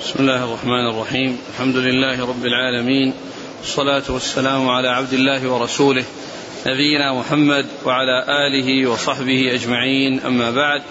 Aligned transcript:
بسم 0.00 0.20
الله 0.20 0.44
الرحمن 0.44 0.86
الرحيم. 0.90 1.38
الحمد 1.54 1.76
لله 1.76 2.26
رب 2.26 2.46
العالمين. 2.46 3.14
والصلاة 3.60 4.02
والسلام 4.08 4.68
على 4.68 4.88
عبد 4.88 5.12
الله 5.12 5.48
ورسوله 5.48 6.04
نبينا 6.66 7.12
محمد 7.12 7.66
وعلى 7.84 8.24
آله 8.46 8.90
وصحبه 8.90 9.54
أجمعين. 9.54 10.20
أما 10.20 10.50
بعد 10.50 10.82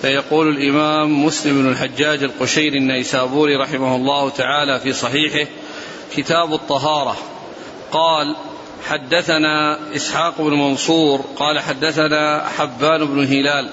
فيقول 0.00 0.48
الإمام 0.48 1.24
مسلم 1.24 1.62
بن 1.62 1.70
الحجاج 1.70 2.22
القشيري 2.22 2.78
النيسابوري 2.78 3.56
رحمه 3.56 3.96
الله 3.96 4.30
تعالى 4.30 4.80
في 4.80 4.92
صحيحه 4.92 5.50
كتاب 6.16 6.52
الطهارة. 6.52 7.16
قال 7.92 8.36
حدثنا 8.88 9.78
إسحاق 9.96 10.40
بن 10.40 10.52
منصور 10.52 11.24
قال 11.36 11.60
حدثنا 11.60 12.48
حبان 12.58 13.04
بن 13.04 13.24
هلال 13.24 13.70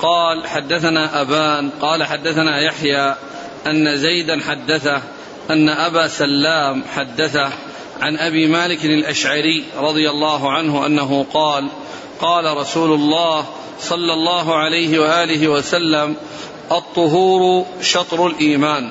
قال 0.00 0.46
حدثنا 0.46 1.20
أبان 1.20 1.70
قال 1.70 2.04
حدثنا 2.04 2.60
يحيى 2.60 3.14
أن 3.70 3.96
زيدا 3.96 4.40
حدثه 4.40 5.02
أن 5.50 5.68
أبا 5.68 6.08
سلام 6.08 6.84
حدثه. 6.96 7.52
عن 8.00 8.16
أبي 8.16 8.46
مالك 8.46 8.84
الأشعري 8.84 9.64
رضي 9.78 10.10
الله 10.10 10.52
عنه 10.52 10.86
أنه 10.86 11.26
قال 11.34 11.68
قال 12.20 12.56
رسول 12.56 12.92
الله 12.92 13.46
صلى 13.80 14.12
الله 14.12 14.54
عليه 14.54 14.98
وآله 14.98 15.48
وسلم 15.48 16.16
الطهور 16.72 17.66
شطر 17.82 18.26
الإيمان 18.26 18.90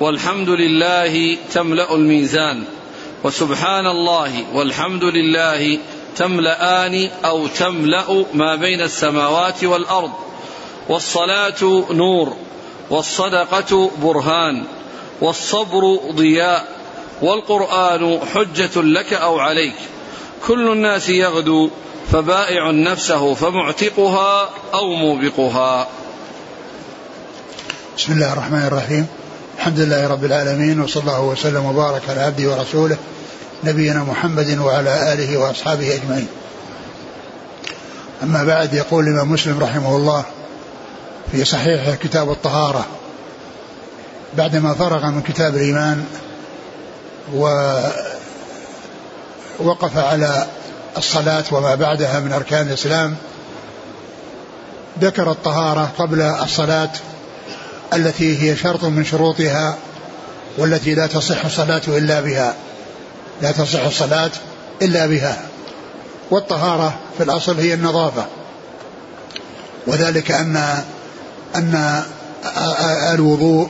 والحمد 0.00 0.48
لله 0.48 1.36
تملأ 1.52 1.94
الميزان 1.94 2.64
وسبحان 3.24 3.86
الله 3.86 4.44
والحمد 4.54 5.04
لله 5.04 5.78
تملأان 6.16 7.10
أو 7.24 7.46
تملأ 7.46 8.24
ما 8.34 8.54
بين 8.54 8.80
السماوات 8.80 9.64
والأرض 9.64 10.12
والصلاة 10.88 11.84
نور. 11.90 12.36
والصدقة 12.90 13.90
برهان 14.02 14.64
والصبر 15.20 16.00
ضياء 16.10 16.64
والقرآن 17.22 18.20
حجة 18.34 18.82
لك 18.82 19.12
أو 19.12 19.38
عليك. 19.38 19.74
كل 20.46 20.72
الناس 20.72 21.08
يغدو 21.08 21.70
فبائع 22.12 22.70
نفسه 22.70 23.34
فمعتقها 23.34 24.50
أو 24.74 24.92
موبقها. 24.92 25.88
بسم 27.96 28.12
الله 28.12 28.32
الرحمن 28.32 28.66
الرحيم. 28.66 29.06
الحمد 29.58 29.78
لله 29.80 30.08
رب 30.08 30.24
العالمين 30.24 30.80
وصلى 30.80 31.02
الله 31.02 31.22
وسلم 31.22 31.64
وبارك 31.64 32.02
على 32.08 32.20
عبده 32.20 32.50
ورسوله 32.50 32.96
نبينا 33.64 34.04
محمد 34.04 34.58
وعلى 34.58 35.12
آله 35.12 35.38
وأصحابه 35.38 35.94
أجمعين. 35.94 36.28
أما 38.22 38.44
بعد 38.44 38.74
يقول 38.74 39.04
الإمام 39.04 39.32
مسلم 39.32 39.58
رحمه 39.60 39.96
الله 39.96 40.24
في 41.32 41.44
صحيح 41.44 41.94
كتاب 41.94 42.30
الطهارة. 42.30 42.86
بعدما 44.36 44.74
فرغ 44.74 45.06
من 45.06 45.22
كتاب 45.22 45.54
الإيمان 45.54 46.04
ووقف 49.60 49.96
على 49.96 50.46
الصلاة 50.96 51.44
وما 51.52 51.74
بعدها 51.74 52.20
من 52.20 52.32
أركان 52.32 52.68
الإسلام 52.68 53.16
ذكر 55.00 55.30
الطهارة 55.30 55.90
قبل 55.98 56.20
الصلاة 56.22 56.90
التي 57.94 58.42
هي 58.42 58.56
شرط 58.56 58.84
من 58.84 59.04
شروطها 59.04 59.76
والتي 60.58 60.94
لا 60.94 61.06
تصح 61.06 61.44
الصلاة 61.44 61.82
إلا 61.88 62.20
بها. 62.20 62.54
لا 63.42 63.52
تصح 63.52 63.84
الصلاة 63.84 64.30
إلا 64.82 65.06
بها. 65.06 65.42
والطهارة 66.30 66.98
في 67.16 67.22
الأصل 67.24 67.60
هي 67.60 67.74
النظافة. 67.74 68.26
وذلك 69.86 70.30
أن 70.30 70.84
أن 71.56 72.02
الوضوء 73.14 73.68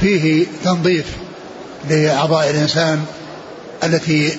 فيه 0.00 0.46
تنظيف 0.64 1.06
لأعضاء 1.90 2.50
الإنسان 2.50 3.04
التي 3.84 4.38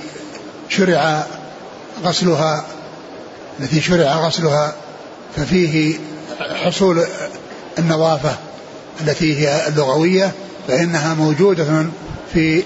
شرع 0.70 1.24
غسلها 2.04 2.66
التي 3.60 3.82
شرع 3.82 4.16
غسلها 4.16 4.76
ففيه 5.36 5.96
حصول 6.40 7.06
النظافة 7.80 8.36
التي 9.02 9.40
هي 9.40 9.68
اللغوية 9.68 10.32
فإنها 10.68 11.14
موجودة 11.14 11.86
في 12.34 12.64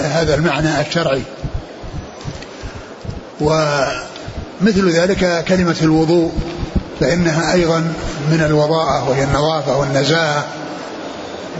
هذا 0.00 0.34
المعنى 0.34 0.80
الشرعي. 0.80 1.22
ومثل 3.40 4.90
ذلك 4.90 5.44
كلمة 5.48 5.76
الوضوء. 5.82 6.32
فإنها 7.02 7.52
أيضا 7.52 7.92
من 8.30 8.42
الوضاءة 8.46 9.10
وهي 9.10 9.24
النظافة 9.24 9.78
والنزاهة. 9.78 10.44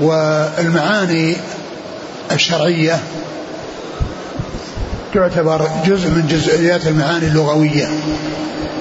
والمعاني 0.01 1.37
الشرعية 2.33 2.99
تعتبر 5.15 5.69
جزء 5.87 6.09
من 6.09 6.27
جزئيات 6.31 6.87
المعاني 6.87 7.27
اللغوية. 7.27 7.89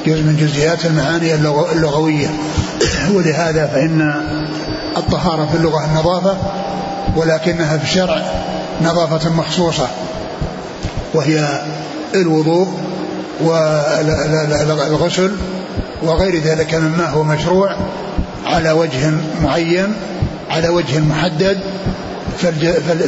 جزء 0.05 0.23
من 0.23 0.37
جزئيات 0.39 0.85
المعاني 0.85 1.35
اللغوية. 1.73 2.27
ولهذا 3.15 3.67
فإن 3.67 4.13
الطهارة 4.97 5.45
في 5.45 5.57
اللغة 5.57 5.85
النظافة 5.85 6.37
ولكنها 7.15 7.77
في 7.77 7.83
الشرع 7.83 8.21
نظافة 8.81 9.29
مخصوصة. 9.29 9.87
وهي 11.13 11.61
الوضوء 12.15 12.67
والغسل 14.81 15.31
وغير 16.03 16.41
ذلك 16.41 16.73
مما 16.75 17.09
هو 17.09 17.23
مشروع 17.23 17.75
على 18.45 18.71
وجه 18.71 19.11
معين 19.43 19.93
على 20.49 20.69
وجه 20.69 20.99
محدد. 20.99 21.59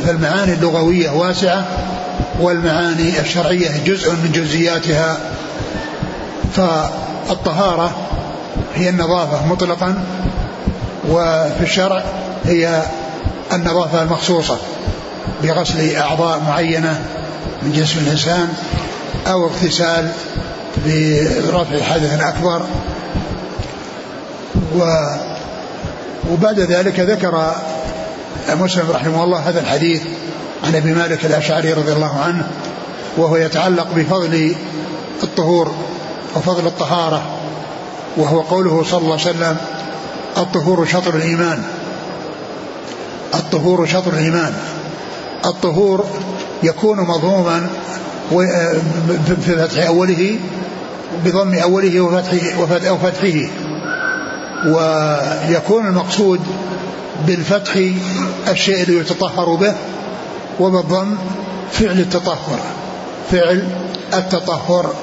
فالمعاني 0.05 0.53
اللغوية 0.53 1.09
واسعة 1.09 1.65
والمعاني 2.39 3.19
الشرعية 3.19 3.69
جزء 3.85 4.11
من 4.11 4.31
جزئياتها. 4.33 5.17
فالطهارة 6.55 7.91
هي 8.75 8.89
النظافة 8.89 9.45
مطلقا 9.45 10.03
وفي 11.09 11.61
الشرع 11.61 12.03
هي 12.45 12.83
النظافة 13.53 14.03
المخصوصة 14.03 14.57
بغسل 15.43 15.95
أعضاء 15.95 16.39
معينة 16.47 17.01
من 17.63 17.71
جسم 17.71 17.99
الإنسان 17.99 18.53
أو 19.27 19.45
اغتسال 19.45 20.11
برفع 20.85 21.81
حدث 21.81 22.21
أكبر 22.21 22.61
و 24.75 24.83
وبعد 26.31 26.59
ذلك 26.59 26.99
ذكر 26.99 27.55
مسلم 28.49 28.91
رحمه 28.91 29.23
الله 29.23 29.49
هذا 29.49 29.59
الحديث 29.59 30.01
عن 30.63 30.75
أبي 30.75 30.93
مالك 30.93 31.25
الأشعري 31.25 31.73
رضي 31.73 31.93
الله 31.93 32.19
عنه 32.19 32.47
وهو 33.17 33.37
يتعلق 33.37 33.87
بفضل 33.95 34.55
الطهور 35.23 35.71
وفضل 36.35 36.67
الطهارة 36.67 37.23
وهو 38.17 38.41
قوله 38.41 38.83
صلى 38.83 39.01
الله 39.01 39.19
عليه 39.19 39.29
وسلم 39.29 39.57
الطهور 40.37 40.85
شطر 40.85 41.15
الإيمان. 41.15 41.63
الطهور 43.33 43.85
شطر 43.85 44.13
الإيمان. 44.13 44.53
الطهور 45.45 46.05
يكون 46.63 46.99
مضموما 46.99 47.67
في 49.45 49.55
فتح 49.57 49.87
أوله 49.87 50.39
بضم 51.25 51.55
أوله 51.55 52.01
وفتحه 52.01 52.61
وفتحه 52.93 53.47
ويكون 54.67 55.87
المقصود 55.87 56.39
بالفتح 57.27 57.71
الشيء 58.47 58.83
اللي 58.83 58.97
يتطهر 58.97 59.55
به 59.55 59.73
وبالضم 60.59 61.17
فعل 61.71 61.99
التطهر. 61.99 62.59
فعل 63.31 63.67
التطهر. 64.13 64.93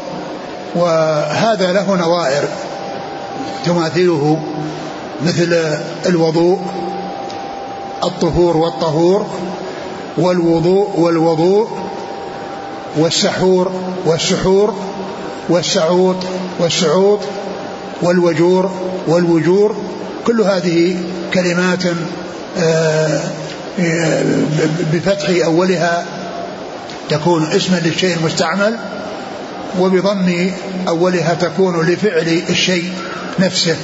وهذا 0.75 1.72
له 1.72 1.94
نظائر 1.94 2.44
تماثله 3.65 4.38
مثل 5.27 5.78
الوضوء 6.06 6.60
الطهور 8.04 8.56
والطهور 8.56 9.27
والوضوء 10.18 11.01
والوضوء 11.01 11.68
والسحور 12.97 13.72
والسحور 14.07 14.74
والسعوط 15.50 16.16
والسعوط 16.58 17.20
والوجور 18.02 18.70
والوجور 19.06 19.76
كل 20.26 20.41
هذه 20.41 20.97
كلمات 21.34 21.82
آه، 22.58 23.20
بفتح 24.92 25.44
أولها 25.44 26.04
تكون 27.08 27.47
اسما 27.52 27.76
للشيء 27.76 28.16
المستعمل 28.16 28.76
وبضم 29.78 30.50
أولها 30.88 31.34
تكون 31.34 31.86
لفعل 31.86 32.42
الشيء 32.50 32.92
نفسه. 33.38 33.76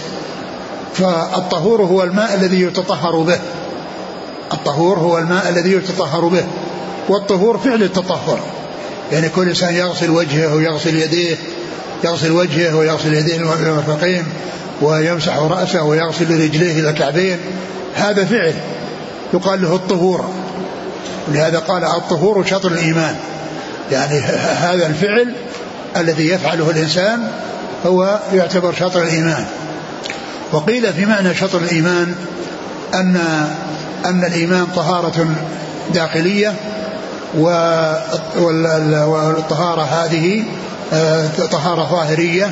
فالطهور 0.94 1.82
هو 1.82 2.02
الماء 2.02 2.34
الذي 2.34 2.60
يتطهر 2.60 3.16
به. 3.16 3.38
الطهور 4.52 4.98
هو 4.98 5.18
الماء 5.18 5.48
الذي 5.48 5.72
يتطهر 5.72 6.28
به. 6.28 6.44
والطهور 7.08 7.58
فعل 7.58 7.82
التطهر. 7.82 8.40
يعني 9.12 9.28
كل 9.28 9.48
إنسان 9.48 9.74
يغسل 9.74 10.10
وجهه 10.10 10.54
ويغسل 10.54 10.96
يديه 10.96 11.36
يغسل 12.04 12.32
وجهه 12.32 12.76
ويغسل 12.76 13.14
يديه 13.14 13.36
المرفقين 13.36 14.24
ويمسح 14.82 15.36
رأسه 15.36 15.82
ويغسل 15.82 16.40
رجليه 16.40 16.80
إلى 16.80 16.90
الكعبين 16.90 17.38
هذا 17.94 18.24
فعل 18.24 18.54
يقال 19.34 19.62
له 19.62 19.74
الطهور. 19.74 20.30
ولهذا 21.28 21.58
قال 21.58 21.84
الطهور 21.84 22.44
شطر 22.44 22.68
الإيمان. 22.68 23.16
يعني 23.92 24.20
هذا 24.60 24.86
الفعل 24.86 25.32
الذي 25.96 26.28
يفعله 26.28 26.70
الإنسان 26.70 27.30
هو 27.86 28.20
يعتبر 28.32 28.72
شطر 28.72 29.02
الإيمان. 29.02 29.44
وقيل 30.52 30.92
في 30.92 31.06
معنى 31.06 31.34
شطر 31.34 31.58
الإيمان 31.58 32.14
أن 32.94 33.16
أن 34.04 34.24
الإيمان 34.24 34.66
طهارة 34.76 35.28
داخلية 35.94 36.54
والطهارة 38.38 39.82
هذه 39.82 40.44
آه، 40.92 41.26
طهارة 41.50 41.88
ظاهرية 41.90 42.50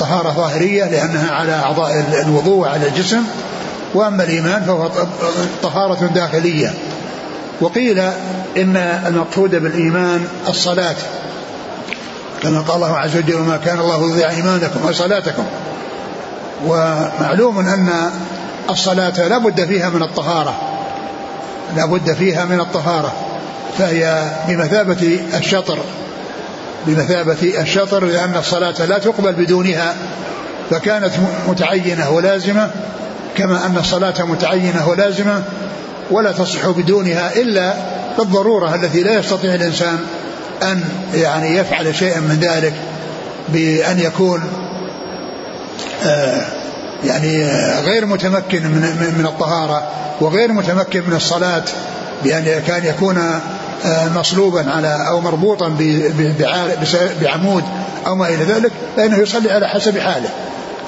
طهارة 0.00 0.30
ظاهرية 0.30 0.84
لأنها 0.84 1.30
على 1.30 1.52
أعضاء 1.52 2.04
الوضوء 2.26 2.56
وعلى 2.56 2.88
الجسم 2.88 3.22
وأما 3.94 4.24
الإيمان 4.24 4.62
فهو 4.62 4.90
طهارة 5.62 6.06
داخلية. 6.14 6.74
وقيل 7.60 7.98
إن 8.56 8.76
المقصود 9.06 9.50
بالإيمان 9.50 10.26
الصلاة. 10.48 10.96
كما 12.42 12.60
قال 12.60 12.76
الله 12.76 12.96
عز 12.96 13.16
وجل 13.16 13.34
وما 13.34 13.56
كان 13.56 13.80
الله 13.80 14.10
يضيع 14.10 14.30
إيمانكم 14.30 14.88
وصلاتكم. 14.88 15.44
ومعلوم 16.66 17.58
أن 17.58 18.10
الصلاة 18.70 19.28
لا 19.28 19.38
بد 19.38 19.64
فيها 19.64 19.88
من 19.88 20.02
الطهارة. 20.02 20.54
لا 21.76 21.86
بد 21.86 22.12
فيها 22.12 22.44
من 22.44 22.60
الطهارة. 22.60 23.12
فهي 23.78 24.30
بمثابة 24.48 25.20
الشطر. 25.38 25.78
بمثابة 26.86 27.60
الشطر 27.60 28.04
لأن 28.04 28.36
الصلاة 28.36 28.84
لا 28.86 28.98
تقبل 28.98 29.32
بدونها 29.32 29.94
فكانت 30.70 31.12
متعينة 31.48 32.10
ولازمة 32.10 32.70
كما 33.36 33.66
أن 33.66 33.76
الصلاة 33.76 34.24
متعينة 34.24 34.88
ولازمة 34.88 35.42
ولا 36.10 36.32
تصح 36.32 36.68
بدونها 36.68 37.36
إلا 37.36 37.74
بالضرورة 38.18 38.74
التي 38.74 39.02
لا 39.02 39.18
يستطيع 39.18 39.54
الإنسان 39.54 39.98
أن 40.62 40.84
يعني 41.14 41.56
يفعل 41.56 41.94
شيئا 41.94 42.20
من 42.20 42.38
ذلك 42.40 42.74
بأن 43.48 43.98
يكون 43.98 44.42
آه 46.06 46.46
يعني 47.04 47.50
غير 47.80 48.06
متمكن 48.06 48.62
من 48.62 49.14
من 49.18 49.26
الطهارة 49.26 49.90
وغير 50.20 50.52
متمكن 50.52 51.02
من 51.08 51.16
الصلاة 51.16 51.64
بأن 52.24 52.62
كان 52.66 52.84
يكون 52.84 53.40
مصلوبا 54.14 54.70
على 54.70 55.08
أو 55.08 55.20
مربوطا 55.20 55.76
بعمود 57.22 57.64
أو 58.06 58.14
ما 58.14 58.28
إلى 58.28 58.44
ذلك 58.44 58.72
فإنه 58.96 59.18
يصلي 59.18 59.52
على 59.52 59.68
حسب 59.68 59.98
حاله. 59.98 60.28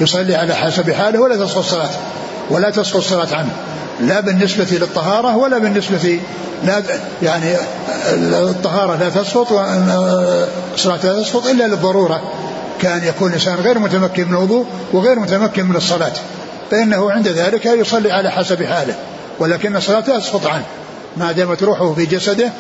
يصلي 0.01 0.35
على 0.35 0.55
حسب 0.55 0.91
حاله 0.91 1.21
ولا 1.21 1.37
تسقط 1.37 1.59
الصلاة 1.59 1.91
ولا 2.51 2.71
تسقط 2.71 2.97
الصلاة 2.97 3.37
عنه. 3.37 3.51
لا 4.01 4.21
بالنسبة 4.21 4.67
للطهارة 4.71 5.37
ولا 5.37 5.59
بالنسبة 5.59 6.21
لا 6.65 6.83
يعني 7.23 7.55
الطهارة 8.33 8.97
لا 8.97 9.09
تسقط 9.09 9.53
والصلاة 9.53 10.99
لا 11.05 11.23
تسقط 11.23 11.47
إلا 11.47 11.65
للضرورة. 11.65 12.23
كان 12.81 13.05
يكون 13.05 13.29
الإنسان 13.29 13.55
غير 13.55 13.79
متمكن 13.79 14.29
من 14.29 14.35
الوضوء 14.35 14.67
وغير 14.93 15.19
متمكن 15.19 15.67
من 15.67 15.77
الصلاة. 15.77 16.13
فإنه 16.71 17.11
عند 17.11 17.29
ذلك 17.29 17.67
يصلي 17.67 18.13
على 18.13 18.31
حسب 18.31 18.65
حاله 18.65 18.95
ولكن 19.39 19.77
الصلاة 19.77 20.05
لا 20.09 20.19
تسقط 20.19 20.47
عنه. 20.47 20.65
ما 21.17 21.33
دامت 21.33 21.63
روحه 21.63 21.95
في 21.95 22.07
جسده 22.07 22.51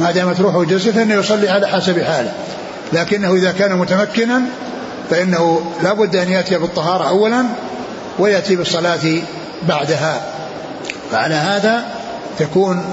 ما 0.00 0.10
دامت 0.10 0.40
روحه 0.40 0.64
جسده 0.64 0.92
فإنه 0.92 1.14
يصلي 1.14 1.48
على 1.48 1.66
حسب 1.66 2.02
حاله. 2.02 2.32
لكنه 2.92 3.34
إذا 3.34 3.52
كان 3.52 3.76
متمكنا 3.76 4.42
فإنه 5.10 5.60
لا 5.82 5.92
بد 5.92 6.16
أن 6.16 6.28
يأتي 6.28 6.58
بالطهارة 6.58 7.08
أولا 7.08 7.44
ويأتي 8.18 8.56
بالصلاة 8.56 9.22
بعدها. 9.68 10.22
فعلى 11.12 11.34
هذا 11.34 11.84
تكون 12.38 12.84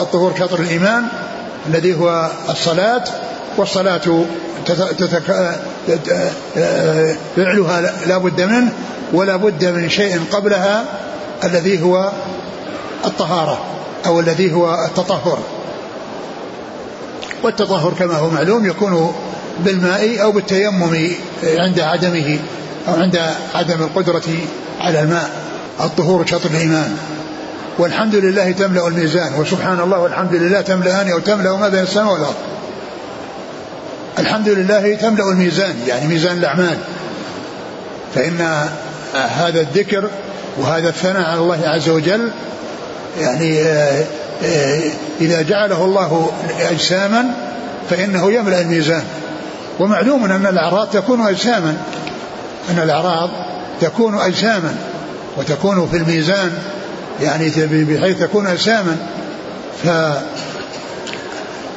الطهور 0.00 0.34
شطر 0.38 0.60
الإيمان 0.60 1.04
الذي 1.66 2.00
هو 2.00 2.30
الصلاة 2.50 3.04
والصلاة 3.56 4.24
فعلها 7.36 7.80
لا 8.06 8.18
بد 8.18 8.40
منه 8.40 8.72
ولا 9.12 9.36
بد 9.36 9.64
من 9.64 9.90
شيء 9.90 10.20
قبلها 10.32 10.84
الذي 11.44 11.82
هو 11.82 12.12
الطهارة 13.04 13.58
أو 14.06 14.20
الذي 14.20 14.52
هو 14.52 14.84
التطهر. 14.84 15.38
والتطهر 17.46 17.94
كما 17.98 18.14
هو 18.14 18.30
معلوم 18.30 18.66
يكون 18.66 19.14
بالماء 19.64 20.22
أو 20.22 20.32
بالتيمم 20.32 21.10
عند 21.44 21.80
عدمه 21.80 22.38
أو 22.88 22.94
عند 22.94 23.20
عدم 23.54 23.82
القدرة 23.82 24.22
على 24.80 25.02
الماء. 25.02 25.30
الطهور 25.80 26.26
شطر 26.26 26.50
الإيمان. 26.50 26.96
والحمد 27.78 28.14
لله 28.14 28.52
تملأ 28.52 28.88
الميزان. 28.88 29.34
وسبحان 29.40 29.80
الله 29.80 29.98
والحمد 29.98 30.34
لله 30.34 30.60
تملأان. 30.60 31.10
أو 31.10 31.18
تملأ 31.18 31.56
ما 31.56 31.68
بين 31.68 31.82
السماء 31.82 32.12
والأرض. 32.12 32.34
الحمد 34.18 34.48
لله 34.48 34.94
تملأ 34.94 35.30
الميزان 35.32 35.74
يعني 35.86 36.06
ميزان 36.08 36.38
الأعمال. 36.38 36.78
فإن 38.14 38.68
هذا 39.14 39.60
الذكر 39.60 40.10
وهذا 40.58 40.88
الثناء 40.88 41.22
على 41.22 41.40
الله 41.40 41.68
عز 41.68 41.88
وجل 41.88 42.30
يعني 43.20 43.62
آه، 43.62 43.66
آه، 43.66 44.04
إذا 45.20 45.42
جعله 45.42 45.84
الله 45.84 46.30
أجساما 46.70 47.24
فإنه 47.90 48.32
يملأ 48.32 48.60
الميزان. 48.60 49.02
ومعلوم 49.78 50.24
أن 50.24 50.46
الأعراض 50.46 50.90
تكون 50.90 51.26
أجساما. 51.26 51.76
أن 52.70 52.78
الأعراض 52.78 53.30
تكون 53.80 54.18
أجساما 54.18 54.74
وتكون 55.36 55.88
في 55.88 55.96
الميزان 55.96 56.52
يعني 57.22 57.52
بحيث 57.66 58.18
تكون 58.20 58.46
أجساما. 58.46 58.96
ف 59.84 59.88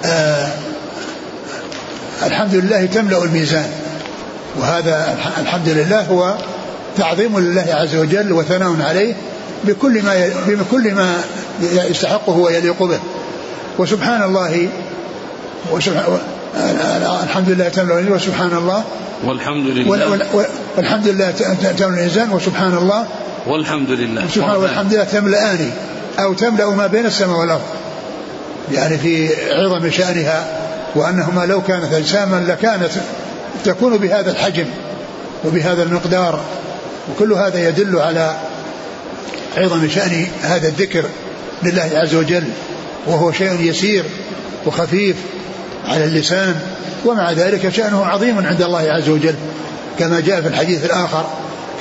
آه 0.06 0.48
الحمد 2.26 2.56
لله 2.56 2.86
تملأ 2.86 3.24
الميزان. 3.24 3.72
وهذا 4.60 5.18
الحمد 5.42 5.70
لله 5.70 6.02
هو 6.02 6.38
تعظيم 6.98 7.40
لله 7.40 7.66
عز 7.70 7.96
وجل 7.96 8.34
وثناء 8.34 8.76
عليه 8.82 9.16
بكل 9.64 10.04
ما 10.04 10.30
بكل 10.48 10.94
ما 10.94 11.14
يستحقه 11.64 12.38
ويليق 12.38 12.84
به. 12.84 13.00
وسبحان 13.78 14.24
الله 14.24 14.68
وسبحان 15.72 16.20
الحمد 17.24 17.50
لله 17.50 17.70
تملأ 17.70 18.16
وسبحان 18.16 18.58
الله. 18.58 18.84
والحمد 19.26 19.66
لله. 19.66 19.90
والحمد 20.78 21.08
لله 21.08 21.32
تملأ 21.32 21.88
الميزان 21.88 22.32
وسبحان 22.32 22.78
الله. 22.78 23.06
والحمد 23.48 23.90
لله. 23.90 24.28
سبحان 24.36 24.56
الله 24.56 24.64
والحمد 24.64 24.94
لله 24.94 25.04
تملأان 25.04 25.72
أو 26.20 26.34
تملأ 26.34 26.70
ما 26.70 26.88
بين 26.88 27.06
السماء 27.06 27.40
والأرض. 27.40 27.62
يعني 28.72 28.98
في 28.98 29.30
عظم 29.52 29.92
شأنها 29.92 30.48
وأنهما 30.96 31.46
لو 31.46 31.62
كانت 31.62 31.94
أجساما 31.94 32.46
لكانت 32.48 32.92
تكون 33.66 33.98
بهذا 33.98 34.32
الحجم 34.32 34.66
وبهذا 35.46 35.84
المقدار. 35.84 36.40
وكل 37.12 37.34
هذا 37.34 37.68
يدل 37.70 38.00
على 38.00 38.36
عظم 39.58 39.90
شأن 39.90 40.28
هذا 40.42 40.68
الذكر. 40.68 41.06
لله 41.64 41.90
عز 41.94 42.16
وجل 42.16 42.44
وهو 43.08 43.32
شيء 43.32 43.62
يسير 43.62 44.04
وخفيف 44.66 45.16
على 45.88 46.04
اللسان 46.04 46.56
ومع 47.06 47.32
ذلك 47.32 47.70
شأنه 47.70 48.06
عظيم 48.06 48.46
عند 48.48 48.62
الله 48.62 48.92
عز 48.92 49.10
وجل. 49.10 49.36
كما 50.00 50.20
جاء 50.20 50.42
في 50.42 50.48
الحديث 50.48 50.86
الآخر 50.86 51.26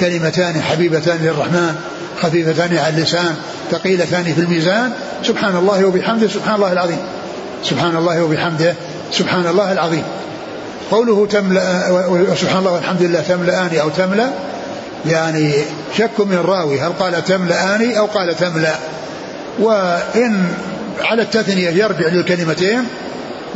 كلمتان 0.00 0.62
حبيبتان 0.62 1.18
للرحمن 1.22 1.74
خفيفتان 2.22 2.76
على 2.76 2.96
اللسان 2.96 3.36
ثقيلتان 3.70 4.24
في 4.24 4.40
الميزان 4.40 4.92
سبحان 5.24 5.56
الله 5.56 5.84
وبحمده 5.84 6.28
سبحان 6.28 6.54
الله 6.54 6.72
العظيم. 6.72 6.98
سبحان 7.64 7.96
الله 7.96 8.22
وبحمده 8.22 8.74
سبحان 9.12 9.46
الله 9.46 9.72
العظيم. 9.72 10.02
قوله 10.90 11.26
تملأ 11.26 11.90
وسبحان 12.08 12.58
الله 12.58 12.72
والحمد 12.72 13.02
لله 13.02 13.20
تملأان 13.20 13.76
أو 13.80 13.88
تملأ 13.88 14.30
يعني 15.06 15.52
شك 15.98 16.20
من 16.20 16.32
الراوي 16.32 16.80
هل 16.80 16.92
قال 16.92 17.24
تملأان 17.24 17.96
أو 17.96 18.06
قال 18.06 18.36
تملأ. 18.36 18.74
وإن 19.58 20.48
على 21.00 21.22
التثنية 21.22 21.70
يرجع 21.70 22.08
للكلمتين 22.08 22.84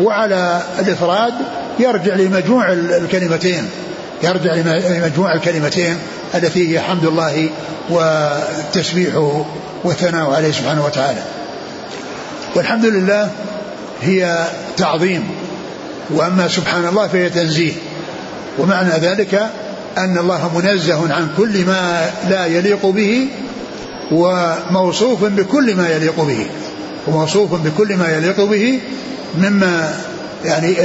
وعلى 0.00 0.62
الإفراد 0.78 1.32
يرجع 1.78 2.14
لمجموع 2.14 2.72
الكلمتين 2.72 3.68
يرجع 4.22 4.54
لمجموع 4.54 5.34
الكلمتين 5.34 5.98
التي 6.34 6.74
هي 6.74 6.80
حمد 6.80 7.04
الله 7.04 7.50
وتسبيحه 7.90 9.46
والثناء 9.84 10.30
عليه 10.30 10.52
سبحانه 10.52 10.84
وتعالى. 10.84 11.22
والحمد 12.54 12.86
لله 12.86 13.30
هي 14.02 14.46
تعظيم 14.76 15.30
وأما 16.10 16.48
سبحان 16.48 16.86
الله 16.86 17.08
فهي 17.08 17.30
تنزيه. 17.30 17.72
ومعنى 18.58 18.90
ذلك 18.90 19.34
أن 19.98 20.18
الله 20.18 20.58
منزه 20.58 21.14
عن 21.14 21.28
كل 21.36 21.64
ما 21.64 22.10
لا 22.30 22.46
يليق 22.46 22.86
به 22.86 23.28
وموصوف 24.12 25.24
بكل 25.24 25.74
ما 25.74 25.88
يليق 25.88 26.20
به 26.20 26.46
وموصوف 27.06 27.54
بكل 27.54 27.96
ما 27.96 28.08
يليق 28.08 28.44
به 28.44 28.80
مما 29.38 29.94
يعني 30.44 30.76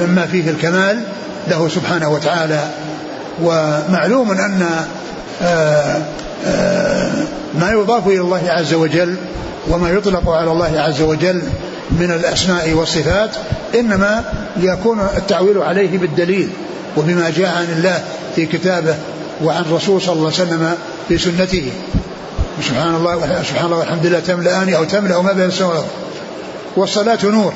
مما 0.00 0.26
فيه 0.32 0.50
الكمال 0.50 1.00
له 1.48 1.68
سبحانه 1.68 2.08
وتعالى. 2.08 2.68
ومعلوم 3.42 4.30
أن 4.30 4.66
آه، 5.42 6.02
آه، 6.46 7.10
ما 7.60 7.70
يضاف 7.70 8.06
إلى 8.06 8.20
الله 8.20 8.42
عز 8.46 8.74
وجل 8.74 9.16
وما 9.68 9.90
يطلق 9.90 10.30
على 10.30 10.52
الله 10.52 10.80
عز 10.80 11.02
وجل 11.02 11.42
من 11.90 12.10
الأسماء 12.10 12.72
والصفات 12.72 13.30
إنما 13.74 14.24
يكون 14.56 15.00
التعويل 15.16 15.58
عليه 15.58 15.98
بالدليل 15.98 16.48
وبما 16.96 17.30
جاء 17.36 17.56
عن 17.56 17.64
الله 17.64 18.04
في 18.36 18.46
كتابه 18.46 18.94
وعن 19.44 19.64
رسول 19.72 20.02
صلى 20.02 20.12
الله 20.12 20.32
عليه 20.32 20.42
وسلم 20.42 20.74
في 21.08 21.18
سنته. 21.18 21.70
سبحان 22.62 22.94
الله 22.94 23.42
سبحان 23.42 23.64
الله 23.66 23.78
والحمد 23.78 24.06
لله 24.06 24.20
تملأان 24.20 24.74
أو 24.74 24.84
تملأ 24.84 25.20
ما 25.20 25.32
بين 25.32 25.44
السماوات 25.44 25.84
والصلاة 26.76 27.18
نور. 27.24 27.52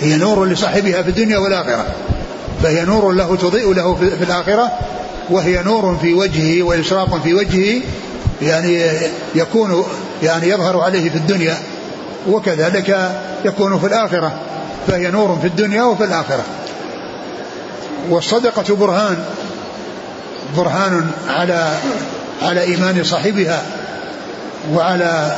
هي 0.00 0.16
نور 0.16 0.46
لصاحبها 0.46 1.02
في 1.02 1.08
الدنيا 1.08 1.38
والآخرة. 1.38 1.86
فهي 2.62 2.84
نور 2.84 3.12
له 3.12 3.36
تضيء 3.36 3.72
له 3.74 3.94
في 3.94 4.24
الآخرة 4.24 4.72
وهي 5.30 5.62
نور 5.62 5.96
في 6.02 6.14
وجهه 6.14 6.62
وإشراق 6.62 7.22
في 7.22 7.34
وجهه 7.34 7.82
يعني 8.42 8.82
يكون 9.34 9.84
يعني 10.22 10.48
يظهر 10.48 10.80
عليه 10.80 11.10
في 11.10 11.16
الدنيا 11.16 11.58
وكذلك 12.28 13.10
يكون 13.44 13.78
في 13.78 13.86
الآخرة. 13.86 14.32
فهي 14.86 15.10
نور 15.10 15.38
في 15.40 15.46
الدنيا 15.46 15.82
وفي 15.82 16.04
الآخرة. 16.04 16.44
والصدقة 18.10 18.76
برهان. 18.76 19.24
برهان 20.56 21.10
على 21.28 21.76
على 22.44 22.60
إيمان 22.60 23.04
صاحبها 23.04 23.62
وعلى 24.72 25.36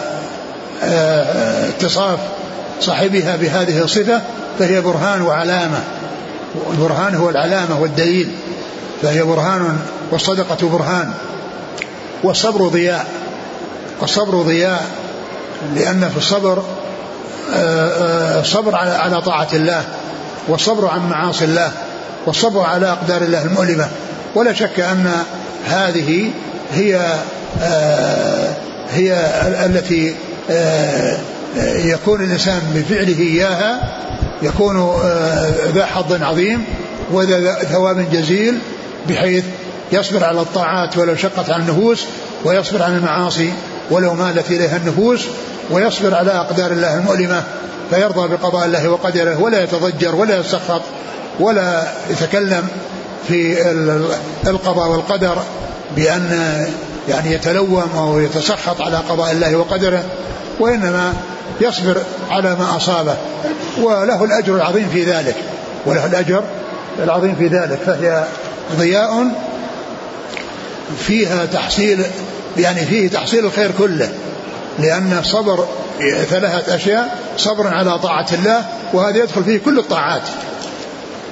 آه، 0.84 1.68
اتصاف 1.68 2.18
صاحبها 2.80 3.36
بهذه 3.36 3.84
الصفة 3.84 4.20
فهي 4.58 4.80
برهان 4.80 5.22
وعلامة. 5.22 5.78
البرهان 6.70 7.14
هو 7.14 7.30
العلامة 7.30 7.80
والدليل 7.80 8.30
فهي 9.02 9.22
برهان 9.22 9.78
والصدقة 10.10 10.68
برهان. 10.68 11.12
والصبر 12.22 12.68
ضياء. 12.68 13.06
والصبر 14.00 14.42
ضياء 14.42 14.86
لأن 15.76 16.08
في 16.08 16.16
الصبر 16.16 16.62
الصبر 18.40 18.74
آه، 18.74 18.78
آه، 18.78 18.98
على 18.98 19.22
طاعة 19.22 19.48
الله 19.52 19.84
والصبر 20.48 20.88
عن 20.88 21.08
معاصي 21.08 21.44
الله 21.44 21.72
والصبر 22.26 22.60
على 22.60 22.90
أقدار 22.90 23.22
الله 23.22 23.42
المؤلمة. 23.42 23.88
ولا 24.34 24.52
شك 24.52 24.80
أن 24.80 25.12
هذه 25.66 26.30
هي 26.76 27.14
آه، 27.62 28.54
هي 28.90 29.12
التي 29.66 30.14
يكون 31.84 32.24
الإنسان 32.24 32.60
بفعله 32.74 33.20
إياها 33.20 33.80
يكون 34.42 35.00
ذا 35.74 35.86
حظ 35.86 36.22
عظيم 36.22 36.64
وذا 37.12 37.54
ثواب 37.54 38.10
جزيل 38.12 38.58
بحيث 39.08 39.44
يصبر 39.92 40.24
على 40.24 40.40
الطاعات 40.40 40.96
ولو 40.96 41.16
شقت 41.16 41.50
على 41.50 41.62
النفوس 41.62 42.04
ويصبر 42.44 42.82
عن 42.82 42.96
المعاصي 42.96 43.52
ولو 43.90 44.14
مالت 44.14 44.50
إليها 44.50 44.76
النفوس 44.76 45.26
ويصبر 45.70 46.14
على 46.14 46.30
أقدار 46.30 46.70
الله 46.70 46.94
المؤلمة 46.94 47.42
فيرضى 47.90 48.28
بقضاء 48.28 48.66
الله 48.66 48.88
وقدره 48.88 49.42
ولا 49.42 49.62
يتضجر 49.62 50.14
ولا 50.14 50.38
يسخط 50.40 50.82
ولا 51.40 51.82
يتكلم 52.10 52.68
في 53.28 53.70
القضاء 54.46 54.88
والقدر. 54.88 55.42
بأن 55.96 56.66
يعني 57.08 57.32
يتلوم 57.32 57.88
أو 57.96 58.20
يتسخط 58.20 58.80
على 58.80 58.96
قضاء 58.96 59.32
الله 59.32 59.56
وقدره 59.56 60.04
وإنما 60.60 61.12
يصبر 61.60 61.96
على 62.30 62.56
ما 62.56 62.76
أصابه 62.76 63.16
وله 63.82 64.24
الأجر 64.24 64.56
العظيم 64.56 64.88
في 64.92 65.04
ذلك 65.04 65.36
وله 65.86 66.06
الأجر 66.06 66.44
العظيم 66.98 67.34
في 67.34 67.46
ذلك 67.46 67.78
فهي 67.86 68.24
ضياء 68.78 69.28
فيها 70.98 71.46
تحصيل 71.46 72.02
يعني 72.56 72.86
فيه 72.86 73.08
تحصيل 73.08 73.44
الخير 73.44 73.70
كله 73.78 74.08
لأن 74.78 75.18
الصبر 75.20 75.66
ثلاثة 76.30 76.74
أشياء 76.74 77.18
صبر 77.38 77.68
على 77.68 77.98
طاعة 77.98 78.26
الله 78.32 78.64
وهذا 78.92 79.18
يدخل 79.18 79.44
فيه 79.44 79.58
كل 79.58 79.78
الطاعات 79.78 80.22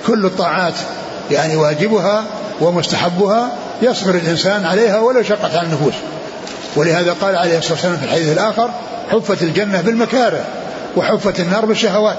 كل 0.07 0.27
الطاعات 0.27 0.75
يعني 1.31 1.57
واجبها 1.57 2.25
ومستحبها 2.61 3.49
يصبر 3.85 4.15
الإنسان 4.15 4.65
عليها 4.65 5.01
ولو 5.01 5.23
شقت 5.23 5.55
على 5.55 5.67
النفوس. 5.67 5.95
ولهذا 6.77 7.13
قال 7.13 7.37
عليه 7.37 7.59
الصلاة 7.59 7.73
والسلام 7.73 7.97
في 7.97 8.05
الحديث 8.05 8.33
الآخر 8.33 8.71
حفت 9.11 9.43
الجنة 9.43 9.81
بالمكاره 9.81 10.45
وحفت 10.97 11.41
النار 11.41 11.67
بالشهوات. 11.67 12.19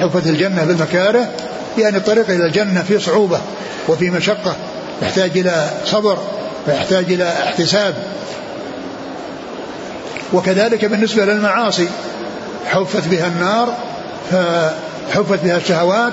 حفت 0.00 0.26
الجنة 0.26 0.64
بالمكاره 0.64 1.28
يعني 1.78 1.96
الطريق 1.96 2.30
إلى 2.30 2.46
الجنة 2.46 2.82
في 2.82 2.98
صعوبة 2.98 3.40
وفي 3.88 4.10
مشقة 4.10 4.56
يحتاج 5.02 5.38
إلى 5.38 5.70
صبر 5.84 6.18
ويحتاج 6.66 7.04
إلى 7.12 7.32
احتساب. 7.44 7.94
وكذلك 10.32 10.84
بالنسبة 10.84 11.24
للمعاصي 11.24 11.88
حفت 12.66 13.08
بها 13.08 13.26
النار 13.26 13.74
فحفت 14.30 15.44
بها 15.44 15.56
الشهوات 15.56 16.12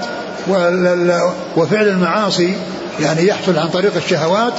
وفعل 1.58 1.88
المعاصي 1.88 2.54
يعني 3.00 3.28
يحصل 3.28 3.58
عن 3.58 3.70
طريق 3.70 3.96
الشهوات 3.96 4.54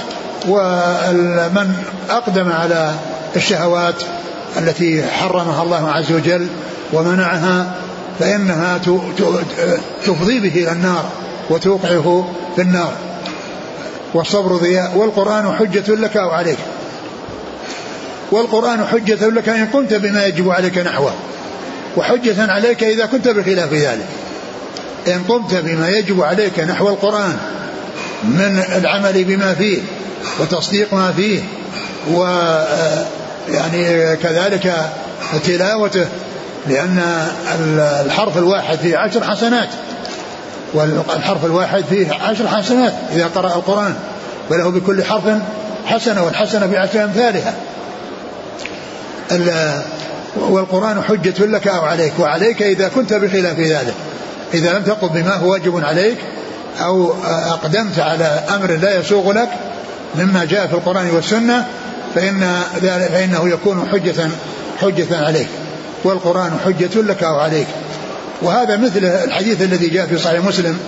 ومن 0.49 1.75
أقدم 2.11 2.53
على 2.53 2.95
الشهوات 3.37 3.95
التي 4.59 5.03
حرمها 5.03 5.63
الله 5.63 5.91
عز 5.91 6.13
وجل 6.13 6.49
ومنعها 6.93 7.75
فإنها 8.19 8.79
تفضي 10.05 10.41
به 10.41 10.55
إلى 10.55 10.73
النار 10.73 11.11
وتوقعه 11.51 12.29
في 12.57 12.63
النار. 12.63 12.93
والصبر 14.15 14.57
ضياء. 14.57 14.93
والقرآن 14.97 15.57
حجة 15.59 15.95
لك 15.95 16.17
أو 16.17 16.31
عليك. 16.31 16.59
والقرآن 18.33 18.85
حجة 18.85 19.29
لك 19.29 19.49
إن 19.49 19.67
قمت 19.67 19.95
بما 19.95 20.27
يجب 20.27 20.51
عليك 20.51 20.79
نحوه. 20.79 21.13
وحجة 21.97 22.53
عليك 22.53 22.85
إذا 22.85 23.07
كنت 23.07 23.29
بخلاف 23.29 23.73
ذلك. 23.73 24.07
إن 25.09 25.23
قمت 25.29 25.55
بما 25.55 25.89
يجب 25.89 26.23
عليك 26.23 26.61
نحو 26.61 26.89
القرآن. 26.89 27.37
من 28.25 28.65
العمل 28.77 29.25
بما 29.25 29.55
فيه 29.55 29.79
وتصديق 30.41 30.95
ما 30.95 31.13
فيه 31.13 31.41
و 32.15 32.25
يعني 33.49 34.17
كذلك 34.17 34.91
تلاوته 35.45 36.07
لأن 36.69 37.29
الحرف 38.07 38.39
الواحد 38.39 38.79
فيه 38.79 38.99
عشر 38.99 39.25
حسنات 39.25 39.69
والحرف 40.75 41.45
الواحد 41.45 41.85
فيه 41.91 42.13
عشر 42.13 42.49
حسنات 42.49 42.93
إذا 43.13 43.27
قرأ 43.27 43.55
القرآن 43.55 43.95
وله 44.51 44.71
بكل 44.71 45.05
حرف 45.05 45.25
حسنة 45.87 46.25
والحسنة 46.25 46.67
بعشر 46.67 47.05
أمثالها. 47.05 47.55
والقرآن 50.37 51.03
حجة 51.03 51.47
لك 51.47 51.69
أو 51.69 51.85
عليك 51.85 52.13
وعليك 52.19 52.63
إذا 52.63 52.89
كنت 52.89 53.13
بخلاف 53.13 53.61
ذلك. 53.61 53.95
إذا 54.55 54.79
لم 54.79 54.83
تقم 54.83 55.09
بما 55.09 55.35
هو 55.35 55.53
واجب 55.53 55.85
عليك 55.85 56.19
أو 56.81 57.15
أقدمت 57.25 57.99
على 57.99 58.25
أمر 58.55 58.71
لا 58.71 59.01
يسوغ 59.01 59.33
لك 59.33 59.49
مما 60.15 60.45
جاء 60.45 60.67
في 60.67 60.75
القرآن 60.75 61.11
والسنة 61.11 61.67
فإن 62.15 62.63
فإنه 63.13 63.49
يكون 63.49 63.89
حجة 63.93 64.29
حجة 64.81 65.27
عليك 65.27 65.49
والقرآن 66.05 66.59
حجة 66.65 67.01
لك 67.03 67.23
أو 67.23 67.35
عليك. 67.35 67.67
وهذا 68.43 68.77
مثل 68.77 69.05
الحديث 69.05 69.63
الذي 69.63 69.89
جاء 69.89 70.07
في 70.07 70.19
صحيح 70.19 70.45
مسلم 70.45 70.79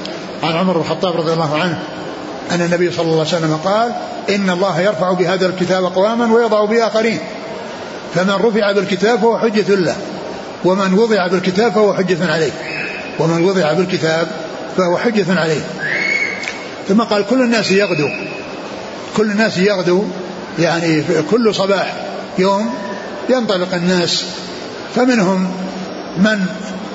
عن 0.42 0.57
عمر 0.57 0.73
بن 0.73 0.80
الخطاب 0.80 1.16
رضي 1.16 1.33
الله 1.33 1.59
عنه 1.59 1.78
أن 2.50 2.61
النبي 2.61 2.92
صلى 2.92 3.04
الله 3.04 3.26
عليه 3.26 3.37
وسلم 3.37 3.57
قال 3.64 3.92
إن 4.35 4.50
الله 4.50 4.80
يرفع 4.80 5.12
بهذا 5.12 5.47
الكتاب 5.47 5.85
أقواما 5.85 6.35
ويضع 6.35 6.64
به 6.64 6.87
آخرين 6.87 7.18
فمن 8.14 8.30
رفع 8.30 8.73
بالكتاب 8.73 9.18
فهو 9.18 9.38
حجة 9.38 9.75
له 9.75 9.97
ومن 10.64 10.95
وضع 10.95 11.26
بالكتاب 11.26 11.73
فهو 11.73 11.95
حجة 11.95 12.33
عليه 12.33 12.50
ومن 13.18 13.45
وضع 13.45 13.73
بالكتاب 13.73 14.28
فهو 14.78 14.99
حجة 14.99 15.40
عليه. 15.40 15.61
ثم 16.88 17.02
قال 17.02 17.26
كل 17.26 17.42
الناس 17.42 17.70
يغدو. 17.70 18.08
كل 19.16 19.30
الناس 19.30 19.58
يغدو. 19.58 20.04
يعني 20.58 21.02
كل 21.30 21.54
صباح 21.54 21.94
يوم 22.38 22.75
ينطلق 23.28 23.75
الناس. 23.75 24.25
فمنهم 24.97 25.50
من 26.16 26.47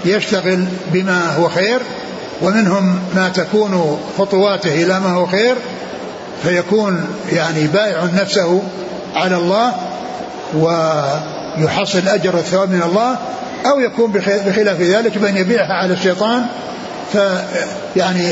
يشتغل 0.05 0.65
بما 0.93 1.35
هو 1.35 1.49
خير 1.49 1.79
ومنهم 2.41 2.99
ما 3.15 3.29
تكون 3.29 3.99
خطواته 4.17 4.83
إلى 4.83 4.99
ما 4.99 5.09
هو 5.09 5.25
خير. 5.25 5.55
فيكون 6.43 7.07
يعني 7.31 7.67
بائع 7.67 8.03
نفسه 8.15 8.61
على 9.15 9.37
الله 9.37 9.73
ويحصل 10.55 11.99
الاجر 11.99 12.35
والثواب 12.35 12.71
من 12.71 12.81
الله 12.81 13.17
أو 13.65 13.79
يكون 13.79 14.11
بخلاف 14.11 14.81
ذلك 14.81 15.17
بان 15.17 15.37
يبيعها 15.37 15.73
على 15.73 15.93
الشيطان 15.93 16.45
فيعني 17.11 18.31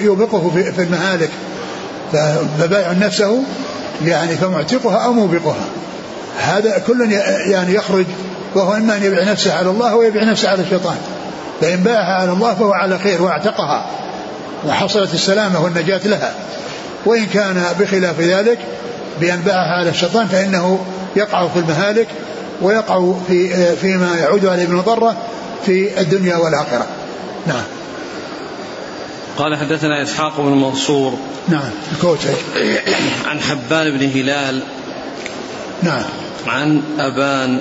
يوبقه 0.00 0.50
في 0.76 0.82
المهالك. 0.82 1.30
فبائع 2.58 2.92
نفسه 2.92 3.42
يعني 4.04 4.36
فمعتقها 4.36 5.04
أو 5.04 5.12
موبقها. 5.12 5.64
هذا 6.38 6.82
كل 6.86 7.12
يعني 7.46 7.74
يخرج 7.74 8.06
وهو 8.54 8.74
إما 8.74 8.96
أن 8.96 9.02
يبيع 9.02 9.24
نفسه 9.24 9.54
على 9.54 9.70
الله 9.70 9.90
أو 9.90 10.02
يبيع 10.02 10.24
نفسه 10.24 10.48
على 10.48 10.62
الشيطان. 10.62 10.96
فإن 11.60 11.76
باعها 11.76 12.20
على 12.20 12.32
الله 12.32 12.54
فهو 12.54 12.72
على 12.72 12.98
خير 12.98 13.22
واعتقها. 13.22 13.86
وحصلت 14.66 15.14
السلامة 15.14 15.64
والنجاة 15.64 16.00
لها. 16.04 16.34
وإن 17.06 17.26
كان 17.26 17.64
بخلاف 17.80 18.20
ذلك 18.20 18.58
بأن 19.20 19.40
باعها 19.40 19.78
على 19.78 19.90
الشيطان 19.90 20.26
فإنه 20.26 20.78
يقع 21.16 21.48
في 21.48 21.58
المهالك 21.58 22.06
ويقع 22.62 23.12
في 23.28 23.76
فيما 23.76 24.16
يعود 24.20 24.46
عليه 24.46 24.66
بالمضرة 24.66 25.16
في 25.66 26.00
الدنيا 26.00 26.36
والآخرة. 26.36 26.86
نعم. 27.46 27.64
قال 29.38 29.56
حدثنا 29.56 30.02
إسحاق 30.02 30.40
بن 30.40 30.52
منصور 30.52 31.18
نعم 31.48 31.70
الكوتي 31.92 32.28
عن 33.26 33.40
حبان 33.40 33.98
بن 33.98 34.10
هلال 34.10 34.62
نعم. 35.82 36.04
عن 36.46 36.82
أبان 36.98 37.60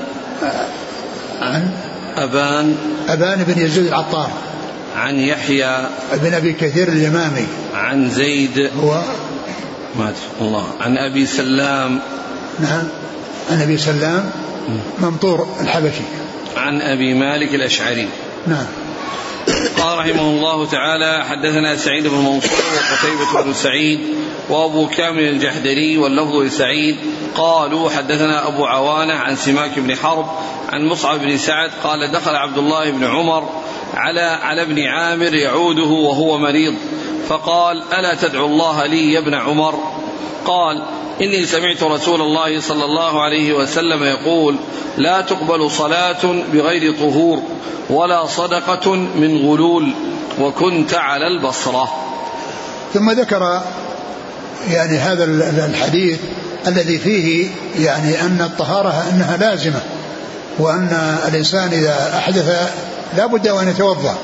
عن؟ 1.41 1.71
أبان 2.17 2.75
أبان 3.07 3.43
بن 3.43 3.61
يزيد 3.61 3.87
العطار. 3.87 4.31
عن 4.95 5.19
يحيى 5.19 5.89
بن 6.13 6.33
أبي 6.33 6.53
كثير 6.53 6.87
اليمامي. 6.87 7.45
عن 7.73 8.09
زيد 8.09 8.71
هو؟ 8.83 9.01
ما 9.99 10.13
الله 10.41 10.67
عن 10.81 10.97
أبي 10.97 11.25
سلام. 11.25 11.99
نعم. 12.59 12.83
عن 13.51 13.61
أبي 13.61 13.77
سلام 13.77 14.31
ممطور 14.99 15.47
الحبشي. 15.61 16.03
عن 16.57 16.81
أبي 16.81 17.13
مالك 17.13 17.55
الأشعري. 17.55 18.07
نعم. 18.47 18.65
قال 19.63 19.97
رحمه 19.99 20.21
الله 20.21 20.65
تعالى 20.65 21.25
حدثنا 21.25 21.75
سعيد 21.75 22.07
بن 22.07 22.17
منصور 22.17 22.59
وقتيبة 22.75 23.43
بن 23.43 23.53
سعيد 23.53 23.99
وأبو 24.49 24.87
كامل 24.87 25.23
الجحدري 25.23 25.97
واللفظ 25.97 26.35
لسعيد 26.35 26.97
قالوا 27.35 27.89
حدثنا 27.89 28.47
أبو 28.47 28.65
عوانة 28.65 29.13
عن 29.13 29.35
سماك 29.35 29.79
بن 29.79 29.95
حرب 29.95 30.25
عن 30.69 30.85
مصعب 30.85 31.19
بن 31.19 31.37
سعد 31.37 31.71
قال 31.83 32.11
دخل 32.11 32.35
عبد 32.35 32.57
الله 32.57 32.91
بن 32.91 33.03
عمر 33.03 33.49
على 33.93 34.21
على 34.21 34.61
ابن 34.61 34.83
عامر 34.83 35.33
يعوده 35.33 35.89
وهو 35.89 36.37
مريض 36.37 36.73
فقال 37.27 37.83
ألا 37.93 38.13
تدعو 38.15 38.45
الله 38.45 38.85
لي 38.85 39.13
يا 39.13 39.19
ابن 39.19 39.33
عمر؟ 39.33 40.02
قال 40.45 40.83
إني 41.21 41.45
سمعت 41.45 41.83
رسول 41.83 42.21
الله 42.21 42.61
صلى 42.61 42.85
الله 42.85 43.21
عليه 43.21 43.53
وسلم 43.53 44.03
يقول 44.03 44.55
لا 44.97 45.21
تقبل 45.21 45.71
صلاة 45.71 46.43
بغير 46.53 46.95
طهور 46.99 47.39
ولا 47.89 48.25
صدقة 48.25 48.95
من 48.95 49.37
غلول 49.37 49.93
وكنت 50.39 50.93
على 50.93 51.27
البصرة. 51.27 51.91
ثم 52.93 53.11
ذكر 53.11 53.61
يعني 54.69 54.97
هذا 54.97 55.23
الحديث 55.65 56.19
الذي 56.67 56.97
فيه 56.97 57.49
يعني 57.79 58.21
أن 58.21 58.41
الطهارة 58.41 59.05
أنها 59.11 59.37
لازمة 59.37 59.81
وأن 60.59 61.17
الإنسان 61.27 61.67
إذا 61.67 62.13
أحدث 62.17 62.71
لا 63.17 63.25
بد 63.25 63.47
أن 63.47 63.69
يتوضأ 63.69 64.15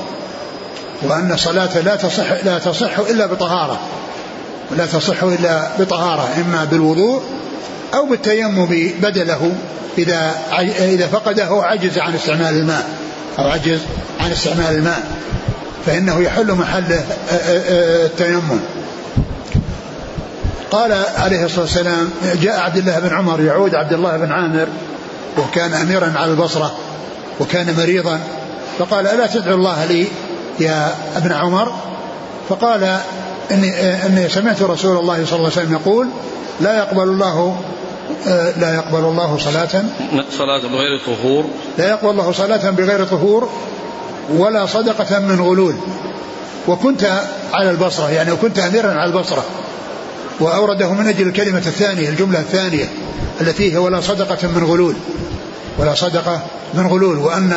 وأن 1.02 1.32
الصلاة 1.32 1.80
لا 1.80 1.96
تصح 1.96 2.44
لا 2.44 2.58
تصح 2.58 2.98
إلا 2.98 3.26
بطهارة. 3.26 3.80
لا 4.76 4.86
تصح 4.86 5.22
إلا 5.22 5.68
بطهارة 5.78 6.28
إما 6.40 6.64
بالوضوء 6.64 7.22
أو 7.94 8.06
بالتيمم 8.06 8.66
بدله 9.02 9.52
إذا 9.98 10.34
إذا 10.80 11.06
فقده 11.06 11.48
عجز 11.62 11.98
عن 11.98 12.14
استعمال 12.14 12.56
الماء 12.56 12.88
أو 13.38 13.48
عجز 13.48 13.80
عن 14.20 14.30
استعمال 14.30 14.74
الماء 14.74 15.02
فإنه 15.86 16.20
يحل 16.20 16.52
محل 16.52 17.00
التيمم. 18.04 18.60
قال 20.70 20.92
عليه 21.16 21.44
الصلاة 21.44 21.60
والسلام 21.60 22.10
جاء 22.42 22.60
عبد 22.60 22.76
الله 22.76 22.98
بن 22.98 23.14
عمر 23.14 23.40
يعود 23.40 23.74
عبد 23.74 23.92
الله 23.92 24.16
بن 24.16 24.32
عامر 24.32 24.66
وكان 25.38 25.74
أميرا 25.74 26.12
على 26.16 26.30
البصرة 26.30 26.74
وكان 27.40 27.74
مريضا 27.78 28.20
فقال 28.78 29.06
ألا 29.06 29.26
تدعو 29.26 29.54
الله 29.54 29.84
لي 29.84 30.06
يا 30.60 30.94
ابن 31.16 31.32
عمر؟ 31.32 31.72
فقال 32.48 32.98
إني, 33.50 34.06
إني 34.06 34.28
سمعت 34.28 34.62
رسول 34.62 34.98
الله 34.98 35.24
صلى 35.24 35.36
الله 35.36 35.50
عليه 35.50 35.60
وسلم 35.60 35.72
يقول 35.72 36.08
لا 36.60 36.78
يقبل 36.78 37.02
الله 37.02 37.60
لا 38.56 38.74
يقبل 38.74 39.04
الله 39.04 39.38
صلاة. 39.38 39.84
صلاة 40.38 40.58
بغير 40.58 41.00
طهور. 41.06 41.44
لا 41.78 41.88
يقبل 41.88 42.10
الله 42.10 42.32
صلاة 42.32 42.70
بغير 42.70 43.04
طهور 43.04 43.48
ولا 44.36 44.66
صدقة 44.66 45.18
من 45.18 45.40
غلول. 45.40 45.74
وكنت 46.68 47.22
على 47.52 47.70
البصرة 47.70 48.10
يعني 48.10 48.32
وكنت 48.32 48.58
أميرا 48.58 48.90
على 48.92 49.10
البصرة. 49.10 49.44
وأورده 50.40 50.92
من 50.92 51.06
أجل 51.06 51.26
الكلمة 51.26 51.58
الثانية 51.58 52.08
الجملة 52.08 52.40
الثانية 52.40 52.84
التي 53.40 53.72
هي 53.72 53.78
ولا 53.78 54.00
صدقة 54.00 54.48
من 54.48 54.64
غلول. 54.64 54.94
ولا 55.80 55.94
صدقة 55.94 56.40
من 56.74 56.86
غلول 56.86 57.18
وأن 57.18 57.52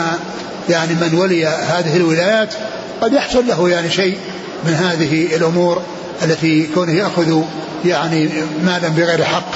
يعني 0.69 0.93
من 0.93 1.13
ولي 1.13 1.45
هذه 1.47 1.97
الولايات 1.97 2.53
قد 3.01 3.13
يحصل 3.13 3.47
له 3.47 3.69
يعني 3.69 3.89
شيء 3.89 4.17
من 4.65 4.73
هذه 4.73 5.35
الأمور 5.35 5.81
التي 6.23 6.67
كونه 6.75 6.93
يأخذ 6.93 7.41
يعني 7.85 8.29
مالا 8.65 8.87
بغير 8.87 9.23
حق. 9.23 9.51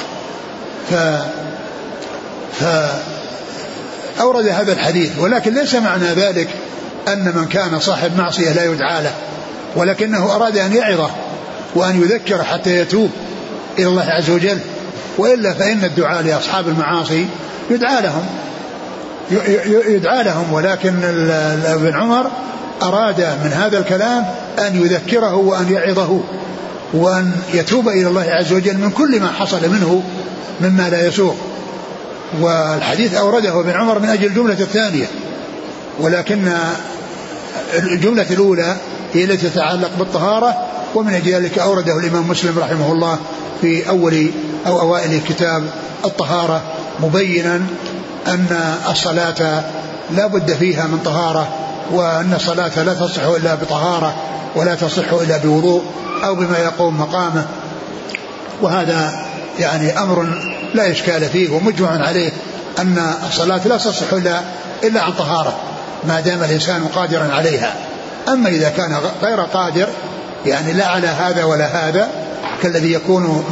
ف 0.89 0.93
ف 2.60 2.63
أورد 4.19 4.47
هذا 4.47 4.73
الحديث 4.73 5.12
ولكن 5.19 5.53
ليس 5.53 5.75
معنى 5.75 6.06
ذلك 6.06 6.47
أن 7.08 7.34
من 7.36 7.45
كان 7.45 7.80
صاحب 7.80 8.17
معصية 8.17 8.51
لا 8.51 8.63
يدعى 8.63 9.03
له 9.03 9.13
ولكنه 9.75 10.36
أراد 10.36 10.58
أن 10.58 10.75
يعظه 10.75 11.10
وأن 11.75 12.01
يذكر 12.01 12.43
حتى 12.43 12.77
يتوب 12.77 13.12
إلى 13.80 13.88
الله 13.88 14.03
عز 14.03 14.30
وجل. 14.30 14.60
وإلا 15.17 15.53
فإن 15.53 15.84
الدعاء 15.84 16.21
لأصحاب 16.21 16.67
المعاصي 16.67 17.25
يدعى 17.69 18.01
لهم. 18.01 18.25
يدعى 19.87 20.23
لهم 20.23 20.53
ولكن 20.53 21.03
ابن 21.65 21.95
عمر 21.95 22.31
أراد 22.83 23.21
من 23.21 23.51
هذا 23.53 23.79
الكلام 23.79 24.25
أن 24.59 24.81
يذكره 24.81 25.35
وأن 25.35 25.71
يعظه 25.71 26.19
وأن 26.93 27.31
يتوب 27.53 27.89
إلى 27.89 28.07
الله 28.07 28.25
عز 28.29 28.53
وجل 28.53 28.77
من 28.77 28.91
كل 28.91 29.19
ما 29.21 29.31
حصل 29.31 29.69
منه 29.69 30.03
مما 30.61 30.89
لا 30.89 31.07
يسوق. 31.07 31.35
والحديث 32.41 33.13
أورده 33.13 33.59
ابن 33.59 33.71
عمر 33.71 33.99
من 33.99 34.09
أجل 34.09 34.25
الجملة 34.27 34.59
الثانية 34.59 35.05
ولكن 35.99 36.51
الجملة 37.73 38.25
الأولى 38.31 38.75
هي 39.13 39.23
التي 39.23 39.49
تتعلق 39.49 39.91
بالطهارة 39.99 40.55
ومن 40.95 41.13
أجل 41.13 41.31
ذلك 41.31 41.59
أورده 41.59 41.99
الإمام 41.99 42.27
مسلم 42.27 42.59
رحمه 42.59 42.91
الله 42.91 43.17
في 43.61 43.89
أول 43.89 44.31
أو 44.67 44.81
أوائل 44.81 45.21
كتاب 45.29 45.63
الطهارة 46.05 46.61
مبينا 46.99 47.61
أن 48.27 48.75
الصلاة 48.89 49.63
لا 50.12 50.27
بد 50.27 50.51
فيها 50.51 50.88
من 50.88 50.99
طهارة 51.06 51.47
وأن 51.91 52.34
الصلاة 52.34 52.84
لا 52.84 52.93
تصح 52.93 53.23
إلا 53.23 53.56
بطهارة 53.56 54.15
ولا 54.56 54.75
تصح 54.75 55.13
إلا 55.13 55.38
بوضوء 55.38 55.84
أو 56.23 56.36
بما 56.36 56.58
يقوم 56.58 56.99
مقامه. 57.01 57.45
وهذا 58.62 59.25
يعني 59.60 59.99
أمر 59.99 60.27
لا 60.73 60.91
إشكال 60.91 61.30
فيه 61.30 61.49
ومجمع 61.49 62.08
عليه 62.08 62.32
أن 62.80 63.13
الصلاة 63.27 63.67
لا 63.67 63.77
تصح 63.77 64.13
إلا 64.13 64.41
إلا 64.84 65.01
عن 65.01 65.13
طهارة 65.13 65.53
ما 66.08 66.19
دام 66.19 66.43
الإنسان 66.43 66.88
قادرا 66.95 67.34
عليها. 67.34 67.73
أما 68.27 68.49
إذا 68.49 68.69
كان 68.69 68.97
غير 69.23 69.41
قادر 69.41 69.88
يعني 70.45 70.73
لا 70.73 70.88
على 70.88 71.08
هذا 71.08 71.43
ولا 71.43 71.65
هذا 71.65 72.10
كالذي 72.63 72.93
يكون 72.93 73.45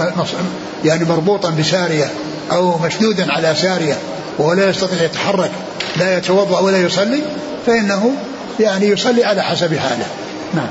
يعني 0.85 1.05
مربوطا 1.05 1.49
بسارية 1.49 2.11
أو 2.51 2.77
مشدودا 2.77 3.33
على 3.33 3.55
سارية 3.55 3.97
وهو 4.37 4.53
لا 4.53 4.69
يستطيع 4.69 5.03
يتحرك 5.03 5.51
لا 5.97 6.17
يتوضأ 6.17 6.59
ولا 6.59 6.77
يصلي 6.77 7.21
فإنه 7.65 8.11
يعني 8.59 8.85
يصلي 8.85 9.23
على 9.23 9.41
حسب 9.41 9.77
حاله. 9.77 10.05
نعم. 10.53 10.69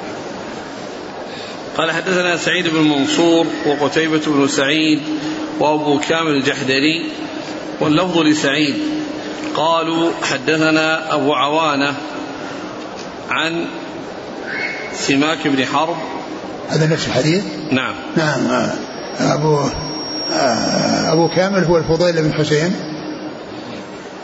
قال 1.77 1.91
حدثنا 1.91 2.37
سعيد 2.37 2.69
بن 2.69 2.81
منصور 2.81 3.47
وقتيبة 3.67 4.21
بن 4.27 4.49
سعيد 4.49 5.01
وأبو 5.61 6.01
كامل 6.09 6.31
الجحدري 6.31 7.11
واللفظ 7.81 8.19
لسعيد. 8.19 8.75
قالوا 9.57 10.11
حدثنا 10.23 11.15
أبو 11.15 11.33
عوانة 11.35 11.95
عن 13.31 13.65
سماك 14.95 15.49
بن 15.49 15.67
حرب. 15.67 15.97
هذا 16.69 16.87
نفس 16.87 17.07
الحديث؟ 17.07 17.43
نعم. 17.71 17.95
نعم. 18.17 18.69
أبو 19.21 19.59
أبو 21.13 21.29
كامل 21.29 21.65
هو 21.65 21.77
الفضيل 21.77 22.23
بن 22.23 22.33
حسين. 22.33 22.94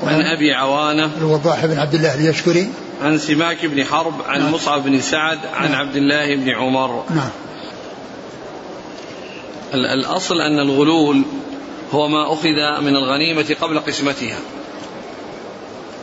عن 0.06 0.22
أبي 0.22 0.54
عوانة 0.54 1.10
الوضاح 1.18 1.66
بن 1.66 1.78
عبد 1.78 1.94
الله 1.94 2.14
اليشكري. 2.14 2.70
عن 3.02 3.18
سماك 3.18 3.66
بن 3.66 3.84
حرب 3.84 4.14
عن 4.26 4.40
نعم. 4.40 4.54
مصعب 4.54 4.84
بن 4.84 5.00
سعد 5.00 5.38
عن 5.54 5.70
نعم. 5.70 5.80
عبد 5.80 5.96
الله 5.96 6.36
بن 6.36 6.50
عمر. 6.50 7.04
نعم. 7.10 7.30
الأصل 9.74 10.34
أن 10.34 10.58
الغلول 10.58 11.22
هو 11.92 12.08
ما 12.08 12.32
أخذ 12.32 12.82
من 12.84 12.96
الغنيمة 12.96 13.56
قبل 13.60 13.80
قسمتها. 13.80 14.38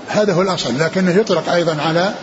هذا 0.08 0.34
هو 0.34 0.42
الأصل 0.42 0.80
لكنه 0.80 1.12
يطلق 1.12 1.50
أيضا 1.50 1.78
على 1.82 2.14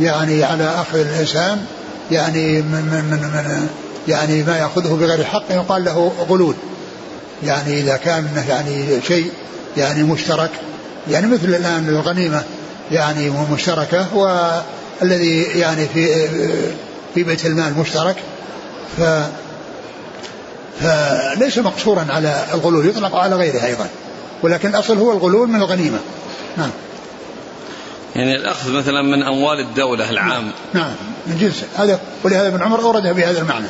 يعني 0.00 0.44
على 0.44 0.64
أخذ 0.64 0.98
الإنسان 0.98 1.66
يعني 2.10 2.62
من, 2.62 2.82
من, 2.82 3.04
من, 3.10 3.18
من 3.18 3.68
يعني 4.08 4.42
ما 4.42 4.58
يأخذه 4.58 4.94
بغير 4.94 5.24
حق 5.24 5.44
يقال 5.50 5.84
له 5.84 6.12
غلول. 6.28 6.54
يعني 7.42 7.80
إذا 7.80 7.96
كان 7.96 8.44
يعني 8.48 9.02
شيء 9.08 9.30
يعني 9.76 10.02
مشترك 10.02 10.50
يعني 11.10 11.26
مثل 11.26 11.44
الآن 11.44 11.88
الغنيمة 11.88 12.42
يعني 12.92 13.30
مشتركة 13.30 14.16
والذي 14.16 15.42
يعني 15.42 15.86
في 15.88 16.28
في 17.14 17.22
بيت 17.22 17.46
المال 17.46 17.78
مشترك. 17.78 18.16
ف 18.98 19.02
فليس 20.80 21.58
مقصورا 21.58 22.06
على 22.10 22.44
الغلول 22.54 22.86
يطلق 22.86 23.16
على 23.16 23.36
غيره 23.36 23.64
أيضا 23.64 23.86
ولكن 24.42 24.68
الأصل 24.68 24.98
هو 24.98 25.12
الغلول 25.12 25.48
من 25.48 25.62
الغنيمة. 25.62 25.98
نعم. 26.56 26.70
يعني 28.16 28.36
الأخذ 28.36 28.72
مثلا 28.72 29.02
من 29.02 29.22
أموال 29.22 29.60
الدولة 29.60 30.10
العام. 30.10 30.50
نعم 30.74 30.92
من 31.26 31.38
جنس. 31.38 31.64
هذا 31.76 32.00
ولهذا 32.24 32.48
ابن 32.48 32.62
عمر 32.62 32.80
أوردها 32.80 33.12
بهذا 33.12 33.40
المعنى. 33.40 33.66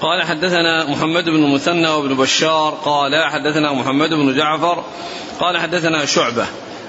قال 0.00 0.22
حدثنا 0.22 0.84
محمد 0.84 1.24
بن 1.24 1.44
المثنى 1.44 1.88
وابن 1.88 2.16
بشار 2.16 2.78
قال 2.84 3.24
حدثنا 3.24 3.72
محمد 3.72 4.10
بن 4.10 4.34
جعفر 4.34 4.84
قال 5.40 5.58
حدثنا 5.58 6.04
شعبة 6.04 6.46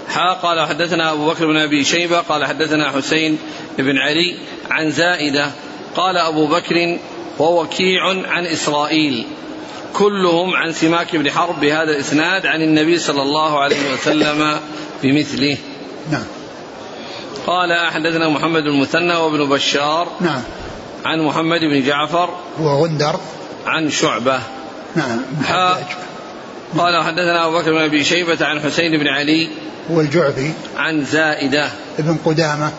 حا 0.09 0.33
قال 0.33 0.67
حدثنا 0.67 1.11
أبو 1.11 1.29
بكر 1.29 1.47
بن 1.47 1.57
أبي 1.57 1.83
شيبة 1.83 2.19
قال 2.19 2.45
حدثنا 2.45 2.91
حسين 2.91 3.37
بن 3.77 3.97
علي 3.97 4.37
عن 4.71 4.91
زائدة 4.91 5.51
قال 5.95 6.17
أبو 6.17 6.47
بكر 6.47 6.97
ووكيع 7.39 8.07
عن 8.27 8.45
إسرائيل 8.45 9.25
كلهم 9.93 10.55
عن 10.55 10.71
سماك 10.71 11.15
بن 11.15 11.31
حرب 11.31 11.59
بهذا 11.59 11.91
الإسناد 11.91 12.45
عن 12.45 12.61
النبي 12.61 12.99
صلى 12.99 13.21
الله 13.21 13.59
عليه 13.59 13.93
وسلم 13.93 14.59
بمثله. 15.03 15.57
نعم. 16.11 16.23
قال 17.47 17.91
حدثنا 17.91 18.29
محمد 18.29 18.65
المثنى 18.65 19.15
وابن 19.15 19.49
بشار 19.49 20.07
نعم. 20.21 20.41
عن 21.05 21.19
محمد 21.19 21.59
بن 21.59 21.83
جعفر 21.83 22.29
هو 22.59 22.83
غندر. 22.83 23.19
عن 23.65 23.89
شعبة. 23.89 24.39
نعم 24.95 25.21
قال 26.77 27.03
حدثنا 27.03 27.47
أبو 27.47 27.59
بكر 27.59 27.71
بن 27.71 27.81
أبي 27.81 28.03
شيبة 28.03 28.45
عن 28.45 28.59
حسين 28.59 28.91
بن 28.91 29.07
علي 29.07 29.49
هو 29.91 30.01
الجعفي. 30.01 30.51
عن 30.77 31.05
زائدة. 31.05 31.69
ابن 31.99 32.17
قدامة. 32.25 32.71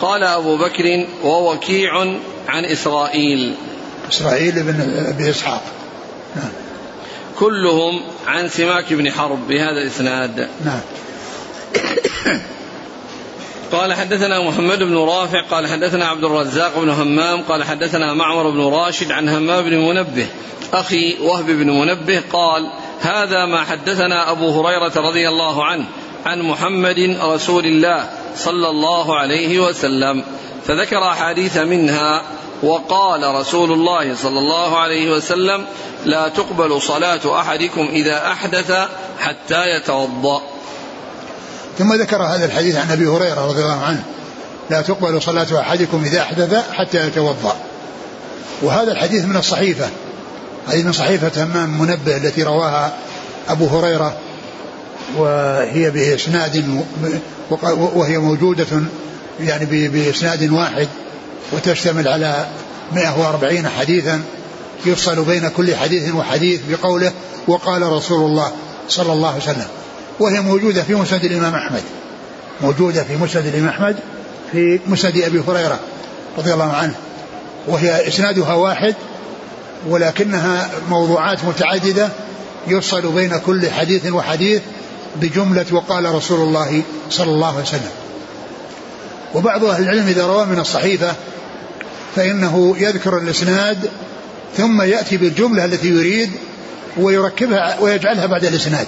قال 0.00 0.22
أبو 0.22 0.58
بكر 0.58 1.06
ووكيع 1.24 1.92
عن 2.48 2.64
إسرائيل. 2.64 3.54
إسرائيل 4.10 4.62
بن 4.62 5.04
أبي 5.08 5.30
إسحاق. 5.30 5.62
نعم. 6.36 6.52
كلهم 7.38 8.00
عن 8.26 8.48
سماك 8.48 8.92
بن 8.92 9.12
حرب 9.12 9.48
بهذا 9.48 9.78
الإسناد. 9.82 10.48
نعم. 10.64 10.80
قال 13.72 13.94
حدثنا 13.94 14.40
محمد 14.40 14.82
بن 14.82 14.96
رافع 14.96 15.42
قال 15.50 15.66
حدثنا 15.66 16.06
عبد 16.06 16.24
الرزاق 16.24 16.78
بن 16.78 16.88
همام 16.88 17.42
قال 17.42 17.64
حدثنا 17.64 18.14
معمر 18.14 18.50
بن 18.50 18.60
راشد 18.60 19.12
عن 19.12 19.28
همام 19.28 19.64
بن 19.64 19.76
منبه. 19.76 20.26
أخي 20.72 21.16
وهب 21.20 21.46
بن 21.46 21.70
منبه 21.70 22.22
قال 22.32 22.70
هذا 23.00 23.46
ما 23.46 23.64
حدثنا 23.64 24.30
أبو 24.30 24.50
هريرة 24.50 24.92
رضي 24.96 25.28
الله 25.28 25.64
عنه 25.64 25.84
عن 26.26 26.42
محمد 26.42 27.18
رسول 27.22 27.66
الله 27.66 28.10
صلى 28.36 28.68
الله 28.68 29.16
عليه 29.16 29.60
وسلم 29.60 30.24
فذكر 30.66 31.02
أحاديث 31.08 31.56
منها 31.56 32.22
وقال 32.62 33.34
رسول 33.34 33.72
الله 33.72 34.14
صلى 34.14 34.38
الله 34.38 34.78
عليه 34.78 35.10
وسلم 35.10 35.64
لا 36.04 36.28
تقبل 36.28 36.82
صلاة 36.82 37.40
أحدكم 37.40 37.88
إذا 37.92 38.26
أحدث 38.32 38.88
حتى 39.20 39.76
يتوضأ. 39.76 40.42
ثم 41.80 41.94
ذكر 41.94 42.22
هذا 42.22 42.44
الحديث 42.44 42.76
عن 42.76 42.90
أبي 42.90 43.06
هريرة 43.06 43.46
رضي 43.46 43.62
الله 43.62 43.82
عنه 43.82 44.02
لا 44.70 44.80
تقبل 44.80 45.22
صلاة 45.22 45.60
أحدكم 45.60 46.04
إذا 46.04 46.20
أحدث 46.20 46.54
حتى 46.72 47.06
يتوضأ. 47.06 47.56
وهذا 48.62 48.92
الحديث 48.92 49.24
من 49.24 49.36
الصحيفة 49.36 49.88
هذه 50.68 50.82
من 50.82 50.92
صحيفة 50.92 51.44
همام 51.44 51.80
منبه 51.80 52.16
التي 52.16 52.42
رواها 52.42 52.92
أبو 53.48 53.66
هريرة 53.66 54.16
وهي 55.16 55.90
بإسناد 55.90 56.84
وهي 57.70 58.18
موجودة 58.18 58.66
يعني 59.40 59.88
بإسناد 59.88 60.50
واحد 60.50 60.88
وتشتمل 61.52 62.08
على 62.08 62.46
140 62.92 63.68
حديثا 63.68 64.22
يفصل 64.86 65.24
بين 65.24 65.48
كل 65.48 65.76
حديث 65.76 66.14
وحديث 66.14 66.60
بقوله 66.68 67.12
وقال 67.48 67.82
رسول 67.82 68.30
الله 68.30 68.52
صلى 68.88 69.12
الله 69.12 69.28
عليه 69.28 69.42
وسلم. 69.42 69.66
وهي 70.20 70.40
موجودة 70.40 70.82
في 70.82 70.94
مسند 70.94 71.24
الإمام 71.24 71.54
أحمد. 71.54 71.82
موجودة 72.60 73.04
في 73.04 73.16
مسند 73.16 73.46
الإمام 73.46 73.68
أحمد 73.68 73.96
في 74.52 74.80
مسند 74.86 75.18
أبي 75.18 75.42
هريرة 75.48 75.80
رضي 76.38 76.52
الله 76.52 76.72
عنه. 76.72 76.94
وهي 77.66 78.08
إسنادها 78.08 78.54
واحد 78.54 78.94
ولكنها 79.88 80.70
موضوعات 80.88 81.44
متعددة 81.44 82.08
يفصل 82.68 83.12
بين 83.12 83.38
كل 83.38 83.70
حديث 83.70 84.06
وحديث 84.12 84.62
بجملة 85.16 85.66
وقال 85.72 86.14
رسول 86.14 86.40
الله 86.40 86.82
صلى 87.10 87.30
الله 87.30 87.52
عليه 87.52 87.62
وسلم. 87.62 87.90
وبعض 89.34 89.64
أهل 89.64 89.82
العلم 89.82 90.06
إذا 90.06 90.26
روى 90.26 90.46
من 90.46 90.58
الصحيفة 90.58 91.14
فإنه 92.16 92.76
يذكر 92.78 93.18
الإسناد 93.18 93.90
ثم 94.56 94.82
يأتي 94.82 95.16
بالجملة 95.16 95.64
التي 95.64 95.88
يريد 95.88 96.30
ويركبها 96.96 97.76
ويجعلها 97.80 98.26
بعد 98.26 98.44
الإسناد. 98.44 98.86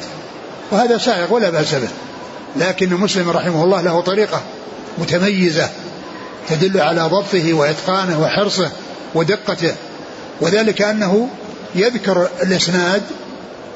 وهذا 0.72 0.98
سائغ 0.98 1.34
ولا 1.34 1.50
بأس 1.50 1.74
به. 1.74 1.88
لكن 2.56 2.94
مسلم 2.94 3.30
رحمه 3.30 3.64
الله 3.64 3.80
له 3.80 4.00
طريقة 4.00 4.40
متميزة 4.98 5.68
تدل 6.48 6.80
على 6.80 7.00
ضبطه 7.00 7.54
وإتقانه 7.54 8.20
وحرصه 8.22 8.70
ودقته. 9.14 9.74
وذلك 10.40 10.82
أنه 10.82 11.28
يذكر 11.74 12.28
الإسناد 12.42 13.02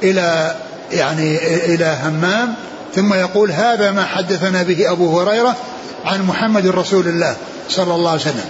إلى 0.03 0.57
يعني 0.93 1.37
إلى 1.75 1.99
همام 2.05 2.55
ثم 2.95 3.15
يقول 3.15 3.53
هذا 3.53 3.91
ما 3.91 4.05
حدثنا 4.05 4.63
به 4.63 4.91
أبو 4.91 5.21
هريرة 5.21 5.57
عن 6.05 6.23
محمد 6.23 6.67
رسول 6.67 7.09
الله 7.09 7.37
صلى 7.69 7.95
الله 7.95 8.11
عليه 8.11 8.21
وسلم. 8.21 8.45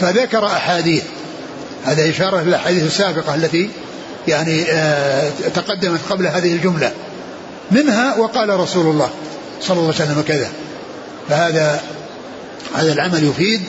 فذكر 0.00 0.46
أحاديث. 0.46 1.02
هذا 1.84 2.10
إشارة 2.10 2.40
للأحاديث 2.40 2.82
السابقة 2.82 3.34
التي 3.34 3.70
يعني 4.28 4.64
آه 4.70 5.30
تقدمت 5.54 6.00
قبل 6.10 6.26
هذه 6.26 6.52
الجملة. 6.52 6.92
منها 7.70 8.16
وقال 8.16 8.60
رسول 8.60 8.86
الله 8.86 9.10
صلى 9.60 9.78
الله 9.78 9.94
عليه 9.94 10.04
وسلم 10.04 10.22
كذا. 10.28 10.48
فهذا 11.28 11.80
هذا 12.74 12.92
العمل 12.92 13.24
يفيد 13.24 13.62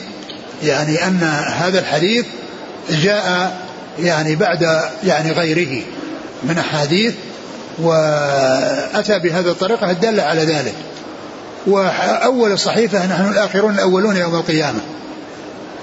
يعني 0.64 1.06
أن 1.06 1.22
هذا 1.56 1.78
الحديث 1.78 2.26
جاء 2.90 3.56
يعني 3.98 4.36
بعد 4.36 4.80
يعني 5.04 5.32
غيره 5.32 5.82
من 6.42 6.58
أحاديث 6.58 7.14
وأتى 7.78 9.18
بهذه 9.18 9.48
الطريقة 9.50 9.90
الدالة 9.90 10.22
على 10.22 10.44
ذلك. 10.44 10.74
وأول 11.66 12.52
الصحيفة 12.52 13.06
نحن 13.06 13.28
الآخرون 13.28 13.74
الأولون 13.74 14.16
يوم 14.16 14.34
القيامة. 14.34 14.80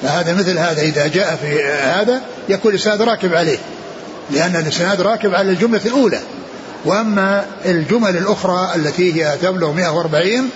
فهذا 0.03 0.33
مثل 0.33 0.57
هذا 0.57 0.81
إذا 0.81 1.07
جاء 1.07 1.35
في 1.41 1.63
هذا 1.63 2.21
يكون 2.49 2.71
الإسناد 2.71 3.01
راكب 3.01 3.33
عليه 3.33 3.57
لأن 4.31 4.55
الإسناد 4.55 5.01
راكب 5.01 5.35
على 5.35 5.51
الجملة 5.51 5.81
الأولى. 5.85 6.19
وأما 6.85 7.45
الجمل 7.65 8.17
الأخرى 8.17 8.75
التي 8.75 9.23
هي 9.23 9.37
تبلغ 9.41 9.71
140 9.71 10.49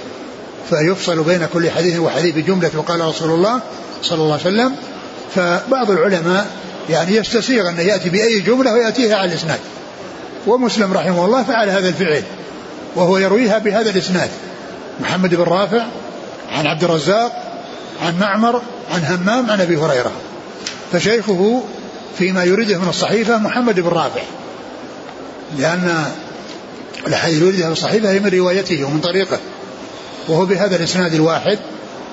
فيفصل 0.70 1.24
بين 1.24 1.48
كل 1.54 1.72
حديث 1.72 2.00
وحديث 2.00 2.36
بجملة 2.36 2.72
وقال 2.76 3.02
رسول 3.02 3.32
الله 3.32 3.60
صلى 4.04 4.22
الله 4.22 4.34
عليه 4.34 4.42
وسلم. 4.44 4.76
فبعض 5.36 5.92
العلماء 5.92 6.48
يعني 6.89 7.15
يستسيغ 7.15 7.70
أن 7.70 7.80
يأتي 7.80 8.10
بأي 8.10 8.39
جملة 8.39 8.74
ويأتيها 8.74 9.15
على 9.15 9.32
الإسناد. 9.32 9.60
ومسلم 10.48 10.94
رحمه 10.94 11.26
الله 11.26 11.44
فعل 11.44 11.70
هذا 11.70 11.88
الفعل 11.88 12.24
وهو 12.96 13.18
يرويها 13.18 13.58
بهذا 13.58 13.89
الإسناد. 13.89 14.30
محمد 15.00 15.36
بن 15.36 15.44
رافع 15.44 15.86
عن 16.52 16.68
عبد 16.68 16.84
الرزاق 16.84 17.32
عن 18.06 18.20
معمر 18.20 18.62
عن 18.92 19.04
همام 19.04 19.52
عن 19.52 19.62
أبي 19.62 19.78
هريرة. 19.78 20.12
فشيخه 20.92 21.63
فيما 22.18 22.44
يريده 22.44 22.78
من 22.78 22.89
الصحيفة 22.89 23.38
محمد 23.38 23.80
بن 23.80 23.89
رافع. 23.89 24.22
لأن 25.57 26.05
الحديث 27.07 27.41
يريدها 27.41 27.65
في 27.65 27.71
الصحيفة 27.71 28.12
هي 28.12 28.19
من 28.19 28.29
روايته 28.29 28.83
ومن 28.83 28.99
طريقه 28.99 29.38
وهو 30.27 30.45
بهذا 30.45 30.75
الإسناد 30.75 31.13
الواحد 31.13 31.59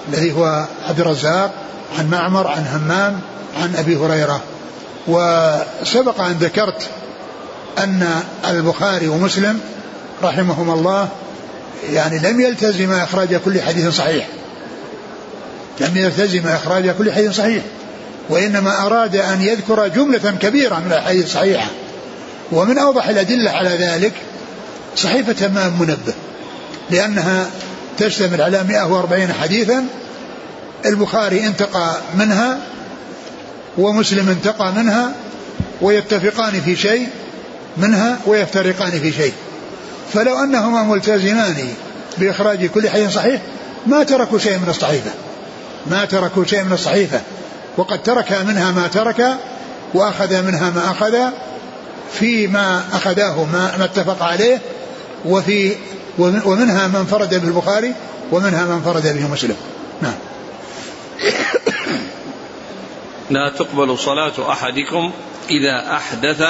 الذي 0.08 0.32
هو 0.32 0.64
عبد 0.82 1.00
الرزاق 1.00 1.54
عن 1.98 2.10
معمر 2.10 2.46
عن 2.46 2.66
همام 2.66 3.20
عن 3.62 3.76
أبي 3.76 3.96
هريرة. 3.96 4.42
وسبق 5.08 6.20
أن 6.20 6.32
ذكرت 6.32 6.88
أن 7.78 8.20
البخاري 8.48 9.08
ومسلم 9.08 9.60
رحمهما 10.22 10.74
الله 10.74 11.08
يعني 11.92 12.18
لم 12.18 12.40
يلتزم 12.40 12.92
إخراج 12.92 13.34
كل 13.34 13.62
حديث 13.62 13.88
صحيح. 13.88 14.28
لم 15.80 15.96
يلتزم 15.96 16.46
إخراج 16.46 16.90
كل 16.90 17.12
حديث 17.12 17.36
صحيح 17.36 17.62
وإنما 18.28 18.86
أراد 18.86 19.16
أن 19.16 19.42
يذكر 19.42 19.88
جملة 19.88 20.36
كبيرة 20.40 20.78
من 20.78 20.92
الأحاديث 20.92 21.24
الصحيحة. 21.24 21.70
ومن 22.52 22.78
أوضح 22.78 23.08
الأدلة 23.08 23.50
على 23.50 23.68
ذلك 23.68 24.12
صحيفة 24.96 25.46
همام 25.46 25.78
منبه 25.80 26.14
لأنها 26.90 27.46
تشتمل 27.98 28.42
على 28.42 28.64
140 28.64 29.32
حديثا 29.32 29.86
البخاري 30.86 31.46
انتقى 31.46 31.96
منها 32.14 32.58
ومسلم 33.78 34.28
انتقى 34.28 34.72
منها 34.72 35.12
ويتفقان 35.80 36.60
في 36.60 36.76
شيء 36.76 37.08
منها 37.76 38.18
ويفترقان 38.26 38.90
في 38.90 39.12
شيء. 39.12 39.32
فلو 40.12 40.38
أنهما 40.38 40.82
ملتزمان 40.82 41.68
بإخراج 42.18 42.66
كل 42.66 42.90
حديث 42.90 43.14
صحيح 43.14 43.40
ما 43.86 44.02
تركوا 44.02 44.38
شيء 44.38 44.58
من 44.58 44.68
الصحيفة. 44.68 45.10
ما 45.86 46.04
تركوا 46.04 46.44
شيء 46.44 46.62
من 46.62 46.72
الصحيفة. 46.72 47.20
وقد 47.76 48.02
ترك 48.02 48.32
منها 48.32 48.70
ما 48.70 48.86
ترك 48.86 49.36
وأخذ 49.94 50.42
منها 50.42 50.70
ما 50.70 50.90
أخذ 50.90 51.16
فيما 52.12 52.84
أخذاه 52.92 53.44
ما, 53.44 53.76
ما 53.78 53.84
اتفق 53.84 54.22
عليه 54.22 54.60
وفي 55.24 55.72
ومنها 56.18 56.86
من 56.86 57.04
فرد 57.04 57.34
به 57.34 57.48
البخاري 57.48 57.94
ومنها 58.32 58.64
من 58.64 58.82
فرد 58.82 59.02
به 59.02 59.26
مسلم. 59.26 59.56
نعم. 60.02 60.14
لا 63.30 63.52
تقبل 63.58 63.98
صلاة 63.98 64.52
أحدكم 64.52 65.12
إذا 65.50 65.96
أحدث 65.96 66.42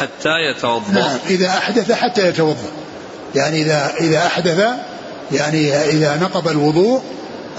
حتى 0.00 0.34
يتوضأ. 0.50 0.92
نعم 0.92 1.18
إذا 1.30 1.48
أحدث 1.48 1.92
حتى 1.92 2.28
يتوضأ. 2.28 2.70
يعني 3.34 3.62
إذا 3.62 3.94
إذا 4.00 4.26
أحدث 4.26 4.64
يعني 5.32 5.74
إذا 5.76 6.16
نقض 6.16 6.48
الوضوء 6.48 7.02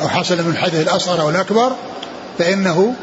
أو 0.01 0.09
حصل 0.09 0.43
من 0.43 0.51
الحدث 0.51 0.81
الأصغر 0.81 1.21
أو 1.21 1.29
الأكبر 1.29 1.75
فإنه 2.39 2.93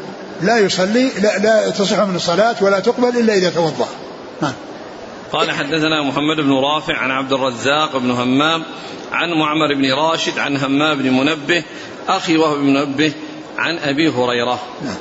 لا 0.41 0.57
يصلي 0.57 1.09
لا, 1.21 1.37
لا 1.37 1.69
تصح 1.69 1.99
من 1.99 2.15
الصلاة 2.15 2.55
ولا 2.61 2.79
تقبل 2.79 3.17
إلا 3.17 3.33
إذا 3.33 3.49
توضأ. 3.49 3.87
نعم 4.41 4.53
قال 5.31 5.51
حدثنا 5.51 6.03
محمد 6.03 6.37
بن 6.37 6.51
رافع 6.51 6.97
عن 6.97 7.11
عبد 7.11 7.33
الرزاق 7.33 7.97
بن 7.97 8.11
همام 8.11 8.63
عن 9.11 9.29
معمر 9.29 9.73
بن 9.73 9.93
راشد 9.93 10.39
عن 10.39 10.57
همام 10.57 10.97
بن 10.97 11.09
منبه 11.09 11.63
أخي 12.07 12.37
وهو 12.37 12.55
بن 12.55 12.63
منبه 12.63 13.13
عن 13.57 13.77
أبي 13.77 14.09
هريرة. 14.09 14.59
نعم. 14.81 14.97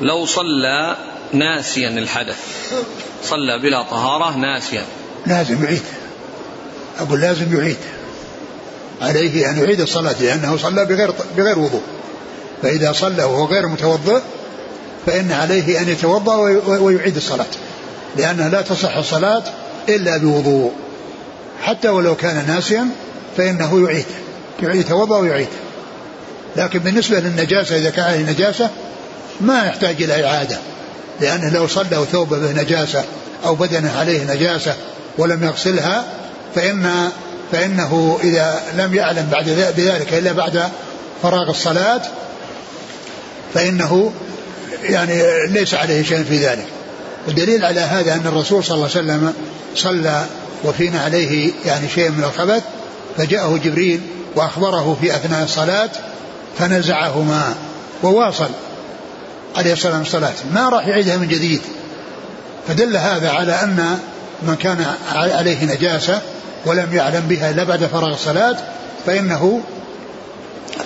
لو 0.00 0.26
صلى 0.26 0.96
ناسيا 1.32 1.88
الحدث. 1.88 2.72
صلى 3.22 3.58
بلا 3.58 3.82
طهارة 3.82 4.36
ناسيا. 4.36 4.84
لازم 5.26 5.64
يعيد. 5.64 5.82
أقول 6.98 7.20
لازم 7.20 7.58
يعيد. 7.58 7.76
عليه 9.00 9.50
أن 9.50 9.58
يعيد 9.58 9.80
الصلاة 9.80 10.22
لأنه 10.22 10.56
صلى 10.56 10.84
بغير 10.84 11.14
بغير 11.36 11.58
وضوء. 11.58 11.82
فإذا 12.62 12.92
صلى 12.92 13.24
وهو 13.24 13.44
غير 13.44 13.68
متوضئ 13.68 14.20
فإن 15.06 15.32
عليه 15.32 15.80
أن 15.80 15.88
يتوضأ 15.88 16.36
ويعيد 16.78 17.16
الصلاة. 17.16 17.46
لأنها 18.16 18.48
لا 18.48 18.62
تصح 18.62 18.96
الصلاة 18.96 19.42
إلا 19.88 20.16
بوضوء. 20.16 20.72
حتى 21.62 21.88
ولو 21.88 22.16
كان 22.16 22.44
ناسيا 22.46 22.88
فإنه 23.36 23.88
يعيد 23.88 24.04
يتوضأ 24.62 25.18
ويعيد. 25.18 25.48
لكن 26.56 26.78
بالنسبة 26.78 27.20
للنجاسة 27.20 27.76
إذا 27.76 27.90
كان 27.90 28.04
عليه 28.04 28.32
نجاسة 28.32 28.70
ما 29.40 29.64
يحتاج 29.64 30.02
إلى 30.02 30.26
إعادة. 30.26 30.58
لأنه 31.20 31.48
لو 31.48 31.66
صلى 31.66 31.96
وثوب 31.96 32.34
به 32.34 32.62
نجاسة 32.62 33.04
أو 33.44 33.54
بدنه 33.54 33.98
عليه 33.98 34.34
نجاسة 34.34 34.74
ولم 35.18 35.44
يغسلها 35.44 36.04
فإن 36.54 37.10
فإنه 37.52 38.18
إذا 38.22 38.62
لم 38.76 38.94
يعلم 38.94 39.28
بعد 39.32 39.72
بذلك 39.76 40.14
إلا 40.14 40.32
بعد 40.32 40.68
فراغ 41.22 41.50
الصلاة 41.50 42.00
فإنه 43.54 44.12
يعني 44.84 45.22
ليس 45.48 45.74
عليه 45.74 46.02
شيء 46.02 46.24
في 46.24 46.38
ذلك. 46.46 46.66
والدليل 47.26 47.64
على 47.64 47.80
هذا 47.80 48.14
أن 48.14 48.26
الرسول 48.26 48.64
صلى 48.64 48.74
الله 48.74 48.88
عليه 48.94 49.04
وسلم 49.04 49.32
صلى 49.74 50.24
وفينا 50.64 51.00
عليه 51.00 51.52
يعني 51.66 51.88
شيء 51.88 52.10
من 52.10 52.24
الخبث 52.24 52.62
فجاءه 53.16 53.60
جبريل 53.64 54.00
وأخبره 54.36 54.96
في 55.00 55.16
أثناء 55.16 55.44
الصلاة 55.44 55.90
فنزعهما 56.58 57.54
وواصل 58.02 58.48
عليه 59.56 59.72
الصلاة 59.72 59.98
والسلام 59.98 60.32
ما 60.54 60.68
راح 60.68 60.86
يعيدها 60.86 61.16
من 61.16 61.28
جديد. 61.28 61.60
فدل 62.68 62.96
هذا 62.96 63.30
على 63.30 63.52
أن 63.52 63.98
من 64.42 64.54
كان 64.54 64.86
عليه 65.14 65.64
نجاسة 65.64 66.20
ولم 66.66 66.88
يعلم 66.92 67.26
بها 67.28 67.50
إلا 67.50 67.64
بعد 67.64 67.84
فراغ 67.86 68.14
الصلاة 68.14 68.56
فإنه 69.06 69.60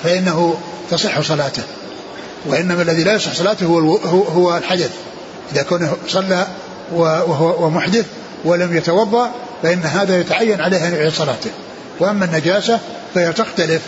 فإنه 0.05 0.59
تصح 0.91 1.21
صلاته. 1.21 1.63
وإنما 2.47 2.83
الذي 2.83 3.05
لا 3.05 3.15
يصح 3.15 3.33
صلاته 3.33 3.67
هو 3.67 3.97
هو 4.27 4.57
الحدث. 4.57 4.91
إذا 5.53 5.63
كان 5.63 5.91
صلى 6.09 6.47
وهو 6.93 7.71
محدث 7.71 8.07
ولم 8.45 8.77
يتوضأ 8.77 9.31
فإن 9.63 9.83
هذا 9.83 10.21
يتعين 10.21 10.61
عليه 10.61 10.89
أن 10.89 10.95
يعيد 10.95 11.13
صلاته. 11.13 11.51
وأما 12.01 12.25
النجاسة 12.25 12.79
فهي 13.15 13.33
تختلف. 13.33 13.83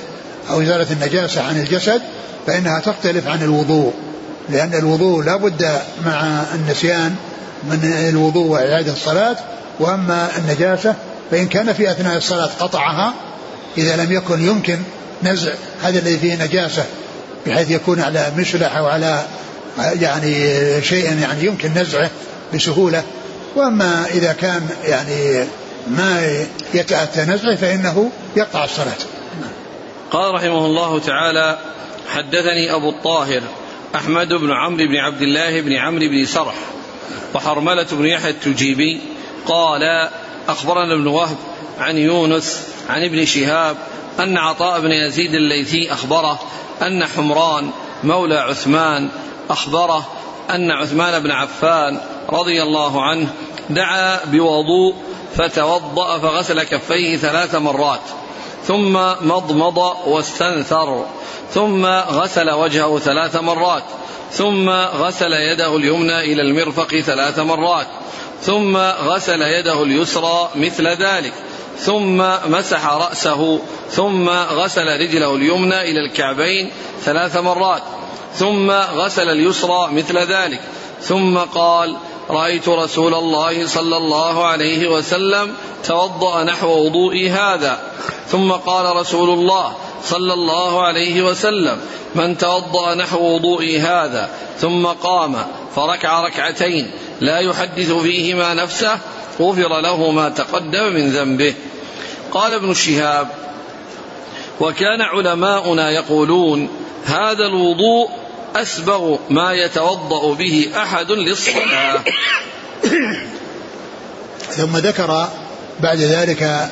أو 0.50 0.62
إزالة 0.62 0.86
النجاسة 0.92 1.42
عن 1.42 1.56
الجسد 1.56 2.02
فإنها 2.46 2.80
تختلف 2.80 3.26
عن 3.26 3.42
الوضوء. 3.42 3.92
لأن 4.48 4.74
الوضوء 4.74 5.24
لا 5.24 5.36
بد 5.36 5.80
مع 6.06 6.42
النسيان 6.54 7.14
من 7.64 7.92
الوضوء 8.08 8.46
وإعادة 8.46 8.92
الصلاة. 8.92 9.36
وأما 9.80 10.28
النجاسة 10.38 10.94
فإن 11.30 11.48
كان 11.48 11.72
في 11.72 11.90
أثناء 11.90 12.16
الصلاة 12.16 12.50
قطعها 12.60 13.14
إذا 13.78 13.96
لم 13.96 14.12
يكن 14.12 14.46
يمكن 14.48 14.78
نزع 15.22 15.52
هذا 15.82 15.98
الذي 15.98 16.18
فيه 16.18 16.44
نجاسة 16.44 16.84
بحيث 17.46 17.70
يكون 17.70 18.00
على 18.00 18.32
مشلح 18.38 18.76
أو 18.76 18.86
على 18.86 19.24
يعني 19.78 20.32
شيء 20.82 21.04
يعني 21.04 21.46
يمكن 21.46 21.74
نزعه 21.74 22.10
بسهولة. 22.54 23.02
وأما 23.56 24.06
إذا 24.14 24.32
كان 24.32 24.68
يعني 24.84 25.44
ما 25.86 26.44
يتأتى 26.74 27.20
نزعه 27.20 27.56
فإنه 27.56 28.10
يقطع 28.36 28.64
الصلاة. 28.64 28.98
قال 30.10 30.34
رحمه 30.34 30.66
الله 30.66 30.98
تعالى 30.98 31.58
حدثني 32.14 32.74
أبو 32.74 32.90
الطاهر 32.90 33.42
أحمد 33.94 34.28
بن 34.28 34.50
عمرو 34.52 34.86
بن 34.86 34.96
عبد 34.96 35.22
الله 35.22 35.60
بن 35.60 35.72
عمرو 35.72 36.08
بن 36.08 36.24
سرح 36.24 36.54
وحرملة 37.34 37.86
بن 37.92 38.06
يحيى 38.06 38.30
التجيبي 38.30 39.00
قال 39.46 40.08
أخبرنا 40.48 40.94
ابن 40.94 41.06
وهب 41.06 41.36
عن 41.78 41.96
يونس 41.96 42.62
عن 42.88 43.04
ابن 43.04 43.24
شهاب 43.24 43.76
أن 44.20 44.36
عطاء 44.36 44.80
بن 44.80 44.90
يزيد 44.90 45.34
الليثي 45.34 45.92
أخبره 45.92 46.40
أن 46.82 47.04
حمران 47.04 47.70
مولى 48.04 48.36
عثمان 48.36 49.08
أخبره 49.50 50.06
أن 50.50 50.70
عثمان 50.70 51.22
بن 51.22 51.30
عفان 51.30 52.00
رضي 52.30 52.62
الله 52.62 53.02
عنه 53.02 53.28
دعا 53.70 54.24
بوضوء 54.24 54.94
فتوضأ 55.36 56.18
فغسل 56.18 56.62
كفيه 56.62 57.16
ثلاث 57.16 57.54
مرات 57.54 58.00
ثم 58.64 58.92
مضمض 59.20 59.78
واستنثر 60.06 61.04
ثم 61.54 61.86
غسل 61.86 62.50
وجهه 62.50 62.98
ثلاث 62.98 63.36
مرات 63.36 63.82
ثم 64.32 64.70
غسل 64.70 65.32
يده 65.32 65.76
اليمنى 65.76 66.20
إلى 66.20 66.42
المرفق 66.42 66.98
ثلاث 66.98 67.38
مرات 67.38 67.86
ثم 68.42 68.76
غسل 68.76 69.42
يده 69.42 69.82
اليسرى 69.82 70.48
مثل 70.54 70.88
ذلك. 70.88 71.32
ثم 71.80 72.16
مسح 72.46 72.86
رأسه 72.86 73.58
ثم 73.90 74.28
غسل 74.28 75.00
رجله 75.00 75.34
اليمنى 75.34 75.80
إلى 75.80 76.00
الكعبين 76.00 76.70
ثلاث 77.04 77.36
مرات 77.36 77.82
ثم 78.34 78.70
غسل 78.70 79.28
اليسرى 79.28 79.88
مثل 79.92 80.18
ذلك 80.18 80.60
ثم 81.00 81.38
قال 81.38 81.96
رأيت 82.30 82.68
رسول 82.68 83.14
الله 83.14 83.66
صلى 83.66 83.96
الله 83.96 84.46
عليه 84.46 84.88
وسلم 84.88 85.54
توضأ 85.84 86.44
نحو 86.44 86.68
وضوئي 86.68 87.30
هذا. 87.30 87.80
ثم 88.28 88.52
قال 88.52 88.96
رسول 88.96 89.30
الله 89.30 89.72
صلى 90.04 90.32
الله 90.32 90.82
عليه 90.82 91.22
وسلم 91.22 91.80
من 92.14 92.38
توضأ 92.38 92.94
نحو 92.94 93.34
وضوئي 93.34 93.78
هذا. 93.78 94.30
ثم 94.58 94.86
قام 94.86 95.36
فركع 95.76 96.24
ركعتين 96.24 96.90
لا 97.20 97.38
يحدث 97.38 97.92
فيهما 97.92 98.54
نفسه 98.54 98.98
غفر 99.40 99.80
له 99.80 100.10
ما 100.10 100.28
تقدم 100.28 100.92
من 100.92 101.10
ذنبه. 101.10 101.54
قال 102.32 102.54
ابن 102.54 102.74
شهاب 102.74 103.28
وكان 104.60 105.00
علماؤنا 105.00 105.90
يقولون 105.90 106.68
هذا 107.04 107.46
الوضوء 107.46 108.10
أسبغ 108.56 109.16
ما 109.30 109.52
يتوضأ 109.52 110.34
به 110.34 110.70
أحد 110.76 111.12
للصلاة. 111.12 112.00
ثم 114.50 114.76
ذكر 114.76 115.28
بعد 115.80 115.98
ذلك 115.98 116.68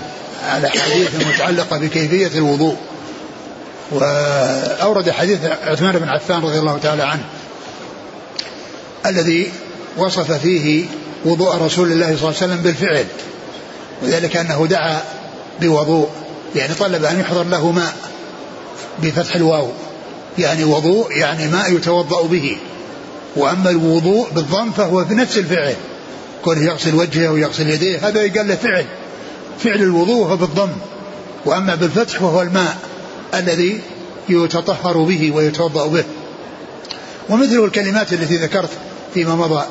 الأحاديث 0.57 1.21
المتعلقة 1.21 1.79
بكيفية 1.79 2.38
الوضوء 2.38 2.77
وأورد 3.92 5.11
حديث 5.11 5.38
عثمان 5.44 5.99
بن 5.99 6.09
عفان 6.09 6.42
رضي 6.42 6.59
الله 6.59 6.79
تعالى 6.79 7.03
عنه 7.03 7.25
الذي 9.07 9.53
وصف 9.97 10.33
فيه 10.33 10.87
وضوء 11.25 11.57
رسول 11.57 11.92
الله 11.92 12.07
صلى 12.07 12.29
الله 12.29 12.42
عليه 12.42 12.53
وسلم 12.53 12.62
بالفعل 12.62 13.05
وذلك 14.03 14.37
أنه 14.37 14.66
دعا 14.71 15.03
بوضوء. 15.61 16.09
يعني 16.57 16.75
طلب 16.75 17.05
أن 17.05 17.21
يحضر 17.21 17.44
له 17.44 17.73
ماء 17.73 17.97
بفتح 19.03 19.37
الواو. 19.37 19.68
يعني 20.38 20.64
وضوء 20.64 21.12
يعني 21.12 21.49
ماء 21.49 21.73
يتوضأ 21.73 22.23
به. 22.23 22.57
وأما 23.37 23.71
الوضوء 23.71 24.31
بالضم 24.31 24.71
فهو 24.71 25.05
في 25.05 25.14
نفس 25.14 25.38
الفعل. 25.38 25.75
كونه 26.44 26.64
يغسل 26.64 26.94
وجهه 26.94 27.33
ويغسل 27.33 27.71
يديه 27.71 28.09
هذا 28.09 28.23
يقال 28.23 28.49
له 28.49 28.55
فعل. 28.55 28.85
فعل 29.64 29.83
الوضوء 29.83 30.27
هو 30.27 30.37
بالضم. 30.37 30.71
وأما 31.44 31.75
بالفتح 31.75 32.18
فهو 32.18 32.42
الماء 32.42 32.77
الذي 33.35 33.81
يتطهر 34.29 35.03
به 35.03 35.33
ويتوضأ 35.35 35.87
به. 35.87 36.05
ومثل 37.29 37.64
الكلمات 37.64 38.12
التي 38.12 38.37
ذكرت 38.37 38.71
فيما 39.14 39.35
مضى. 39.35 39.64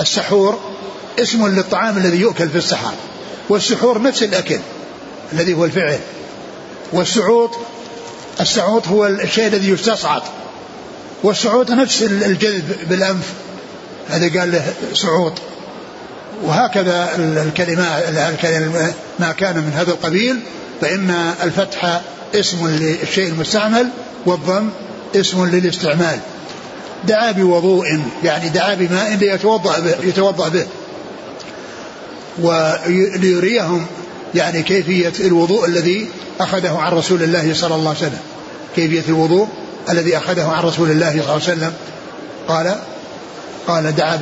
السحور 0.00 0.58
اسم 1.18 1.46
للطعام 1.46 1.96
الذي 1.96 2.20
يؤكل 2.20 2.48
في 2.48 2.58
السحر 2.58 2.92
والسحور 3.48 4.02
نفس 4.02 4.22
الأكل. 4.22 4.58
الذي 5.32 5.54
هو 5.54 5.64
الفعل. 5.64 5.98
والسعوط 6.92 7.50
السعوط 8.40 8.88
هو 8.88 9.06
الشيء 9.06 9.46
الذي 9.46 9.70
يستصعد. 9.70 10.22
والصعود 11.22 11.70
نفس 11.70 12.02
الجذب 12.02 12.76
بالأنف. 12.90 13.32
هذا 14.10 14.40
قال 14.40 14.52
له 14.52 14.72
صعود 14.94 15.32
وهكذا 16.42 17.08
الكلمات 17.16 18.94
ما 19.18 19.32
كان 19.32 19.56
من 19.56 19.72
هذا 19.76 19.90
القبيل 19.90 20.40
فإن 20.80 21.10
الفتح 21.42 22.00
اسم 22.34 22.68
للشيء 22.68 23.28
المستعمل 23.28 23.88
والضم 24.26 24.68
اسم 25.16 25.46
للاستعمال. 25.46 26.18
دعا 27.04 27.30
بوضوء 27.30 28.00
يعني 28.24 28.48
دعا 28.48 28.74
بماء 28.74 29.14
ليتوضأ 29.14 29.80
به 29.80 29.94
يتوضأ 30.02 30.48
به. 30.48 30.66
وليريهم 32.38 33.86
يعني 34.34 34.62
كيفية 34.62 35.12
الوضوء 35.26 35.66
الذي 35.66 36.08
أخذه 36.40 36.78
عن 36.78 36.92
رسول 36.92 37.22
الله 37.22 37.54
صلى 37.54 37.74
الله 37.74 37.88
عليه 37.88 37.98
وسلم. 37.98 38.20
كيفية 38.76 39.08
الوضوء 39.08 39.48
الذي 39.90 40.16
أخذه 40.16 40.48
عن 40.48 40.64
رسول 40.64 40.90
الله 40.90 41.10
صلى 41.10 41.20
الله 41.20 41.32
عليه 41.32 41.42
وسلم. 41.42 41.72
قال 42.48 42.76
قال 43.66 43.96
دعا 43.96 44.16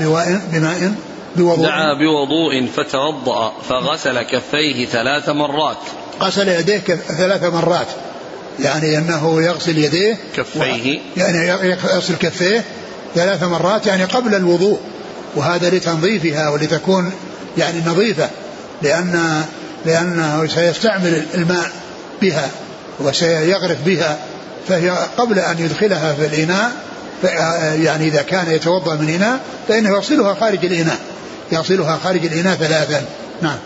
بماء 0.52 0.94
بوضوء. 1.36 1.66
دعا 1.66 1.94
بوضوء 1.94 2.66
فتوضأ 2.76 3.52
فغسل 3.68 4.22
كفيه 4.22 4.86
ثلاث 4.86 5.28
مرات. 5.28 5.76
غسل 6.20 6.48
يديه 6.48 6.78
ثلاث 7.18 7.44
مرات. 7.44 7.86
يعني 8.60 8.98
أنه 8.98 9.42
يغسل 9.42 9.78
يديه 9.78 10.18
كفيه. 10.36 11.00
يعني 11.16 11.48
يغسل 11.68 12.16
كفيه 12.16 12.64
ثلاث 13.14 13.42
مرات 13.42 13.86
يعني 13.86 14.04
قبل 14.04 14.34
الوضوء. 14.34 14.78
وهذا 15.36 15.70
لتنظيفها 15.70 16.48
ولتكون 16.48 17.12
يعني 17.58 17.82
نظيفة. 17.86 18.30
لأن 18.82 19.44
لأنه 19.84 20.46
سيستعمل 20.46 21.26
الماء 21.34 21.70
بها 22.22 22.50
وسيغرف 23.00 23.78
بها 23.86 24.18
فهي 24.68 24.90
قبل 25.18 25.38
أن 25.38 25.58
يدخلها 25.58 26.14
في 26.14 26.26
الإناء 26.26 26.72
يعني 27.82 28.08
إذا 28.08 28.22
كان 28.22 28.50
يتوضأ 28.50 28.94
من 28.94 29.08
إناء 29.08 29.40
فإنه 29.68 29.88
يغسلها 29.88 30.34
خارج 30.34 30.64
الإناء. 30.64 30.98
يغسلها 31.52 31.98
خارج 32.04 32.26
الإناء 32.26 32.56
ثلاثا. 32.56 33.04
نعم. 33.42 33.58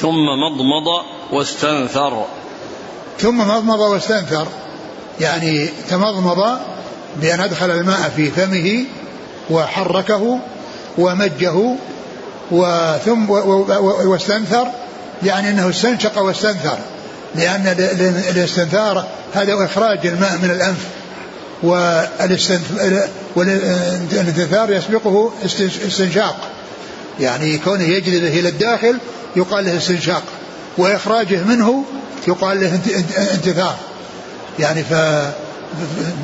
ثم 0.00 0.26
مضمض 0.44 1.04
واستنثر. 1.32 2.24
ثم 3.18 3.38
مضمض 3.38 3.80
واستنثر. 3.80 4.46
يعني 5.20 5.68
تمضمض 5.90 6.58
بأن 7.16 7.40
أدخل 7.40 7.70
الماء 7.70 8.12
في 8.16 8.30
فمه 8.30 8.84
وحركه 9.50 10.38
ومجه 10.98 11.76
وثم 12.50 13.30
واستنثر 13.30 14.66
يعني 15.22 15.50
إنه 15.50 15.70
استنشق 15.70 16.18
واستنثر 16.18 16.78
لأن 17.34 17.66
الاستنثار 18.30 19.06
هذا 19.34 19.64
إخراج 19.64 20.06
الماء 20.06 20.38
من 20.42 20.50
الأنف 20.50 20.86
والانتثار 23.36 24.72
يسبقه 24.72 25.32
استنشاق 25.86 26.36
يعني 27.20 27.58
كونه 27.58 27.84
يجذبه 27.84 28.40
إلى 28.40 28.48
الداخل 28.48 28.98
يقال 29.36 29.64
له 29.64 29.76
استنشاق 29.76 30.22
وإخراجه 30.78 31.44
منه 31.44 31.84
يقال 32.28 32.60
له 32.60 32.80
انتثار 33.34 33.76
يعني 34.58 34.84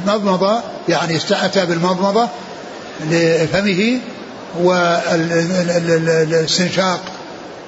فمضمضة 0.06 0.61
يعني 0.88 1.16
استأتى 1.16 1.66
بالمضمضة 1.66 2.28
لفمه 3.11 4.00
والاستنشاق 4.58 7.00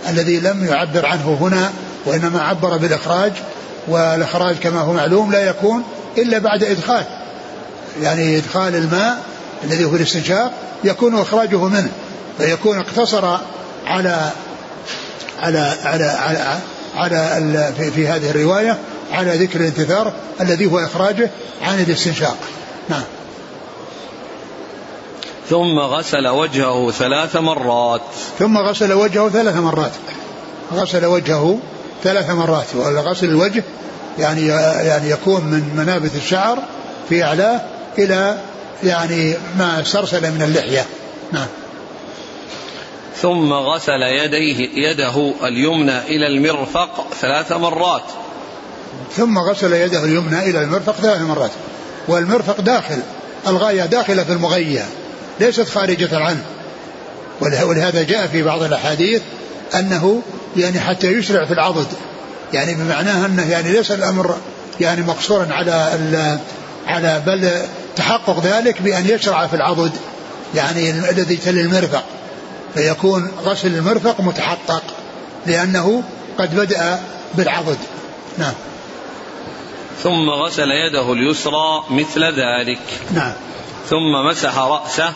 الذي 0.09 0.40
لم 0.40 0.64
يعبر 0.64 1.07
عنه 1.07 1.38
هنا 1.40 1.73
وإنما 2.07 2.42
عبر 2.42 2.77
بالإخراج 2.77 3.33
والإخراج 3.88 4.57
كما 4.57 4.81
هو 4.81 4.92
معلوم 4.92 5.33
لا 5.33 5.49
يكون 5.49 5.83
إلا 6.18 6.38
بعد 6.38 6.64
إدخال. 6.64 7.05
يعني 8.03 8.38
إدخال 8.38 8.77
الماء 8.77 9.18
الذي 9.64 9.85
هو 9.85 9.97
الاستنشاق 9.97 10.53
يكون 10.85 11.21
إخراجه 11.21 11.64
منه 11.64 11.90
فيكون 12.38 12.79
اقتصر 12.79 13.38
على 13.87 14.31
على 15.40 15.77
على 15.85 16.05
على, 16.05 16.59
على 16.95 17.73
في, 17.79 17.90
في 17.90 18.09
هذه 18.09 18.31
الرواية 18.31 18.79
على 19.12 19.31
ذكر 19.31 19.61
الانتثار 19.61 20.12
الذي 20.40 20.66
هو 20.66 20.79
إخراجه 20.79 21.31
عن 21.62 21.81
الاستنشاق. 21.81 22.37
نعم. 22.88 23.03
ثم 25.53 25.79
غسل 25.79 26.29
وجهه 26.29 26.91
ثلاث 26.91 27.37
مرات. 27.37 28.01
ثم 28.38 28.59
غسل 28.59 28.93
وجهه 28.93 29.29
ثلاث 29.29 29.57
مرات. 29.57 29.93
غسل 30.75 31.05
وجهه 31.05 31.59
ثلاث 32.05 32.31
مرات. 32.31 32.75
وغسل 32.75 33.29
الوجه 33.29 33.65
يعني 34.19 34.47
يعني 34.87 35.11
يكون 35.11 35.45
من 35.45 35.77
منابت 35.77 36.15
الشعر 36.15 36.59
في 37.09 37.25
أعلاه 37.25 37.61
إلى 37.99 38.38
يعني 38.83 39.35
ما 39.59 39.83
سرسل 39.85 40.31
من 40.31 40.43
اللحية. 40.43 40.87
نعم. 41.33 41.47
ثم 43.23 43.53
غسل 43.53 44.03
يديه 44.03 44.88
يده 44.88 45.33
اليمنى 45.43 45.99
إلى 45.99 46.27
المرفق 46.27 47.07
ثلاث 47.21 47.53
مرات. 47.53 48.05
ثم 49.17 49.38
غسل 49.38 49.73
يده 49.73 50.05
اليمنى 50.05 50.51
إلى 50.51 50.62
المرفق 50.62 50.93
ثلاث 50.93 51.21
مرات. 51.21 51.51
والمرفق 52.09 52.61
داخل. 52.61 52.99
الغاية 53.47 53.87
داخلة 53.87 54.25
في 54.25 54.33
المغية. 54.33 55.02
ليست 55.43 55.69
خارجة 55.69 56.19
عنه. 56.19 56.45
ولهذا 57.41 58.03
جاء 58.03 58.27
في 58.27 58.43
بعض 58.43 58.63
الأحاديث 58.63 59.23
أنه 59.75 60.23
يعني 60.57 60.81
حتى 60.81 61.07
يشرع 61.07 61.45
في 61.45 61.53
العضد. 61.53 61.87
يعني 62.53 62.75
بمعناها 62.75 63.27
أنه 63.27 63.51
يعني 63.51 63.73
ليس 63.73 63.91
الأمر 63.91 64.37
يعني 64.81 65.03
مقصورا 65.03 65.49
على 65.51 66.39
على 66.87 67.23
بل 67.27 67.51
تحقق 67.97 68.41
ذلك 68.45 68.83
بأن 68.83 69.09
يشرع 69.09 69.47
في 69.47 69.57
العضد. 69.57 69.93
يعني 70.55 70.91
الذي 70.91 71.37
تلي 71.37 71.61
المرفق. 71.61 72.05
فيكون 72.75 73.31
غسل 73.45 73.75
المرفق 73.75 74.21
متحقق 74.21 74.83
لأنه 75.47 76.03
قد 76.39 76.57
بدأ 76.57 77.01
بالعضد. 77.35 77.79
نعم. 78.39 78.55
ثم 80.03 80.31
غسل 80.31 80.71
يده 80.71 81.13
اليسرى 81.13 81.85
مثل 81.91 82.25
ذلك. 82.25 82.81
نعم. 83.15 83.33
ثم 83.91 84.29
مسح 84.31 84.59
رأسه 84.59 85.13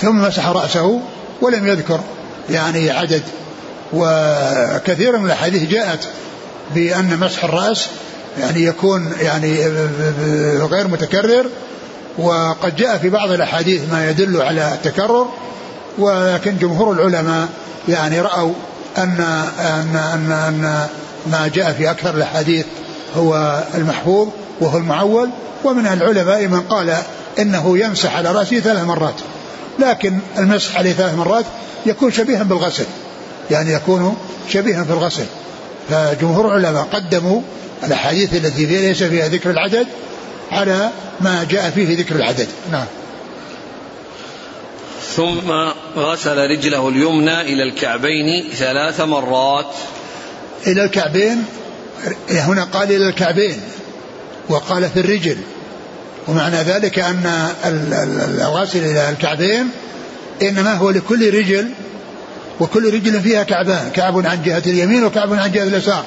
ثم 0.00 0.18
مسح 0.18 0.48
رأسه 0.48 1.00
ولم 1.40 1.66
يذكر 1.66 2.00
يعني 2.50 2.90
عدد. 2.90 3.22
وكثير 3.92 5.18
من 5.18 5.26
الأحاديث 5.26 5.70
جاءت 5.70 6.08
بأن 6.74 7.18
مسح 7.20 7.44
الرأس 7.44 7.86
يعني 8.40 8.64
يكون 8.64 9.12
يعني 9.20 9.66
غير 10.56 10.88
متكرر 10.88 11.46
وقد 12.18 12.76
جاء 12.76 12.98
في 12.98 13.08
بعض 13.08 13.30
الأحاديث 13.30 13.90
ما 13.92 14.10
يدل 14.10 14.42
على 14.42 14.72
التكرر 14.74 15.28
ولكن 15.98 16.56
جمهور 16.56 16.92
العلماء 16.92 17.48
يعني 17.88 18.20
رأوا 18.20 18.52
أن 18.98 19.20
أن 19.58 19.96
أن, 19.96 20.32
أن 20.32 20.86
ما 21.26 21.50
جاء 21.54 21.72
في 21.72 21.90
أكثر 21.90 22.14
الأحاديث 22.14 22.66
هو 23.16 23.62
المحفوظ 23.74 24.28
وهو 24.60 24.78
المعول. 24.78 25.30
ومن 25.64 25.86
العلماء 25.86 26.46
من 26.46 26.60
قال 26.60 26.96
إنه 27.38 27.78
يمسح 27.78 28.16
على 28.16 28.32
رأسه 28.32 28.60
ثلاث 28.60 28.84
مرات. 28.84 29.14
لكن 29.78 30.18
المسح 30.38 30.76
عليه 30.76 30.92
ثلاث 30.92 31.14
مرات 31.14 31.44
يكون 31.86 32.12
شبيها 32.12 32.42
بالغسل. 32.42 32.86
يعني 33.50 33.72
يكون 33.72 34.16
شبيها 34.50 34.84
في 34.84 34.90
الغسل 34.92 35.24
فجمهور 35.90 36.56
العلماء 36.56 36.88
قدموا 36.92 37.40
الأحاديث 37.84 38.34
التي 38.34 38.66
فيها 38.66 38.80
ليس 38.80 39.02
فيها 39.02 39.28
ذكر 39.28 39.50
العدد 39.50 39.86
على 40.52 40.90
ما 41.20 41.46
جاء 41.50 41.70
فيه 41.70 41.98
ذكر 41.98 42.16
العدد. 42.16 42.48
نعم. 42.72 42.86
ثم 45.16 45.50
غسل 45.96 46.50
رجله 46.50 46.88
اليمنى 46.88 47.40
إلى 47.40 47.62
الكعبين 47.62 48.50
ثلاث 48.52 49.00
مرات. 49.00 49.74
إلى 50.66 50.84
الكعبين 50.84 51.44
هنا 52.30 52.64
قال 52.64 52.92
إلى 52.92 53.08
الكعبين 53.08 53.60
وقال 54.48 54.88
في 54.90 55.00
الرجل. 55.00 55.38
ومعنى 56.28 56.56
ذلك 56.56 56.98
أن 56.98 57.48
الغاسل 58.40 58.78
إلى 58.78 59.10
الكعبين 59.10 59.70
إنما 60.42 60.74
هو 60.74 60.90
لكل 60.90 61.34
رجل 61.34 61.70
وكل 62.60 62.94
رجل 62.94 63.20
فيها 63.20 63.42
كعبان 63.42 63.90
كعب 63.94 64.26
عن 64.26 64.42
جهة 64.42 64.62
اليمين 64.66 65.04
وكعب 65.04 65.34
عن 65.34 65.52
جهة 65.52 65.62
اليسار. 65.62 66.04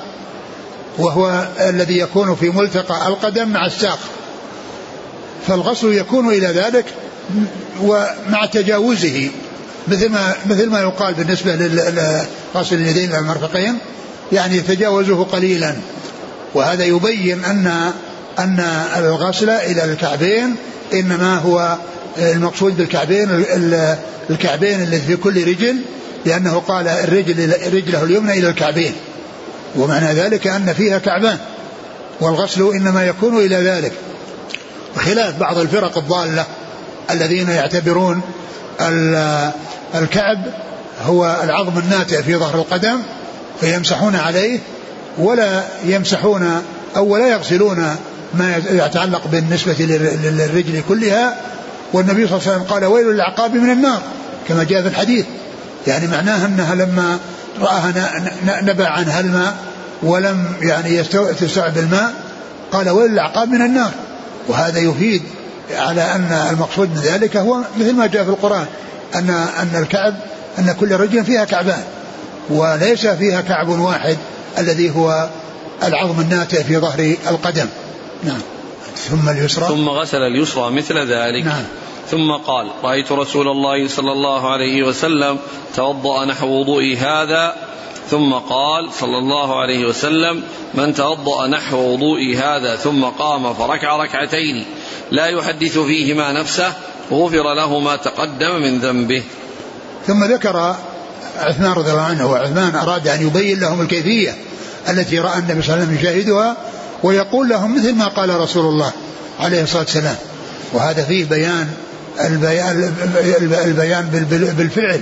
وهو 0.98 1.48
الذي 1.60 1.98
يكون 1.98 2.36
في 2.36 2.50
ملتقى 2.50 3.08
القدم 3.08 3.50
مع 3.50 3.66
الساق. 3.66 4.00
فالغسل 5.48 5.94
يكون 5.94 6.30
إلى 6.30 6.48
ذلك 6.48 6.86
ومع 7.82 8.46
تجاوزه 8.46 9.30
مثل 9.88 10.10
ما 10.10 10.36
مثل 10.46 10.70
ما 10.70 10.82
يقال 10.82 11.14
بالنسبة 11.14 11.56
لغسل 11.56 12.76
اليدين 12.76 13.10
إلى 13.10 13.20
المرفقين 13.20 13.78
يعني 14.32 14.58
يتجاوزه 14.58 15.24
قليلا. 15.24 15.76
وهذا 16.54 16.86
يبين 16.86 17.46
أن 17.46 17.92
أن 18.40 18.60
الغسل 18.98 19.50
إلى 19.50 19.84
الكعبين 19.84 20.56
إنما 20.94 21.38
هو 21.38 21.78
المقصود 22.18 22.78
بالكعبين 22.78 23.46
الكعبين 24.30 24.82
الذي 24.82 25.02
في 25.02 25.16
كل 25.16 25.48
رجل 25.48 25.76
لأنه 26.26 26.60
قال 26.68 26.88
الرجل 26.88 27.54
رجله 27.74 28.04
اليمنى 28.04 28.34
إلى 28.34 28.50
الكعبين. 28.50 28.94
ومعنى 29.76 30.14
ذلك 30.14 30.48
أن 30.48 30.74
فيها 30.74 30.98
كعبان 31.00 31.38
والغسل 32.22 32.62
إنما 32.74 33.06
يكون 33.06 33.38
إلى 33.38 33.56
ذلك. 33.56 33.92
خلاف 34.96 35.40
بعض 35.40 35.58
الفرق 35.58 35.98
الضالة 35.98 36.46
الذين 37.12 37.50
يعتبرون 37.50 38.22
الكعب 39.96 40.46
هو 41.04 41.40
العظم 41.44 41.80
الناتئ 41.80 42.24
في 42.24 42.36
ظهر 42.36 42.56
القدم 42.56 43.00
فيمسحون 43.62 44.16
عليه 44.16 44.60
ولا 45.18 45.64
يمسحون 45.86 46.64
أو 46.96 47.06
ولا 47.06 47.28
يغسلون 47.28 47.96
ما 48.34 48.58
يتعلق 48.72 49.28
بالنسبة 49.28 49.76
للرجل 50.24 50.82
كلها. 50.90 51.36
والنبي 51.94 52.28
صلى 52.28 52.38
الله 52.38 52.48
عليه 52.48 52.58
وسلم 52.58 52.74
قال 52.74 52.86
ويل 52.86 53.06
للعقاب 53.06 53.56
من 53.56 53.70
النار 53.70 54.02
كما 54.48 54.64
جاء 54.64 54.82
في 54.82 54.88
الحديث. 54.88 55.26
يعني 55.88 56.08
معناها 56.08 56.46
أنها 56.46 56.76
لما 56.76 57.20
رآها 57.62 57.94
نبع 58.62 58.88
عنها 58.88 59.20
الماء 59.20 59.56
ولم 60.04 60.46
يعني 60.62 61.04
تستوعب 61.40 61.78
الماء 61.78 62.14
قال 62.72 62.90
ويل 62.90 63.12
للعقاب 63.12 63.50
من 63.50 63.62
النار. 63.62 63.92
وهذا 64.48 64.80
يفيد 64.80 65.22
على 65.76 66.02
أن 66.02 66.48
المقصود 66.52 66.90
من 66.90 67.02
ذلك 67.02 67.38
هو 67.38 67.62
مثل 67.80 67.94
ما 67.94 68.08
جاء 68.08 68.24
في 68.24 68.30
القرآن 68.30 68.66
أن 69.16 69.30
أن 69.30 69.82
الكعب 69.82 70.16
أن 70.60 70.76
كل 70.80 70.92
رجل 70.92 71.26
فيها 71.26 71.46
كعبان 71.46 71.84
وليس 72.50 73.08
فيها 73.08 73.42
كعب 73.42 73.70
واحد 73.70 74.18
الذي 74.58 74.96
هو 74.96 75.30
العظم 75.84 76.22
الناتئ 76.22 76.64
في 76.64 76.78
ظهر 76.78 77.16
القدم. 77.30 77.66
نعم. 78.24 78.42
ثم 78.96 79.30
اليسرى؟ 79.30 79.68
ثم 79.68 79.90
غسل 79.90 80.22
اليسرى 80.22 80.72
مثل 80.72 80.98
ذلك. 80.98 81.46
نعم. 81.46 81.64
ثم 82.12 82.32
قال 82.32 82.68
رأيت 82.84 83.12
رسول 83.12 83.48
الله 83.48 83.88
صلى 83.88 84.12
الله 84.12 84.52
عليه 84.52 84.84
وسلم 84.84 85.38
توضأ 85.76 86.26
نحو 86.26 86.48
وضوئي 86.48 86.98
هذا. 86.98 87.56
ثم 88.10 88.34
قال 88.34 88.94
صلى 89.00 89.18
الله 89.18 89.62
عليه 89.62 89.86
وسلم 89.86 90.44
من 90.74 90.94
توضأ 90.94 91.48
نحو 91.48 91.78
وضوئي 91.78 92.38
هذا 92.38 92.76
ثم 92.76 93.04
قام 93.04 93.54
فركع 93.54 93.98
ركعتين 93.98 94.66
لا 95.12 95.26
يحدث 95.26 95.80
فيهما 95.80 96.32
نفسه 96.32 96.74
غفر 97.12 97.54
له 97.54 97.80
ما 97.80 97.96
تقدم 97.96 98.62
من 98.62 98.80
ذنبه. 98.80 99.24
ثم 100.08 100.24
ذكر 100.24 100.76
عثمان 101.40 101.72
رضي 101.72 101.92
الله 101.92 102.02
عنه 102.02 102.32
وعثمان 102.32 102.76
أراد 102.76 103.08
أن 103.08 103.28
يبين 103.28 103.60
لهم 103.60 103.82
الكيفية 103.82 104.36
التي 104.90 105.20
رأى 105.20 105.40
النبي 105.40 105.62
صلى 105.62 105.74
الله 105.74 105.86
عليه 105.86 105.94
وسلم 105.94 105.96
يشاهدها 105.96 106.58
ويقول 107.04 107.50
لهم 107.50 107.76
مثل 107.76 107.96
ما 107.96 108.08
قال 108.08 108.40
رسول 108.40 108.66
الله 108.66 108.92
عليه 109.40 109.64
الصلاة 109.64 109.84
والسلام 109.84 110.16
وهذا 110.74 111.04
فيه 111.04 111.26
بيان 111.26 111.68
البيان, 112.20 112.94
البيان 113.66 114.06
بالفعل 114.58 115.02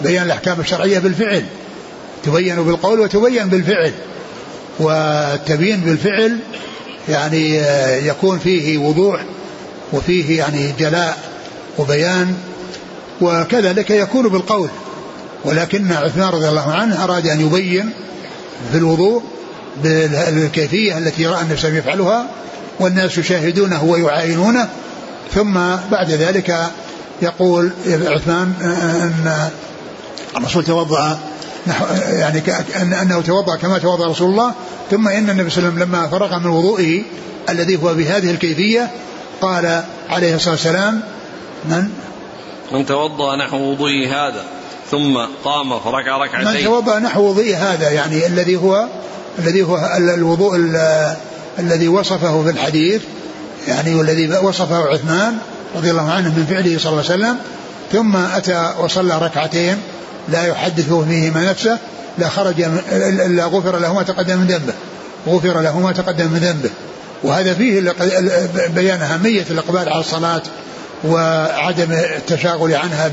بيان 0.00 0.22
الأحكام 0.22 0.60
الشرعية 0.60 0.98
بالفعل 0.98 1.44
تبين 2.24 2.56
بالقول 2.56 3.00
وتبين 3.00 3.48
بالفعل 3.48 3.92
والتبيين 4.78 5.80
بالفعل 5.80 6.38
يعني 7.08 7.56
يكون 8.06 8.38
فيه 8.38 8.78
وضوح 8.78 9.24
وفيه 9.92 10.38
يعني 10.38 10.72
جلاء 10.78 11.18
وبيان 11.78 12.36
وكذلك 13.20 13.90
يكون 13.90 14.28
بالقول 14.28 14.68
ولكن 15.44 15.92
عثمان 15.92 16.28
رضي 16.28 16.48
الله 16.48 16.72
عنه 16.72 17.04
أراد 17.04 17.26
أن 17.26 17.40
يبين 17.40 17.90
في 18.72 18.78
الوضوء 18.78 19.22
بالكيفية 19.82 20.98
التي 20.98 21.26
رأى 21.26 21.42
النبي 21.42 21.56
صلى 21.60 21.76
يفعلها 21.76 22.26
والناس 22.80 23.18
يشاهدونه 23.18 23.84
ويعاينونه. 23.84 24.68
ثم 25.34 25.54
بعد 25.90 26.10
ذلك 26.10 26.70
يقول 27.22 27.70
عثمان 27.86 28.52
أن 28.62 29.50
الرسول 30.36 30.64
توضأ 30.64 31.18
يعني 32.12 32.42
أنه 33.02 33.20
توضأ 33.20 33.56
كما 33.56 33.78
توضأ 33.78 34.10
رسول 34.10 34.30
الله. 34.30 34.54
ثم 34.90 35.08
إن 35.08 35.30
النبي 35.30 35.50
صلى 35.50 35.58
الله 35.58 35.72
عليه 35.72 35.84
وسلم 35.84 35.94
لما 35.94 36.08
فرغ 36.08 36.38
من 36.38 36.46
وضوئه 36.46 37.02
الذي 37.48 37.82
هو 37.82 37.94
بهذه 37.94 38.30
الكيفية 38.30 38.90
قال 39.40 39.84
عليه 40.08 40.34
الصلاة 40.34 40.54
والسلام 40.54 41.00
من؟ 41.64 41.88
من 42.72 42.86
توضأ 42.86 43.36
نحو 43.36 43.56
وضوئي 43.56 44.08
هذا 44.08 44.44
ثم 44.90 45.18
قام 45.44 45.80
فركع 45.80 46.16
ركعتين. 46.16 46.54
من 46.54 46.64
توضأ 46.64 46.98
نحو 46.98 47.22
وضوئي 47.22 47.54
هذا 47.54 47.90
يعني 47.90 48.26
الذي 48.26 48.56
هو 48.56 48.86
الذي 49.38 49.62
هو 49.62 49.96
الوضوء 49.96 50.56
الذي 51.58 51.88
وصفه 51.88 52.42
في 52.42 52.50
الحديث 52.50 53.02
يعني 53.68 53.94
والذي 53.94 54.38
وصفه 54.42 54.76
عثمان 54.76 55.38
رضي 55.76 55.90
الله 55.90 56.10
عنه 56.10 56.28
من 56.28 56.46
فعله 56.46 56.78
صلى 56.78 56.92
الله 56.92 57.04
عليه 57.10 57.14
وسلم 57.14 57.36
ثم 57.92 58.16
أتى 58.16 58.72
وصلى 58.80 59.18
ركعتين 59.18 59.76
لا 60.28 60.46
يحدث 60.46 60.92
فيهما 60.92 61.50
نفسه 61.50 61.78
لا 62.18 62.28
خرج 62.28 62.60
إلا 62.92 63.44
غفر 63.44 63.78
له 63.78 63.94
ما 63.94 64.02
تقدم 64.02 64.38
من 64.38 64.46
ذنبه. 64.46 64.72
غفر 65.28 65.60
له 65.60 65.80
ما 65.80 65.92
تقدم 65.92 66.26
من 66.26 66.38
ذنبه. 66.38 66.70
وهذا 67.22 67.54
فيه 67.54 67.94
بيان 68.74 69.02
أهمية 69.02 69.44
الإقبال 69.50 69.88
على 69.88 70.00
الصلاة 70.00 70.42
وعدم 71.04 71.92
التشاغل 71.92 72.74
عنها 72.74 73.10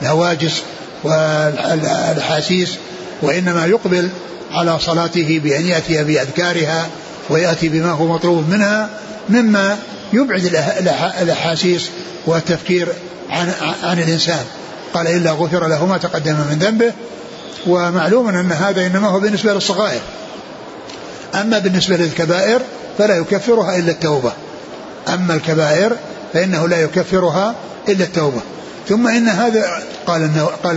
بالهواجس 0.00 0.62
والأحاسيس 1.04 2.74
وإنما 3.22 3.66
يقبل 3.66 4.08
على 4.52 4.78
صلاته 4.78 5.40
بأن 5.44 5.66
يأتي 5.66 6.04
بأذكارها 6.04 6.88
ويأتي 7.30 7.68
بما 7.68 7.90
هو 7.90 8.06
مطلوب 8.06 8.48
منها 8.48 8.88
مما 9.28 9.78
يبعد 10.12 10.44
الأحاسيس 11.22 11.90
والتفكير 12.26 12.88
عن, 13.30 13.52
عن 13.82 13.98
الإنسان. 13.98 14.44
قال 14.94 15.06
إلا 15.06 15.30
غفر 15.30 15.68
له 15.68 15.86
ما 15.86 15.98
تقدم 15.98 16.32
من 16.32 16.58
ذنبه 16.60 16.92
ومعلوم 17.66 18.28
أن 18.28 18.52
هذا 18.52 18.86
إنما 18.86 19.08
هو 19.08 19.20
بالنسبة 19.20 19.54
للصغائر. 19.54 20.00
أما 21.34 21.58
بالنسبة 21.58 21.96
للكبائر 21.96 22.60
فلا 22.98 23.16
يكفرها 23.16 23.78
إلا 23.78 23.90
التوبة. 23.90 24.32
أما 25.08 25.34
الكبائر 25.34 25.96
فإنه 26.32 26.68
لا 26.68 26.82
يكفرها 26.82 27.54
إلا 27.88 28.04
التوبة. 28.04 28.40
ثم 28.88 29.08
إن 29.08 29.28
هذا 29.28 29.82
قال 30.06 30.22
إنه 30.22 30.44
قال 30.64 30.76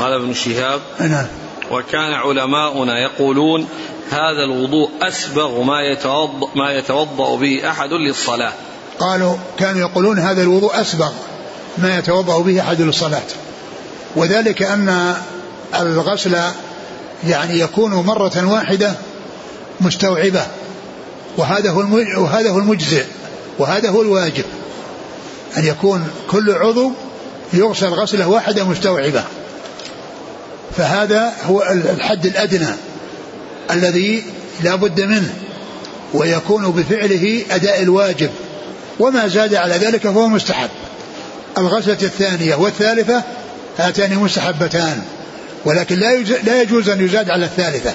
قال 0.00 0.12
ابن 0.12 0.34
شهاب 0.34 0.80
نعم. 1.00 1.26
وكان 1.70 2.12
علماؤنا 2.12 2.98
يقولون 2.98 3.68
هذا 4.10 4.44
الوضوء 4.44 4.90
أسبغ 5.02 5.62
ما 5.62 5.80
يتوضأ 5.80 6.48
ما 6.54 6.72
يتوضأ 6.72 7.36
به 7.36 7.70
أحد 7.70 7.92
للصلاة. 7.92 8.52
قالوا 8.98 9.36
كانوا 9.58 9.80
يقولون 9.80 10.18
هذا 10.18 10.42
الوضوء 10.42 10.80
أسبغ 10.80 11.12
ما 11.78 11.98
يتوضأ 11.98 12.42
به 12.42 12.60
أحد 12.60 12.80
للصلاة. 12.80 13.26
وذلك 14.16 14.62
أن 14.62 15.14
الغسل 15.80 16.38
يعني 17.26 17.60
يكون 17.60 17.92
مرة 17.94 18.52
واحدة 18.52 18.94
مستوعبة. 19.80 20.46
وهذا 21.36 21.70
هو 21.70 21.80
وهذا 22.18 22.50
هو 22.50 22.58
المجزئ. 22.58 23.04
وهذا 23.58 23.90
هو 23.90 24.02
الواجب. 24.02 24.44
أن 25.56 25.64
يكون 25.64 26.10
كل 26.30 26.50
عضو 26.50 26.92
يغسل 27.52 27.88
غسلة 27.88 28.28
واحدة 28.28 28.64
مستوعبة. 28.64 29.24
فهذا 30.76 31.32
هو 31.44 31.62
الحد 31.62 32.26
الأدنى 32.26 32.68
الذي 33.70 34.24
لا 34.62 34.74
بد 34.74 35.00
منه 35.00 35.34
ويكون 36.14 36.70
بفعله 36.70 37.42
أداء 37.50 37.82
الواجب 37.82 38.30
وما 39.00 39.28
زاد 39.28 39.54
على 39.54 39.74
ذلك 39.74 40.00
فهو 40.00 40.28
مستحب. 40.28 40.68
الغسلة 41.58 41.98
الثانية 42.02 42.54
والثالثة 42.54 43.22
هاتان 43.78 44.14
مستحبتان 44.14 45.02
ولكن 45.64 45.98
لا 45.98 46.16
لا 46.18 46.62
يجوز 46.62 46.88
أن 46.88 47.04
يزاد 47.04 47.30
على 47.30 47.44
الثالثة. 47.44 47.92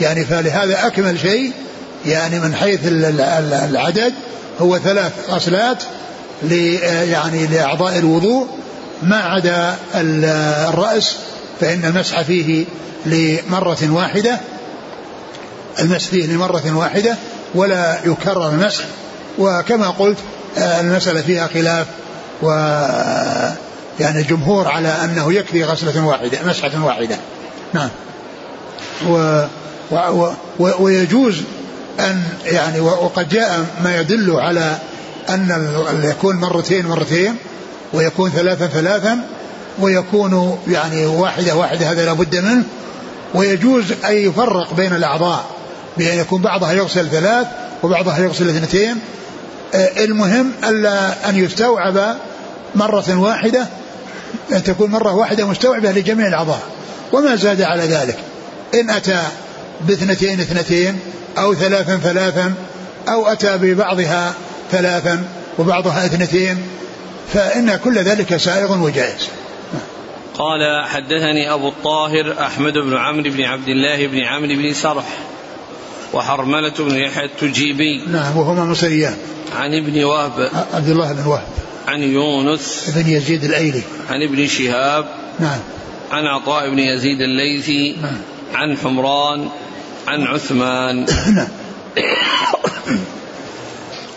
يعني 0.00 0.24
فلهذا 0.24 0.86
أكمل 0.86 1.20
شيء 1.20 1.52
يعني 2.06 2.40
من 2.40 2.54
حيث 2.54 2.80
العدد 2.84 4.12
هو 4.60 4.78
ثلاث 4.78 5.12
غسلات 5.30 5.82
يعني 7.10 7.46
لأعضاء 7.46 7.98
الوضوء 7.98 8.46
ما 9.02 9.16
عدا 9.16 9.76
الرأس 9.94 11.16
فإن 11.60 11.84
المسح 11.84 12.22
فيه 12.22 12.64
لمرة 13.06 13.78
واحدة 13.90 14.40
المسح 15.80 16.08
فيه 16.08 16.26
لمرة 16.26 16.76
واحدة 16.76 17.16
ولا 17.54 17.98
يكرر 18.04 18.48
المسح. 18.48 18.84
وكما 19.38 19.90
قلت 19.90 20.18
آه، 20.58 20.80
المسألة 20.80 21.20
فيها 21.20 21.46
خلاف 21.46 21.86
و 22.42 22.50
يعني 24.00 24.20
الجمهور 24.20 24.68
على 24.68 24.88
أنه 24.88 25.32
يكفي 25.32 25.64
غسلة 25.64 26.06
واحدة 26.06 26.38
مسحة 26.46 26.84
واحدة. 26.84 27.16
نعم. 27.74 27.88
و 29.08 29.44
و 29.90 30.30
و 30.58 30.70
ويجوز 30.78 31.42
أن 32.00 32.22
يعني 32.44 32.80
وقد 32.80 33.28
جاء 33.28 33.66
ما 33.84 34.00
يدل 34.00 34.30
على 34.30 34.78
أن 35.28 35.70
يكون 36.04 36.36
مرتين 36.36 36.86
مرتين 36.86 37.36
ويكون 37.92 38.30
ثلاثا 38.30 38.66
ثلاثا 38.66 39.20
ويكون 39.80 40.58
يعني 40.68 41.06
واحدة 41.06 41.56
واحدة 41.56 41.90
هذا 41.90 42.04
لابد 42.04 42.36
منه. 42.36 42.64
ويجوز 43.34 43.92
أن 44.04 44.14
يفرق 44.14 44.74
بين 44.74 44.92
الأعضاء 44.92 45.44
بأن 45.96 46.18
يكون 46.18 46.42
بعضها 46.42 46.72
يغسل 46.72 47.08
ثلاث 47.08 47.46
وبعضها 47.82 48.18
يغسل 48.18 48.48
اثنتين. 48.48 48.96
آه، 49.74 50.04
المهم 50.04 50.52
ألا 50.64 51.28
أن 51.28 51.36
يستوعب 51.36 52.16
مرة 52.74 53.18
واحدة 53.18 53.66
أن 54.52 54.62
تكون 54.62 54.90
مرة 54.90 55.14
واحدة 55.14 55.46
مستوعبة 55.46 55.92
لجميع 55.92 56.26
الأعضاء. 56.26 56.62
وما 57.12 57.36
زاد 57.36 57.62
على 57.62 57.82
ذلك 57.82 58.16
إن 58.74 58.90
أتى 58.90 59.22
باثنتين 59.80 60.40
اثنتين 60.40 60.98
أو 61.38 61.54
ثلاثا 61.54 61.96
ثلاثا 61.96 62.54
أو 63.08 63.26
أتى 63.26 63.58
ببعضها 63.58 64.34
ثلاثا 64.72 65.24
وبعضها 65.58 66.06
اثنتين 66.06 66.58
فإن 67.34 67.76
كل 67.84 67.98
ذلك 67.98 68.36
سائغ 68.36 68.78
وجائز. 68.78 69.28
قال 70.38 70.84
حدثني 70.86 71.52
أبو 71.52 71.68
الطاهر 71.68 72.34
أحمد 72.40 72.72
بن 72.72 72.96
عمرو 72.96 73.30
بن 73.30 73.42
عبد 73.42 73.68
الله 73.68 74.06
بن 74.06 74.24
عمرو 74.24 74.54
بن 74.54 74.72
سرح 74.72 75.04
وحرملة 76.12 76.72
بن 76.78 76.94
يحيى 76.94 77.24
التجيبي 77.24 78.02
نعم 78.06 78.36
وهما 78.36 78.64
مصريان 78.64 79.16
عن 79.56 79.74
ابن 79.74 80.04
وهب. 80.04 80.50
عبد 80.74 80.88
الله 80.88 81.12
بن 81.12 81.26
وهب. 81.26 81.46
عن 81.88 82.02
يونس. 82.02 82.90
بن 82.96 83.08
يزيد 83.08 83.44
الأيلي. 83.44 83.82
عن 84.10 84.22
ابن 84.22 84.46
شهاب. 84.46 85.08
نعم. 85.40 85.58
عن 86.12 86.26
عطاء 86.26 86.70
بن 86.70 86.78
يزيد 86.78 87.20
الليثي. 87.20 87.96
نعم. 88.02 88.18
عن 88.54 88.76
حمران. 88.76 89.48
عن 90.08 90.22
عثمان. 90.22 91.06
نعم. 91.36 91.48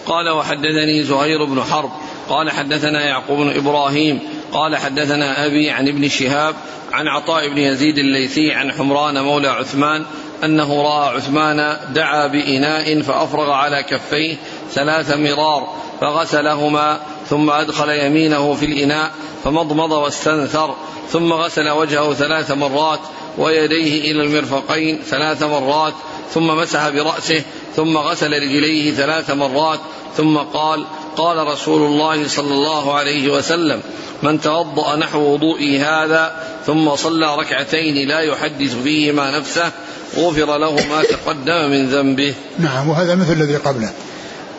قال 0.05 0.29
وحدثني 0.29 1.03
زهير 1.03 1.45
بن 1.45 1.63
حرب. 1.63 1.91
قال 2.29 2.51
حدثنا 2.51 3.05
يعقوب 3.05 3.39
بن 3.39 3.49
إبراهيم. 3.57 4.19
قال 4.53 4.77
حدثنا 4.77 5.45
أبي 5.45 5.69
عن 5.69 5.87
ابن 5.87 6.09
شهاب 6.09 6.55
عن 6.91 7.07
عطاء 7.07 7.49
بن 7.49 7.57
يزيد 7.57 7.97
الليثي 7.97 8.51
عن 8.51 8.71
حمران 8.71 9.23
مولى 9.23 9.47
عثمان 9.47 10.05
أنه 10.43 10.81
رأى 10.81 11.15
عثمان 11.15 11.77
دعا 11.93 12.27
بإناء 12.27 13.01
فأفرغ 13.01 13.51
على 13.51 13.83
كفيه 13.83 14.35
ثلاث 14.71 15.15
مرار 15.15 15.73
فغسلهما 16.01 16.99
ثم 17.29 17.49
أدخل 17.49 17.89
يمينه 17.89 18.53
في 18.53 18.65
الإناء 18.65 19.11
فمضمض 19.43 19.91
واستنثر 19.91 20.75
ثم 21.09 21.33
غسل 21.33 21.69
وجهه 21.69 22.13
ثلاث 22.13 22.51
مرات 22.51 22.99
ويديه 23.37 24.11
إلى 24.11 24.23
المرفقين 24.23 24.99
ثلاث 25.05 25.43
مرات 25.43 25.93
ثم 26.29 26.47
مسح 26.47 26.89
برأسه 26.89 27.43
ثم 27.75 27.97
غسل 27.97 28.33
رجليه 28.33 28.91
ثلاث 28.91 29.31
مرات 29.31 29.79
ثم 30.17 30.37
قال 30.37 30.85
قال 31.17 31.47
رسول 31.47 31.81
الله 31.81 32.27
صلى 32.27 32.53
الله 32.53 32.93
عليه 32.93 33.33
وسلم 33.33 33.81
من 34.23 34.41
توضأ 34.41 34.95
نحو 34.95 35.33
وضوئي 35.33 35.79
هذا 35.79 36.35
ثم 36.65 36.95
صلى 36.95 37.35
ركعتين 37.35 38.07
لا 38.07 38.19
يحدث 38.19 38.75
فيهما 38.83 39.39
نفسه 39.39 39.71
غفر 40.17 40.57
له 40.57 40.75
ما 40.75 41.03
تقدم 41.03 41.69
من 41.69 41.89
ذنبه. 41.89 42.33
نعم 42.59 42.89
وهذا 42.89 43.15
مثل 43.15 43.33
الذي 43.33 43.55
قبله. 43.55 43.91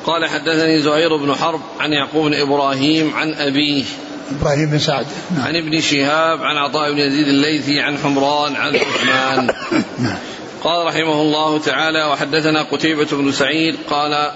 قال 0.07 0.29
حدثني 0.29 0.83
زهير 0.83 1.17
بن 1.17 1.35
حرب 1.35 1.61
عن 1.81 1.93
يعقوب 1.93 2.27
بن 2.27 2.35
إبراهيم 2.35 3.15
عن 3.15 3.35
أبيه. 3.35 3.85
إبراهيم 4.41 4.71
بن 4.71 4.79
سعد. 4.79 5.07
نعم. 5.37 5.47
عن 5.47 5.57
ابن 5.57 5.81
شهاب 5.81 6.43
عن 6.43 6.57
عطاء 6.57 6.93
بن 6.93 6.99
يزيد 6.99 7.29
الليثي 7.29 7.81
عن 7.81 7.99
حمران 7.99 8.57
عن 8.57 8.77
عثمان. 8.77 9.47
نعم. 9.99 10.17
قال 10.65 10.87
رحمه 10.87 11.23
الله 11.23 11.59
تعالى 11.59 12.05
وحدثنا 12.05 12.63
قتيبة 12.63 13.09
بن 13.13 13.33
سعيد 13.33 13.77
قال 13.91 14.31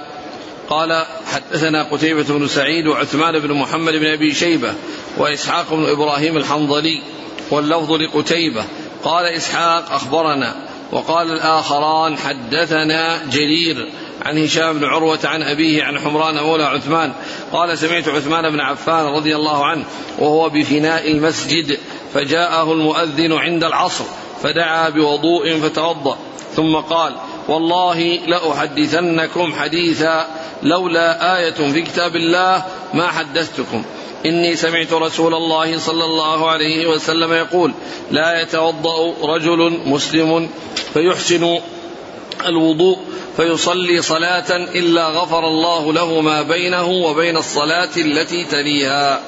قال 0.68 1.06
حدثنا 1.32 1.82
قتيبة 1.82 2.22
بن 2.22 2.48
سعيد 2.48 2.86
وعثمان 2.86 3.38
بن 3.38 3.52
محمد 3.52 3.92
بن 3.92 4.06
أبي 4.06 4.34
شيبة 4.34 4.74
وإسحاق 5.18 5.74
بن 5.74 5.84
إبراهيم 5.90 6.36
الحنظلي 6.36 7.02
واللفظ 7.50 7.92
لقتيبة. 7.92 8.64
قال 9.04 9.24
إسحاق 9.24 9.92
أخبرنا 9.92 10.54
وقال 10.92 11.30
الآخران 11.30 12.16
حدثنا 12.18 13.24
جرير 13.30 13.88
عن 14.22 14.44
هشام 14.44 14.78
بن 14.78 14.84
عروة 14.84 15.18
عن 15.24 15.42
أبيه 15.42 15.84
عن 15.84 15.98
حمران 15.98 16.42
مولى 16.42 16.64
عثمان. 16.64 17.12
قال 17.52 17.78
سمعت 17.78 18.08
عثمان 18.08 18.50
بن 18.50 18.60
عفان 18.60 19.06
رضي 19.06 19.36
الله 19.36 19.64
عنه 19.64 19.84
وهو 20.18 20.48
بفناء 20.48 21.10
المسجد 21.10 21.78
فجاءه 22.14 22.72
المؤذن 22.72 23.32
عند 23.32 23.64
العصر 23.64 24.04
فدعا 24.42 24.88
بوضوء 24.88 25.58
فتوضأ. 25.60 26.18
ثم 26.56 26.76
قال 26.76 27.14
والله 27.48 28.18
لأحدثنكم 28.26 29.52
حديثا 29.54 30.26
لولا 30.62 31.38
آية 31.38 31.72
في 31.72 31.82
كتاب 31.82 32.16
الله 32.16 32.64
ما 32.94 33.06
حدثتكم. 33.06 33.82
إني 34.26 34.56
سمعت 34.56 34.92
رسول 34.92 35.34
الله 35.34 35.78
صلى 35.78 36.04
الله 36.04 36.50
عليه 36.50 36.86
وسلم 36.86 37.32
يقول 37.32 37.74
لا 38.10 38.42
يتوضأ 38.42 39.14
رجل 39.22 39.78
مسلم 39.86 40.48
فيحسن 40.94 41.58
الوضوء 42.46 42.98
فيصلي 43.36 44.02
صلاة 44.02 44.56
إلا 44.56 45.08
غفر 45.08 45.48
الله 45.48 45.92
له 45.92 46.20
ما 46.20 46.42
بينه 46.42 46.88
وبين 46.88 47.36
الصلاة 47.36 47.96
التي 47.96 48.44
تليها. 48.44 49.20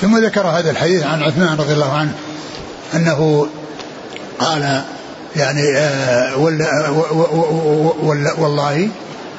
ثم 0.00 0.24
ذكر 0.24 0.46
هذا 0.46 0.70
الحديث 0.70 1.02
عن 1.02 1.22
عثمان 1.22 1.58
رضي 1.58 1.72
الله 1.72 1.92
عنه 1.92 2.14
أنه 2.94 3.48
قال 4.38 4.82
يعني 5.38 5.76
آه 5.76 6.36
ولا 6.36 6.88
ولا 8.02 8.34
والله 8.38 8.88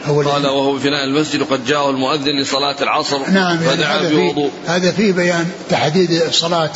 قال 0.08 0.48
وهو 0.48 0.78
في 0.78 0.84
فناء 0.84 1.04
المسجد 1.04 1.44
قد 1.44 1.66
جاءه 1.66 1.90
المؤذن 1.90 2.42
لصلاة 2.42 2.76
العصر 2.82 3.30
نعم 3.30 3.64
يعني 3.64 3.84
هذا 3.84 4.10
فيه 4.10 4.50
هذا 4.68 4.92
فيه 4.92 5.14
بيان 5.14 5.50
تحديد 5.70 6.12
الصلاة 6.12 6.72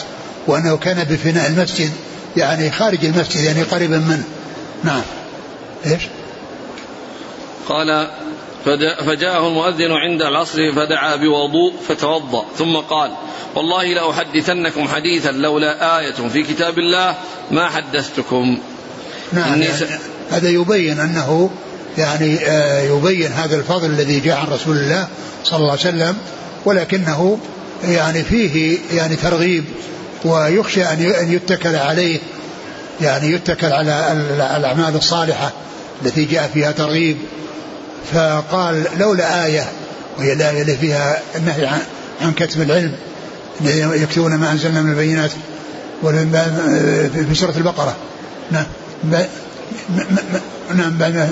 وأنه 0.48 0.78
كان 0.78 1.04
بفناء 1.04 1.48
المسجد 1.48 1.92
يعني 2.38 2.72
خارج 2.72 3.06
المسجد 3.06 3.44
يعني 3.44 3.64
قريبا 3.64 3.98
منه. 3.98 4.24
نعم. 4.84 5.02
إيش؟ 5.86 6.02
قال 7.70 8.08
فجاءه 9.06 9.48
المؤذن 9.48 9.92
عند 9.92 10.22
العصر 10.22 10.72
فدعا 10.76 11.16
بوضوء 11.16 11.74
فتوضأ 11.88 12.46
ثم 12.58 12.76
قال 12.76 13.12
والله 13.56 13.94
لأحدثنكم 13.94 14.88
حديثا 14.88 15.32
لولا 15.32 16.00
آية 16.00 16.12
في 16.12 16.44
كتاب 16.44 16.80
الله 16.80 17.16
ما 17.52 17.70
حدثتكم. 17.70 18.60
نعم. 19.34 19.62
يعني 19.62 19.68
هذا 20.32 20.50
يبين 20.50 21.00
أنه 21.00 21.50
يعني 21.98 22.40
آه، 22.48 22.82
يبين 22.82 23.32
هذا 23.32 23.56
الفضل 23.56 23.86
الذي 23.86 24.20
جاء 24.20 24.38
عن 24.38 24.48
رسول 24.48 24.78
الله 24.78 25.08
صلى 25.44 25.60
الله 25.60 25.72
عليه 25.72 25.82
وسلم 25.82 26.16
ولكنه 26.66 27.40
يعني 27.88 28.24
فيه 28.24 28.78
يعني 28.94 29.16
ترغيب 29.16 29.64
ويخشى 30.26 30.84
أن 30.84 31.32
يتكل 31.34 31.76
عليه 31.76 32.20
يعني 33.02 33.32
يتكل 33.32 33.72
على 33.72 34.18
الأعمال 34.58 34.96
الصالحة 34.96 35.52
التي 36.06 36.26
جاء 36.26 36.50
فيها 36.54 36.72
ترغيب. 36.72 37.18
فقال 38.14 38.84
لولا 39.00 39.46
آية 39.46 39.66
وهي 40.18 40.34
الآية 40.34 40.62
اللي 40.62 40.78
فيها 40.78 41.22
النهي 41.36 41.70
عن 42.22 42.34
كتم 42.34 42.62
العلم 42.62 42.96
يكتبون 43.94 44.36
ما 44.36 44.52
أنزلنا 44.52 44.82
من 44.82 44.92
البينات 44.92 45.32
في 47.14 47.36
سورة 47.36 47.54
البقرة. 47.58 47.96
نعم. 48.52 48.66
نعم 50.76 50.98
بعد 50.98 51.30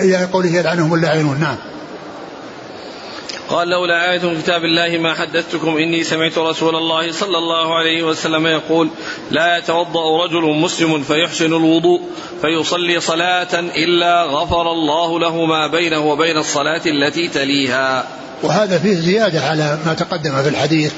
إلى 0.00 0.24
قوله 0.32 0.56
يلعنهم 0.56 0.94
اللاعنون 0.94 1.40
نعم. 1.40 1.56
قال 3.48 3.68
لولا 3.68 4.12
آية 4.12 4.18
في 4.18 4.42
كتاب 4.42 4.64
الله 4.64 4.98
ما 4.98 5.14
حدثتكم 5.14 5.76
إني 5.76 6.04
سمعت 6.04 6.38
رسول 6.38 6.76
الله 6.76 7.12
صلى 7.12 7.38
الله 7.38 7.74
عليه 7.74 8.02
وسلم 8.02 8.46
يقول 8.46 8.90
لا 9.30 9.58
يتوضأ 9.58 10.24
رجل 10.24 10.42
مسلم 10.42 11.02
فيحسن 11.02 11.46
الوضوء 11.46 12.00
فيصلي 12.42 13.00
صلاة 13.00 13.54
إلا 13.54 14.24
غفر 14.24 14.72
الله 14.72 15.20
له 15.20 15.44
ما 15.44 15.66
بينه 15.66 16.06
وبين 16.06 16.36
الصلاة 16.36 16.82
التي 16.86 17.28
تليها. 17.28 18.06
وهذا 18.42 18.78
فيه 18.78 18.94
زيادة 18.94 19.40
على 19.40 19.78
ما 19.86 19.94
تقدم 19.94 20.42
في 20.42 20.48
الحديث 20.48 20.92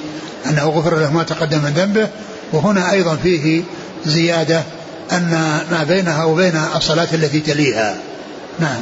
أنه 0.46 0.68
غفر 0.68 0.98
له 0.98 1.12
ما 1.12 1.22
تقدم 1.22 1.58
من 1.58 1.70
ذنبه 1.70 2.08
وهنا 2.52 2.92
أيضا 2.92 3.16
فيه 3.16 3.62
زيادة 4.04 4.62
أن 5.12 5.30
ما 5.70 5.86
بينها 5.88 6.24
وبين 6.24 6.60
الصلاة 6.76 7.08
التي 7.14 7.40
تليها. 7.40 7.96
نعم. 8.58 8.80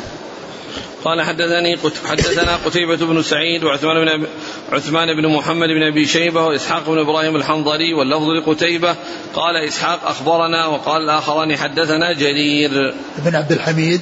قال 1.04 1.22
حدثني 1.22 1.76
حدثنا 2.06 2.56
قتيبة 2.56 2.96
بن 2.96 3.22
سعيد 3.22 3.64
وعثمان 3.64 3.94
بن 4.04 4.26
عثمان 4.72 5.08
بن 5.22 5.28
محمد 5.36 5.68
بن 5.68 5.82
أبي 5.92 6.06
شيبة 6.06 6.44
وإسحاق 6.44 6.90
بن 6.90 6.98
إبراهيم 6.98 7.36
الحنظلي 7.36 7.94
واللفظ 7.94 8.28
لقتيبة. 8.28 8.96
قال 9.34 9.56
إسحاق 9.68 10.00
أخبرنا 10.04 10.66
وقال 10.66 11.02
الآخران 11.02 11.56
حدثنا 11.56 12.12
جرير. 12.12 12.94
بن 13.18 13.36
عبد 13.36 13.52
الحميد. 13.52 14.00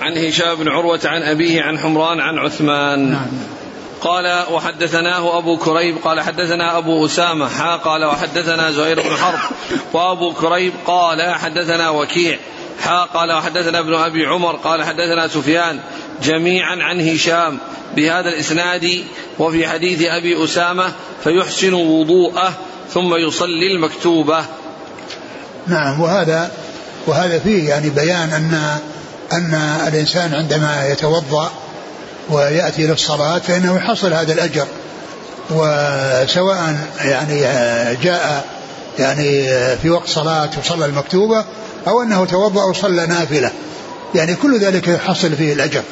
عن 0.00 0.16
هشام 0.16 0.54
بن 0.54 0.68
عروة 0.68 1.00
عن 1.04 1.22
أبيه 1.22 1.62
عن 1.62 1.78
حمران 1.78 2.20
عن 2.20 2.38
عثمان. 2.38 3.10
نعم. 3.10 3.55
قال 4.00 4.44
وحدثناه 4.52 5.38
أبو 5.38 5.56
كريب 5.56 5.96
قال 6.04 6.20
حدثنا 6.20 6.78
أبو 6.78 7.06
أسامة 7.06 7.48
حا 7.48 7.76
قال 7.76 8.04
وحدثنا 8.04 8.72
زهير 8.72 9.02
بن 9.02 9.16
حرب 9.16 9.38
وأبو 9.92 10.32
كريب 10.32 10.72
قال 10.86 11.34
حدثنا 11.34 11.90
وكيع 11.90 12.38
حا 12.80 13.04
قال 13.04 13.32
وحدثنا 13.32 13.78
ابن 13.78 13.94
أبي 13.94 14.26
عمر 14.26 14.56
قال 14.56 14.84
حدثنا 14.84 15.28
سفيان 15.28 15.80
جميعا 16.22 16.76
عن 16.76 17.08
هشام 17.08 17.58
بهذا 17.96 18.28
الإسناد 18.28 19.04
وفي 19.38 19.68
حديث 19.68 20.02
أبي 20.02 20.44
أسامة 20.44 20.92
فيحسن 21.24 21.74
وضوءه 21.74 22.52
ثم 22.94 23.14
يصلي 23.14 23.72
المكتوبة. 23.72 24.44
نعم 25.66 26.00
وهذا 26.00 26.50
وهذا 27.06 27.38
فيه 27.38 27.68
يعني 27.68 27.90
بيان 27.90 28.32
أن 28.32 28.78
أن 29.32 29.54
الإنسان 29.88 30.34
عندما 30.34 30.88
يتوضأ 30.88 31.50
ويأتي 32.30 32.86
للصلاة 32.86 33.38
فإنه 33.38 33.76
يحصل 33.76 34.12
هذا 34.12 34.32
الأجر. 34.32 34.66
وسواء 35.50 36.76
يعني 37.04 37.40
جاء 38.02 38.44
يعني 38.98 39.48
في 39.76 39.90
وقت 39.90 40.08
صلاة 40.08 40.50
وصلى 40.58 40.86
المكتوبة 40.86 41.44
أو 41.88 42.02
أنه 42.02 42.24
توضأ 42.24 42.64
وصلى 42.64 43.06
نافلة. 43.06 43.50
يعني 44.14 44.34
كل 44.34 44.58
ذلك 44.60 44.88
يحصل 44.88 45.32
فيه 45.32 45.52
الأجر. 45.52 45.82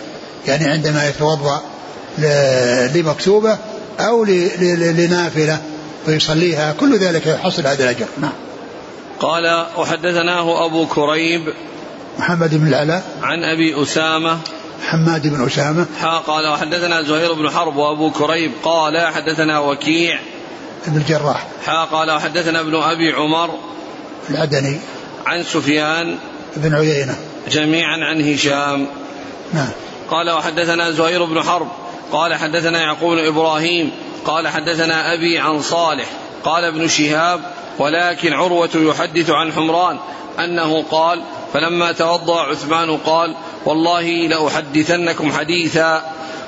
يعني 0.47 0.65
عندما 0.65 1.09
يتوضأ 1.09 1.61
لمكتوبة 2.95 3.59
أو 4.01 4.25
لنافلة 4.25 5.59
فيصليها 6.07 6.75
كل 6.81 6.99
ذلك 6.99 7.27
يحصل 7.27 7.67
هذا 7.67 7.85
الأجر. 7.85 8.07
نعم. 8.21 8.33
قال 9.21 9.67
وحدثناه 9.77 10.67
أبو 10.67 10.87
كريب 10.87 11.43
محمد 12.19 12.55
بن 12.55 12.67
العلاء. 12.67 13.05
عن 13.23 13.45
أبي 13.45 13.83
أسامة 13.83 14.39
حماد 14.95 15.27
بن 15.27 15.47
أسامة. 15.47 15.87
قال 16.27 16.49
وحدثنا 16.49 17.03
زهير 17.03 17.33
بن 17.33 17.51
حرب 17.51 17.77
وأبو 17.77 18.11
كريب. 18.11 18.53
قال 18.63 19.07
حدثنا 19.15 19.59
وكيع. 19.59 20.19
بن 20.87 20.97
الجراح. 20.97 21.47
قال 21.93 22.11
وحدثنا 22.11 22.61
ابن 22.61 22.75
أبي 22.75 23.13
عمر. 23.13 23.51
العدني. 24.31 24.81
عن 25.27 25.43
سفيان. 25.43 26.19
بن 26.57 26.75
عيينة. 26.75 27.17
جميعا 27.51 27.97
عن 27.97 28.33
هشام. 28.33 28.87
نعم. 29.53 29.71
قال 30.11 30.31
وحدثنا 30.31 30.91
زهير 30.91 31.25
بن 31.25 31.43
حرب. 31.43 31.69
قال 32.13 32.35
حدثنا 32.35 32.81
يعقوب 32.81 33.13
بن 33.13 33.27
إبراهيم. 33.27 33.91
قال 34.25 34.49
حدثنا 34.49 35.15
أبي 35.15 35.39
عن 35.39 35.63
صالح. 35.63 36.07
قال 36.45 36.65
ابن 36.65 36.89
شهاب 36.89 37.41
ولكن 37.79 38.33
عروة 38.33 38.71
يحدث 38.75 39.31
عن 39.31 39.53
حمران. 39.53 39.99
أنه 40.39 40.85
قال 40.91 41.23
فلما 41.53 41.93
توضأ 41.93 42.41
عثمان 42.41 42.97
قال 42.97 43.35
والله 43.67 44.03
لأحدثنكم 44.03 45.33
حديثا. 45.33 46.05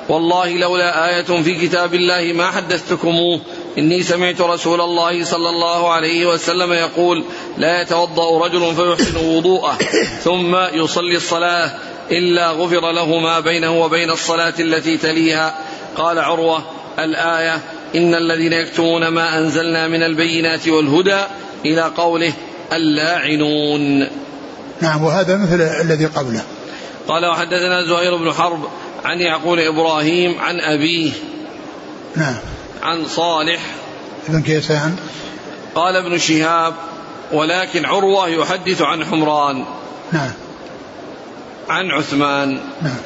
والله 0.09 0.57
لولا 0.57 1.09
آية 1.09 1.41
في 1.41 1.67
كتاب 1.67 1.93
الله 1.93 2.33
ما 2.33 2.51
حدثتكموه. 2.51 3.39
إني 3.77 4.03
سمعت 4.03 4.41
رسول 4.41 4.81
الله 4.81 5.23
صلى 5.23 5.49
الله 5.49 5.91
عليه 5.91 6.25
وسلم 6.25 6.73
يقول 6.73 7.23
لا 7.57 7.81
يتوضأ 7.81 8.45
رجل 8.45 8.75
فيحسن 8.75 9.17
وضوءه 9.25 9.77
ثم 10.23 10.55
يصلي 10.55 11.15
الصلاة 11.15 11.71
إلا 12.11 12.51
غفر 12.51 12.91
له 12.91 13.19
ما 13.19 13.39
بينه 13.39 13.81
وبين 13.81 14.11
الصلاة 14.11 14.53
التي 14.59 14.97
تليها. 14.97 15.57
قال 15.97 16.19
عروة 16.19 16.63
الآية 16.99 17.61
إن 17.95 18.15
الذين 18.15 18.53
يكتمون 18.53 19.07
ما 19.07 19.37
أنزلنا 19.37 19.87
من 19.87 20.03
البينات 20.03 20.67
والهدى 20.67 21.19
إلى 21.65 21.81
قوله 21.81 22.33
اللاعنون. 22.73 24.07
نعم 24.81 25.03
وهذا 25.03 25.37
مثل 25.37 25.61
الذي 25.61 26.05
قبله. 26.05 26.43
قال 27.07 27.25
وحدثنا 27.25 27.83
زهير 27.83 28.17
بن 28.17 28.33
حرب 28.33 28.67
عن 29.05 29.19
يعقوب 29.19 29.59
إبراهيم 29.59 30.39
عن 30.39 30.59
أبيه. 30.59 31.11
نعم. 32.15 32.35
عن 32.83 33.05
صالح. 33.05 33.61
بن 34.29 34.41
كيسان 34.41 34.95
قال 35.75 35.95
ابن 35.95 36.17
شهاب 36.17 36.73
ولكن 37.31 37.85
عروة 37.85 38.27
يحدث 38.27 38.81
عن 38.81 39.05
حمران. 39.05 39.65
نعم. 40.11 40.31
عن 41.69 41.91
عثمان. 41.91 42.59
نعم. 42.81 42.97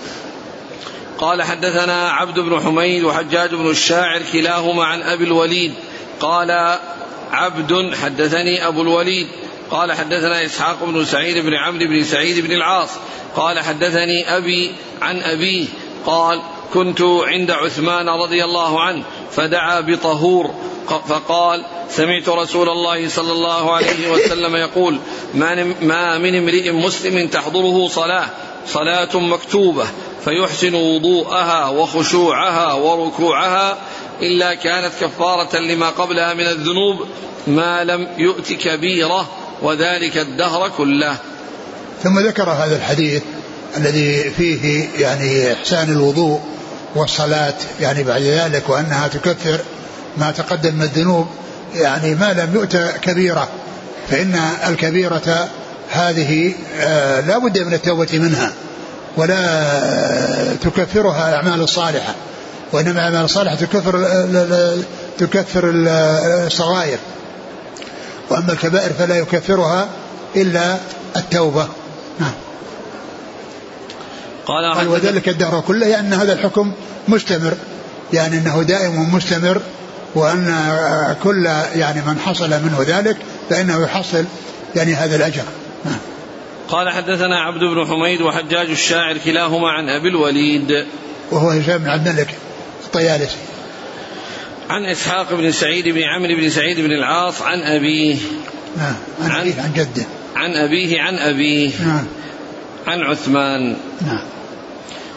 قال 1.17 1.43
حدثنا 1.43 2.09
عبد 2.09 2.39
بن 2.39 2.59
حميد 2.59 3.03
وحجاج 3.03 3.49
بن 3.55 3.69
الشاعر 3.69 4.21
كلاهما 4.33 4.83
عن 4.83 5.01
أبي 5.01 5.23
الوليد. 5.23 5.73
قال 6.19 6.77
عبد 7.31 7.95
حدثني 8.03 8.67
أبو 8.67 8.81
الوليد. 8.81 9.27
قال 9.71 9.91
حدثنا 9.91 10.45
إسحاق 10.45 10.83
بن 10.83 11.05
سعيد 11.05 11.37
بن 11.37 11.53
عمرو 11.53 11.85
بن 11.85 12.03
سعيد 12.03 12.45
بن 12.45 12.51
العاص 12.51 12.89
قال 13.35 13.59
حدثني 13.59 14.37
أبي 14.37 14.71
عن 15.01 15.21
أبيه 15.21 15.67
قال 16.05 16.41
كنت 16.73 17.01
عند 17.01 17.51
عثمان 17.51 18.09
رضي 18.09 18.43
الله 18.43 18.81
عنه 18.81 19.03
فدعا 19.31 19.81
بطهور 19.81 20.53
فقال 21.07 21.65
سمعت 21.89 22.29
رسول 22.29 22.69
الله 22.69 23.09
صلى 23.09 23.31
الله 23.31 23.71
عليه 23.71 24.11
وسلم 24.11 24.55
يقول 24.55 24.99
ما 25.81 26.17
من 26.17 26.35
امرئ 26.35 26.71
مسلم 26.71 27.27
تحضره 27.27 27.87
صلاة 27.87 28.29
صلاة 28.67 29.17
مكتوبة 29.19 29.85
فيحسن 30.25 30.75
وضوءها 30.75 31.69
وخشوعها 31.69 32.73
وركوعها 32.73 33.77
إلا 34.21 34.53
كانت 34.53 34.91
كفارة 35.01 35.57
لما 35.57 35.89
قبلها 35.89 36.33
من 36.33 36.47
الذنوب 36.47 37.07
ما 37.47 37.83
لم 37.83 38.07
يؤت 38.17 38.53
كبيرة 38.53 39.29
وذلك 39.61 40.17
الدهر 40.17 40.69
كله. 40.77 41.17
ثم 42.03 42.19
ذكر 42.19 42.49
هذا 42.49 42.75
الحديث 42.75 43.21
الذي 43.77 44.29
فيه 44.29 44.87
يعني 44.99 45.53
إحسان 45.53 45.89
الوضوء 45.91 46.41
والصلاة 46.95 47.53
يعني 47.79 48.03
بعد 48.03 48.21
ذلك 48.21 48.69
وأنها 48.69 49.07
تكفر 49.07 49.59
ما 50.17 50.31
تقدم 50.31 50.75
من 50.75 50.81
الذنوب 50.81 51.27
يعني 51.75 52.15
ما 52.15 52.33
لم 52.33 52.49
يؤت 52.53 52.77
كبيرة 53.01 53.47
فإن 54.09 54.39
الكبيرة 54.67 55.49
هذه 55.91 56.53
آه، 56.81 57.19
لا 57.19 57.37
بد 57.37 57.59
من 57.59 57.73
التوبة 57.73 58.19
منها 58.19 58.53
ولا 59.17 59.63
تكفرها 60.61 61.29
الأعمال 61.29 61.61
الصالحة 61.61 62.15
وإنما 62.71 62.91
الأعمال 62.91 63.25
الصالحة 63.25 63.55
تكفر 63.55 64.07
تكفر 65.17 65.71
الصغائر. 66.45 66.97
وأما 68.31 68.53
الكبائر 68.53 68.93
فلا 68.93 69.17
يكفرها 69.17 69.87
إلا 70.35 70.77
التوبة. 71.15 71.67
نعم. 72.19 72.33
قال, 74.45 74.73
قال 74.73 74.87
وذلك 74.87 75.29
الدهر 75.29 75.61
كله 75.67 75.87
يعني 75.87 76.15
هذا 76.15 76.33
الحكم 76.33 76.71
مستمر. 77.07 77.53
يعني 78.13 78.37
أنه 78.37 78.63
دائم 78.63 79.15
مستمر 79.15 79.61
وأن 80.15 80.65
كل 81.23 81.45
يعني 81.75 82.01
من 82.01 82.19
حصل 82.19 82.49
منه 82.49 82.77
ذلك 82.87 83.17
فإنه 83.49 83.83
يحصل 83.83 84.25
يعني 84.75 84.93
هذا 84.93 85.15
الأجر. 85.15 85.43
نعم. 85.85 85.99
قال 86.69 86.89
حدثنا 86.89 87.39
عبد 87.39 87.59
بن 87.59 87.87
حميد 87.87 88.21
وحجاج 88.21 88.69
الشاعر 88.69 89.17
كلاهما 89.17 89.69
عن 89.69 89.89
أبي 89.89 90.09
الوليد. 90.09 90.85
وهو 91.31 91.49
هشام 91.49 91.77
بن 91.77 91.89
عبد 91.89 92.07
الملك 92.07 92.35
الطيالسي. 92.85 93.37
عن 94.71 94.85
إسحاق 94.85 95.33
بن 95.33 95.51
سعيد 95.51 95.87
بن 95.87 96.01
عمرو 96.01 96.35
بن 96.35 96.49
سعيد 96.49 96.79
بن 96.79 96.91
العاص 96.91 97.41
عن 97.41 97.61
أبيه 97.61 98.17
نعم 98.77 98.95
عن, 99.21 99.31
عن, 99.31 99.53
عن 99.59 99.73
جده. 99.75 100.05
عن 100.35 100.55
أبيه 100.55 101.01
عن 101.01 101.17
أبيه. 101.17 101.71
نعم. 101.85 102.07
عن 102.87 103.01
عثمان. 103.01 103.75
نعم. 104.05 104.23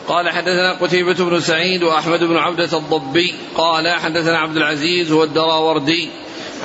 قال 0.09 0.31
حدثنا 0.31 0.79
قتيبة 0.81 1.25
بن 1.25 1.41
سعيد 1.41 1.83
وأحمد 1.83 2.21
بن 2.21 2.37
عبدة 2.37 2.79
الضبي. 2.79 3.35
قال 3.55 3.89
حدثنا 3.89 4.39
عبد 4.39 4.57
العزيز 4.57 5.13
هو 5.13 5.25
الدراوردي. 5.25 6.09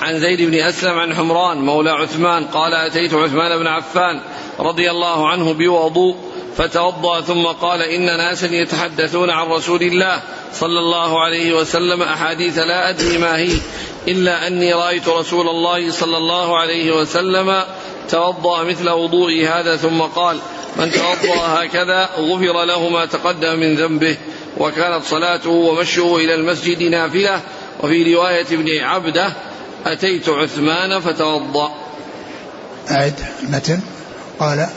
عن 0.02 0.20
زيد 0.20 0.42
بن 0.42 0.54
أسلم 0.54 1.00
عن 1.00 1.16
حمران 1.16 1.58
مولى 1.58 1.92
عثمان. 1.92 2.46
قال 2.46 2.74
أتيت 2.74 3.14
عثمان 3.14 3.60
بن 3.60 3.68
عفان 3.68 4.22
رضي 4.60 4.92
الله 4.92 5.30
عنه 5.30 5.54
بوضوء. 5.54 6.16
فتوضأ 6.60 7.22
ثم 7.22 7.46
قال 7.46 7.82
إن 7.82 8.06
ناسا 8.06 8.48
يتحدثون 8.48 9.30
عن 9.30 9.48
رسول 9.48 9.82
الله 9.82 10.22
صلى 10.54 10.80
الله 10.80 11.24
عليه 11.24 11.54
وسلم 11.54 12.02
أحاديث 12.02 12.58
لا 12.58 12.90
أدري 12.90 13.18
ما 13.18 13.38
هي 13.38 13.54
إلا 14.08 14.48
أني 14.48 14.74
رأيت 14.74 15.08
رسول 15.08 15.50
الله 15.50 15.92
صلى 15.92 16.18
الله 16.18 16.58
عليه 16.58 16.92
وسلم 16.92 17.64
توضأ 18.10 18.64
مثل 18.64 18.90
وضوئي 18.90 19.48
هذا 19.48 19.76
ثم 19.76 20.02
قال 20.02 20.38
من 20.78 20.92
توضأ 20.92 21.36
هكذا 21.36 22.10
غفر 22.20 22.66
له 22.66 22.90
ما 22.90 23.06
تقدم 23.06 23.60
من 23.60 23.76
ذنبه 23.76 24.18
وكانت 24.58 25.04
صلاته 25.04 25.50
ومشيه 25.50 26.16
إلى 26.16 26.36
المسجد 26.36 26.84
نافلة 26.84 27.42
وفي 27.84 28.16
رواية 28.16 28.46
ابن 28.52 28.78
عبدة 28.78 29.34
أتيت 29.86 30.30
عثمان 30.30 31.00
فتوضأ 31.00 31.72
أعد 32.92 33.20
المتن 33.44 33.82
قال 34.40 34.68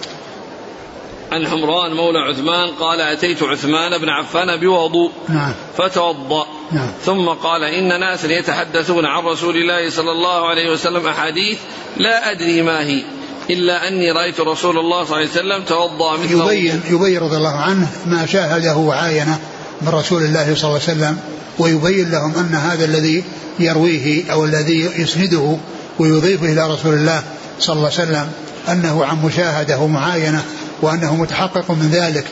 عن 1.33 1.47
حمران 1.47 1.93
مولى 1.95 2.19
عثمان 2.19 2.69
قال 2.81 3.01
أتيت 3.01 3.43
عثمان 3.43 3.99
بن 3.99 4.09
عفان 4.09 4.61
بوضوء 4.61 5.11
نعم. 5.29 5.53
فتوضأ. 5.79 6.47
نعم. 6.73 6.89
ثم 7.05 7.29
قال 7.29 7.65
إن 7.65 8.01
ناسا 8.01 8.33
يتحدثون 8.33 9.07
عن 9.07 9.25
رسول 9.25 9.57
الله 9.57 9.91
صلى 9.91 10.13
الله 10.13 10.49
عليه 10.49 10.73
وسلم 10.73 11.07
أحاديث 11.07 11.59
لا 11.97 12.31
أدري 12.31 12.63
ما 12.63 12.81
هي 12.81 13.03
إلا 13.51 13.89
أني 13.89 14.13
رأيت 14.13 14.41
رسول 14.41 14.79
الله 14.79 15.05
صلى 15.05 15.17
الله 15.17 15.17
عليه 15.17 15.31
وسلم 15.31 15.63
توضأ 15.65 16.17
مثل 16.17 16.33
يبين 16.33 16.81
يبين 16.91 17.19
رضي 17.19 17.37
الله 17.37 17.57
عنه 17.57 17.89
ما 18.07 18.27
شاهده 18.27 18.77
وعاينه 18.77 19.39
من 19.83 19.89
رسول 19.89 20.23
الله 20.23 20.55
صلى 20.55 20.71
الله 20.71 20.81
عليه 20.89 20.93
وسلم 20.93 21.19
ويبين 21.59 22.11
لهم 22.11 22.35
أن 22.35 22.55
هذا 22.55 22.85
الذي 22.85 23.25
يرويه 23.59 24.33
أو 24.33 24.45
الذي 24.45 24.91
يسنده 24.97 25.57
ويضيفه 25.99 26.53
إلى 26.53 26.75
رسول 26.75 26.95
الله 26.95 27.23
صلى 27.59 27.77
الله 27.77 27.91
عليه 27.99 28.03
وسلم 28.03 28.31
أنه 28.69 29.05
عن 29.05 29.23
مشاهدة 29.25 29.79
ومعاينة 29.79 30.45
وأنه 30.83 31.17
متحقق 31.17 31.71
من 31.71 31.91
ذلك. 31.93 32.25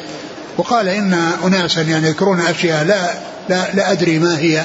وقال 0.59 0.89
إن 0.89 1.15
أناسا 1.45 1.83
يعني 1.83 2.09
يذكرون 2.09 2.41
أشياء 2.41 2.85
لا, 2.85 3.11
لا, 3.49 3.75
لا 3.75 3.93
أدري 3.93 4.19
ما 4.19 4.39
هي 4.39 4.63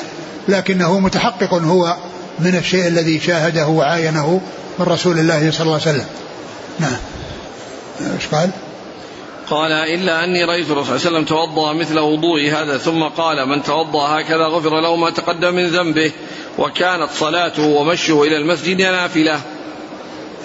لكنه 0.48 1.00
متحقق 1.00 1.54
هو 1.54 1.98
من 2.40 2.56
الشيء 2.56 2.88
الذي 2.88 3.20
شاهده 3.20 3.68
وعاينه 3.68 4.42
من 4.80 4.86
رسول 4.86 5.20
الله 5.20 5.52
صلى 5.52 5.62
الله 5.62 5.80
عليه 5.86 5.90
وسلم. 5.90 6.06
نعم. 6.80 6.98
إيش 8.02 8.28
قال؟ 8.28 8.50
قال 9.50 9.72
إلا 9.72 10.24
أني 10.24 10.44
رأيت 10.44 10.70
الرسول 10.70 11.00
صلى 11.00 11.08
الله 11.08 11.08
عليه 11.08 11.18
وسلم 11.18 11.26
توضأ 11.26 11.74
مثل 11.74 12.00
وضوئي 12.00 12.52
هذا 12.52 12.78
ثم 12.78 13.04
قال 13.04 13.50
من 13.50 13.64
توضأ 13.64 14.20
هكذا 14.20 14.46
غفر 14.46 14.82
له 14.82 14.96
ما 14.96 15.10
تقدم 15.10 15.56
من 15.56 15.68
ذنبه 15.68 16.12
وكانت 16.58 17.10
صلاته 17.20 17.64
ومشيه 17.64 18.24
إلى 18.24 18.38
المسجد 18.38 18.82
نافلة. 18.82 19.40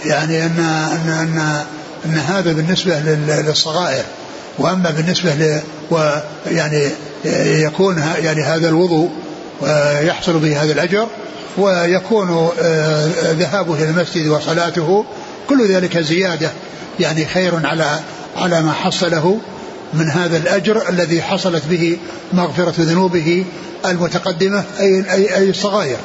يعني 0.05 0.47
أن 0.47 0.59
أن 0.93 1.09
أن, 1.09 1.65
أن 2.05 2.19
هذا 2.19 2.53
بالنسبة 2.53 2.99
للصغائر 3.47 4.05
وأما 4.59 4.91
بالنسبة 4.91 5.35
ل 5.35 5.61
ويعني 5.91 6.91
يكون 7.65 7.99
يعني 8.23 8.43
هذا 8.43 8.69
الوضوء 8.69 9.11
يحصل 10.01 10.39
به 10.39 10.63
هذا 10.63 10.73
الأجر 10.73 11.09
ويكون 11.59 12.49
ذهابه 13.23 13.75
إلى 13.75 13.85
المسجد 13.85 14.29
وصلاته 14.29 15.05
كل 15.49 15.69
ذلك 15.69 15.99
زيادة 15.99 16.51
يعني 17.01 17.27
خير 17.27 17.67
على 17.67 18.01
على 18.37 18.63
ما 18.63 18.73
حصله 18.73 19.41
من 19.93 20.11
هذا 20.11 20.37
الأجر 20.37 20.89
الذي 20.89 21.23
حصلت 21.23 21.63
به 21.71 21.99
مغفرة 22.33 22.75
ذنوبه 22.79 23.45
المتقدمة 23.87 24.65
أي, 24.81 25.13
أي, 25.13 25.37
أي 25.37 25.51
الصغائر. 25.51 25.97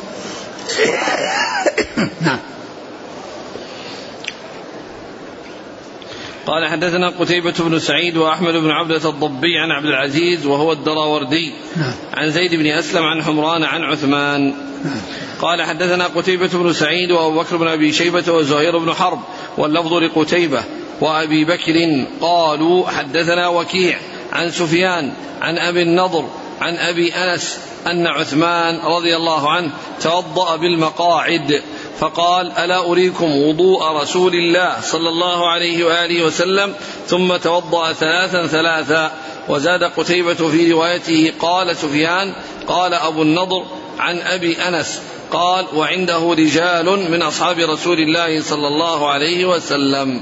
قال 6.48 6.68
حدثنا 6.68 7.10
قتيبة 7.10 7.54
بن 7.60 7.80
سعيد 7.80 8.18
وأحمد 8.18 8.54
بن 8.54 8.72
عبدة 8.72 9.10
الضبي 9.10 9.58
عن 9.58 9.72
عبد 9.72 9.86
العزيز 9.86 10.46
وهو 10.46 10.72
الدراوردي 10.72 11.54
نعم. 11.76 11.94
عن 12.14 12.32
زيد 12.32 12.56
بن 12.56 12.68
أسلم 12.68 13.04
عن 13.04 13.24
حمران 13.24 13.64
عن 13.64 13.84
عثمان 13.84 14.54
نعم. 14.84 15.02
قال 15.42 15.62
حدثنا 15.62 16.08
قتيبة 16.08 16.48
بن 16.48 16.74
سعيد 16.74 17.12
وأبو 17.12 17.40
بكر 17.40 17.58
بن 17.58 17.68
أبي 17.68 17.92
شيبة 17.92 18.34
وزهير 18.34 18.78
بن 18.78 18.94
حرب 18.94 19.20
واللفظ 19.58 19.94
لقتيبة 19.94 20.64
وأبي 21.02 21.46
بكر 21.46 22.06
قالوا 22.22 22.90
حدثنا 22.90 23.48
وكيع 23.48 23.98
عن 24.34 24.52
سفيان 24.52 25.14
عن 25.42 25.58
أبي 25.58 25.82
النضر 25.82 26.30
عن 26.62 26.76
أبي 26.76 27.14
أنس 27.14 27.60
أن 27.88 28.08
عثمان 28.08 28.80
رضي 28.80 29.16
الله 29.16 29.50
عنه 29.50 29.72
توضأ 30.02 30.56
بالمقاعد 30.56 31.62
فقال 32.00 32.52
ألا 32.52 32.80
أريكم 32.92 33.38
وضوء 33.38 33.92
رسول 34.02 34.36
الله 34.36 34.82
صلى 34.82 35.10
الله 35.10 35.50
عليه 35.50 35.86
وآله 35.86 36.26
وسلم؟ 36.26 36.74
ثم 37.08 37.38
توضأ 37.38 37.94
ثلاثا 37.94 38.48
ثلاثا 38.48 39.12
وزاد 39.50 39.84
قتيبة 39.84 40.50
في 40.50 40.72
روايته 40.72 41.34
قال 41.40 41.76
سفيان 41.76 42.34
قال 42.68 42.94
أبو 42.94 43.22
النضر 43.22 43.64
عن 44.00 44.18
أبي 44.20 44.58
أنس 44.58 45.00
قال 45.32 45.66
وعنده 45.76 46.34
رجال 46.34 47.12
من 47.12 47.22
أصحاب 47.22 47.60
رسول 47.60 47.98
الله 48.00 48.42
صلى 48.42 48.68
الله 48.68 49.10
عليه 49.10 49.46
وسلم. 49.46 50.22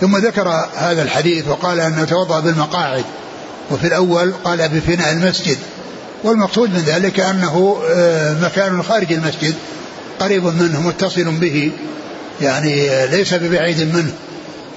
ثم 0.00 0.16
ذكر 0.16 0.48
هذا 0.74 1.02
الحديث 1.02 1.48
وقال 1.48 1.80
أنه 1.80 2.04
توضأ 2.04 2.40
بالمقاعد 2.40 3.04
وفي 3.70 3.86
الأول 3.86 4.32
قال 4.44 4.68
بفناء 4.68 5.12
المسجد 5.12 5.58
والمقصود 6.24 6.70
من 6.70 6.80
ذلك 6.86 7.20
أنه 7.20 7.82
آه، 7.90 8.34
مكان 8.42 8.82
خارج 8.82 9.12
المسجد 9.12 9.54
قريب 10.20 10.44
منه 10.44 10.80
متصل 10.80 11.24
به 11.24 11.72
يعني 12.40 13.06
ليس 13.06 13.34
ببعيد 13.34 13.94
منه. 13.94 14.12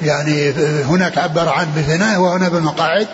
يعني 0.02 0.52
هناك 0.90 1.18
عبر 1.18 1.50
عن 1.50 1.68
بفناء 1.76 2.20
وهنا 2.20 2.50
بالمقاعد. 2.50 3.08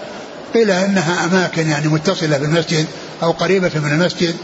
قيل 0.53 0.71
إنها 0.71 1.25
أماكن 1.25 1.69
يعني 1.69 1.87
متصلة 1.87 2.37
بالمسجد 2.37 2.85
أو 3.23 3.31
قريبة 3.31 3.71
من 3.75 3.91
المسجد 3.91 4.35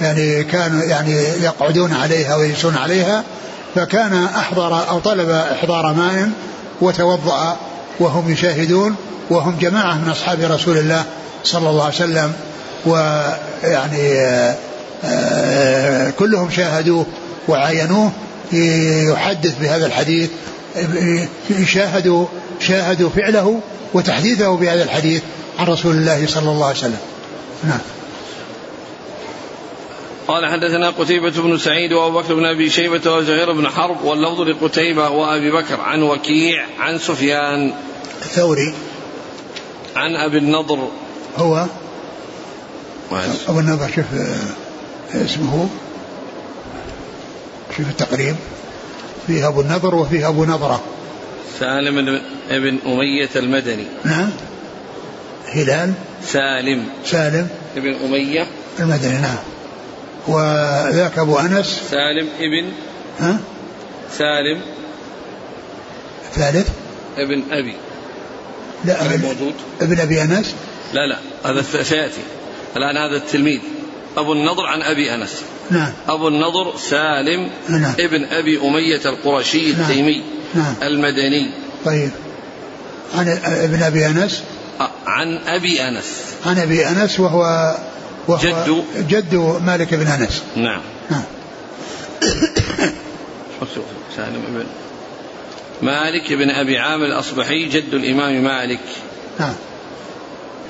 يعني 0.00 0.44
كانوا 0.44 0.82
يعني 0.82 1.12
يقعدون 1.42 1.92
عليها 1.92 2.36
ويجلسون 2.36 2.76
عليها. 2.76 3.24
فكان 3.74 4.24
أحضر 4.24 4.88
أو 4.90 4.98
طلب 4.98 5.28
إحضار 5.30 5.92
ماء 5.92 6.30
وتوضأ 6.80 7.56
وهم 8.00 8.32
يشاهدون 8.32 8.96
وهم 9.30 9.56
جماعة 9.60 9.94
من 9.94 10.08
أصحاب 10.08 10.38
رسول 10.40 10.78
الله 10.78 11.04
صلى 11.44 11.70
الله 11.70 11.84
عليه 11.84 11.94
وسلم 11.94 12.32
ويعني 12.86 14.20
آه، 15.04 16.10
كلهم 16.10 16.50
شاهدوه. 16.50 17.06
وعاينوه 17.48 18.12
يحدث 18.52 19.58
بهذا 19.60 19.86
الحديث 19.86 20.30
شاهدوا 21.66 22.26
شاهدوا 22.60 23.10
فعله 23.10 23.60
وتحديثه 23.94 24.56
بهذا 24.56 24.84
الحديث 24.84 25.22
عن 25.58 25.66
رسول 25.66 25.96
الله 25.96 26.26
صلى 26.26 26.50
الله 26.50 26.66
عليه 26.66 26.78
وسلم. 26.78 26.98
نعم. 27.64 27.80
قال 30.28 30.46
حدثنا 30.46 30.90
قتيبة 30.90 31.30
بن 31.30 31.58
سعيد 31.58 31.92
وأبو 31.92 32.20
بكر 32.20 32.34
بن 32.34 32.44
أبي 32.44 32.70
شيبة 32.70 33.16
وزهير 33.16 33.52
بن 33.52 33.68
حرب 33.68 34.04
واللفظ 34.04 34.40
لقتيبة 34.40 35.08
وأبي 35.08 35.50
بكر 35.50 35.80
عن 35.80 36.02
وكيع 36.02 36.66
عن 36.78 36.98
سفيان. 36.98 37.72
الثوري. 38.22 38.74
عن 39.96 40.16
أبي 40.16 40.38
النضر. 40.38 40.88
هو؟ 41.36 41.66
أبو 43.48 43.60
النضر 43.60 43.88
شوف 43.96 44.04
اسمه. 45.14 45.68
شوف 47.76 47.88
التقريب 47.88 48.36
فيه 49.26 49.48
أبو 49.48 49.60
النضر 49.60 49.94
وفيه 49.94 50.28
أبو 50.28 50.44
نضرة. 50.44 50.82
سالم 51.60 52.20
بن 52.50 52.78
أمية 52.86 53.30
المدني. 53.36 53.86
نعم. 54.04 54.30
هلال. 55.48 55.92
سالم. 56.26 56.88
سالم. 57.04 57.48
بن 57.76 57.94
أمية. 58.04 58.46
المدني 58.80 59.18
نعم. 59.18 59.38
وذاك 60.26 61.18
أبو 61.18 61.38
أنس. 61.38 61.80
سالم 61.90 62.28
ابن 62.40 62.72
ها؟ 63.20 63.38
سالم. 64.18 64.60
ثالث. 66.34 66.68
ابن 67.18 67.42
أبي. 67.50 67.74
لا 68.84 69.04
ابن 69.04 69.22
موجود؟ 69.22 69.54
ابن 69.80 70.00
أبي 70.00 70.22
أنس. 70.22 70.54
لا 70.92 71.06
لا 71.06 71.18
هذا 71.50 71.62
سيأتي. 71.82 72.20
الآن 72.76 72.96
هذا 72.96 73.16
التلميذ. 73.16 73.60
أبو 74.16 74.32
النضر 74.32 74.66
عن 74.66 74.82
أبي 74.82 75.14
أنس. 75.14 75.42
نعم. 75.70 75.92
أبو 76.08 76.28
النضر 76.28 76.76
سالم 76.78 77.50
نعم. 77.68 77.92
ابن 78.00 78.24
أبي 78.24 78.60
أمية 78.60 79.00
القرشي 79.06 79.72
نعم. 79.72 79.80
التيمي 79.80 80.22
نعم. 80.54 80.74
المدني. 80.82 81.50
طيب. 81.84 82.10
عن 83.14 83.28
ابن 83.44 83.82
أبي 83.82 84.06
أنس؟ 84.06 84.42
عن 85.06 85.38
أبي 85.46 85.88
أنس. 85.88 86.04
عن 86.46 86.58
أبي 86.58 86.88
أنس 86.88 87.20
وهو 87.20 87.74
وهو 88.28 88.38
جد. 88.42 88.84
جد 89.08 89.34
مالك 89.66 89.94
بن 89.94 90.06
أنس. 90.06 90.42
نعم. 90.56 90.80
نعم. 91.10 91.22
سالم 94.16 94.42
بن 94.48 94.64
مالك 95.82 96.32
بن 96.32 96.50
أبي 96.50 96.78
عامر 96.78 97.04
الأصبحي 97.04 97.68
جد 97.68 97.94
الإمام 97.94 98.44
مالك. 98.44 98.80
نعم. 99.40 99.54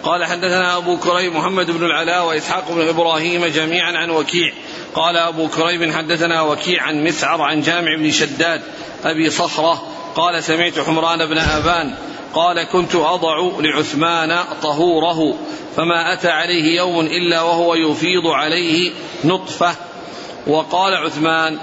قال 0.04 0.24
حدثنا 0.24 0.76
أبو 0.76 0.96
كريب 0.96 1.34
محمد 1.34 1.70
بن 1.70 1.86
العلاء 1.86 2.26
وإسحاق 2.26 2.72
بن 2.72 2.88
إبراهيم 2.88 3.46
جميعا 3.46 3.92
عن 3.92 4.10
وكيع. 4.10 4.52
قال 4.94 5.16
أبو 5.16 5.48
كريب 5.48 5.92
حدثنا 5.92 6.42
وكيع 6.42 6.82
عن 6.82 7.04
مسعر 7.04 7.42
عن 7.42 7.60
جامع 7.60 7.96
بن 7.96 8.10
شداد 8.10 8.62
أبي 9.04 9.30
صخرة. 9.30 9.82
قال 10.16 10.44
سمعت 10.44 10.78
حمران 10.78 11.26
بن 11.26 11.38
أبان. 11.38 11.94
قال 12.34 12.62
كنت 12.62 12.94
أضع 12.94 13.50
لعثمان 13.60 14.44
طهوره 14.62 15.38
فما 15.76 16.12
أتى 16.12 16.28
عليه 16.28 16.76
يوم 16.76 17.00
إلا 17.00 17.42
وهو 17.42 17.74
يفيض 17.74 18.26
عليه 18.26 18.92
نطفة. 19.24 19.76
وقال 20.46 20.94
عثمان 20.94 21.58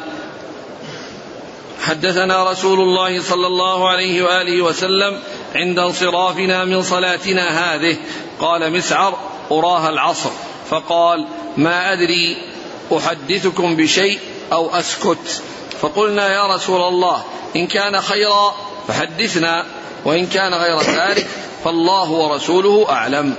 حدثنا 1.82 2.52
رسول 2.52 2.80
الله 2.80 3.22
صلى 3.22 3.48
الله 3.48 3.90
عليه 3.90 4.24
وآله 4.24 4.62
وسلم 4.62 5.20
عند 5.56 5.80
انصرافنا 5.80 6.66
من 6.66 6.82
صلاتنا 6.82 7.76
هذه. 7.76 7.98
قال 8.40 8.74
مسعر 8.74 9.18
أراها 9.52 9.90
العصر. 9.90 10.30
فقال 10.70 11.28
ما 11.58 11.94
أدري 11.94 12.38
أحدثكم 12.98 13.76
بشيء 13.76 14.20
أو 14.54 14.70
أسكت. 14.70 15.42
فقلنا 15.82 16.34
يا 16.34 16.56
رسول 16.56 16.82
الله 16.82 17.24
إن 17.56 17.68
كان 17.68 18.02
خيرا 18.02 18.56
فحدثنا 18.88 19.66
وإن 20.06 20.26
كان 20.26 20.54
غير 20.54 20.80
ذلك 20.80 21.28
فالله 21.64 22.12
ورسوله 22.12 22.86
أعلم. 22.90 23.36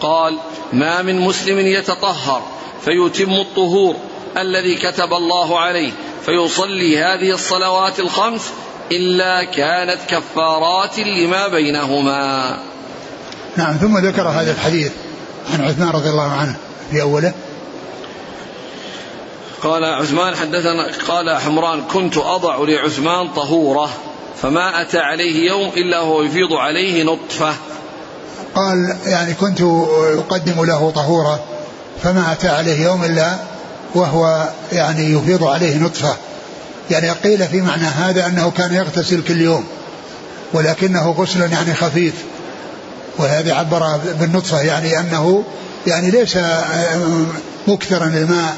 قال 0.00 0.38
ما 0.72 1.02
من 1.02 1.20
مسلم 1.20 1.58
يتطهر 1.58 2.42
فيتم 2.84 3.32
الطهور 3.32 3.96
الذي 4.36 4.74
كتب 4.74 5.12
الله 5.12 5.58
عليه 5.58 5.90
فيصلي 6.26 6.98
هذه 6.98 7.30
الصلوات 7.30 8.00
الخمس 8.00 8.52
إلا 8.92 9.44
كانت 9.44 9.98
كفارات 10.08 10.98
لما 10.98 11.48
بينهما. 11.48 12.56
نعم 13.56 13.76
ثم 13.76 13.98
ذكر 13.98 14.28
هذا 14.28 14.52
الحديث 14.52 14.92
عن 15.52 15.64
عثمان 15.64 15.88
رضي 15.88 16.10
الله 16.10 16.30
عنه 16.30 16.56
في 16.90 17.02
أوله. 17.02 17.32
قال 19.62 19.84
عثمان 19.84 20.36
حدثنا 20.36 20.90
قال 21.08 21.38
حمران 21.38 21.82
كنت 21.82 22.16
أضع 22.16 22.56
لعثمان 22.58 23.28
طهورة 23.28 23.90
فما 24.42 24.82
أتى 24.82 24.98
عليه 24.98 25.48
يوم 25.48 25.68
إلا 25.76 25.98
هو 25.98 26.22
يفيض 26.22 26.52
عليه 26.52 27.04
نطفة. 27.04 27.54
قال 28.54 28.96
يعني 29.06 29.34
كنت 29.34 29.60
أقدم 30.18 30.64
له 30.64 30.90
طهورة 30.90 31.40
فما 32.02 32.32
أتى 32.32 32.48
عليه 32.48 32.84
يوم 32.84 33.04
إلا 33.04 33.36
وهو 33.94 34.48
يعني 34.72 35.12
يفيض 35.14 35.44
عليه 35.44 35.76
نطفة. 35.78 36.16
يعني 36.90 37.10
قيل 37.10 37.48
في 37.48 37.60
معنى 37.60 37.84
هذا 37.84 38.26
أنه 38.26 38.50
كان 38.50 38.74
يغتسل 38.74 39.22
كل 39.24 39.40
يوم 39.40 39.64
ولكنه 40.52 41.10
غسل 41.10 41.52
يعني 41.52 41.74
خفيف 41.74 42.14
وهذا 43.18 43.54
عبر 43.54 43.96
بالنطفة 44.20 44.60
يعني 44.60 45.00
أنه 45.00 45.44
يعني 45.86 46.10
ليس 46.10 46.38
مكثرا 47.68 48.06
للماء 48.06 48.56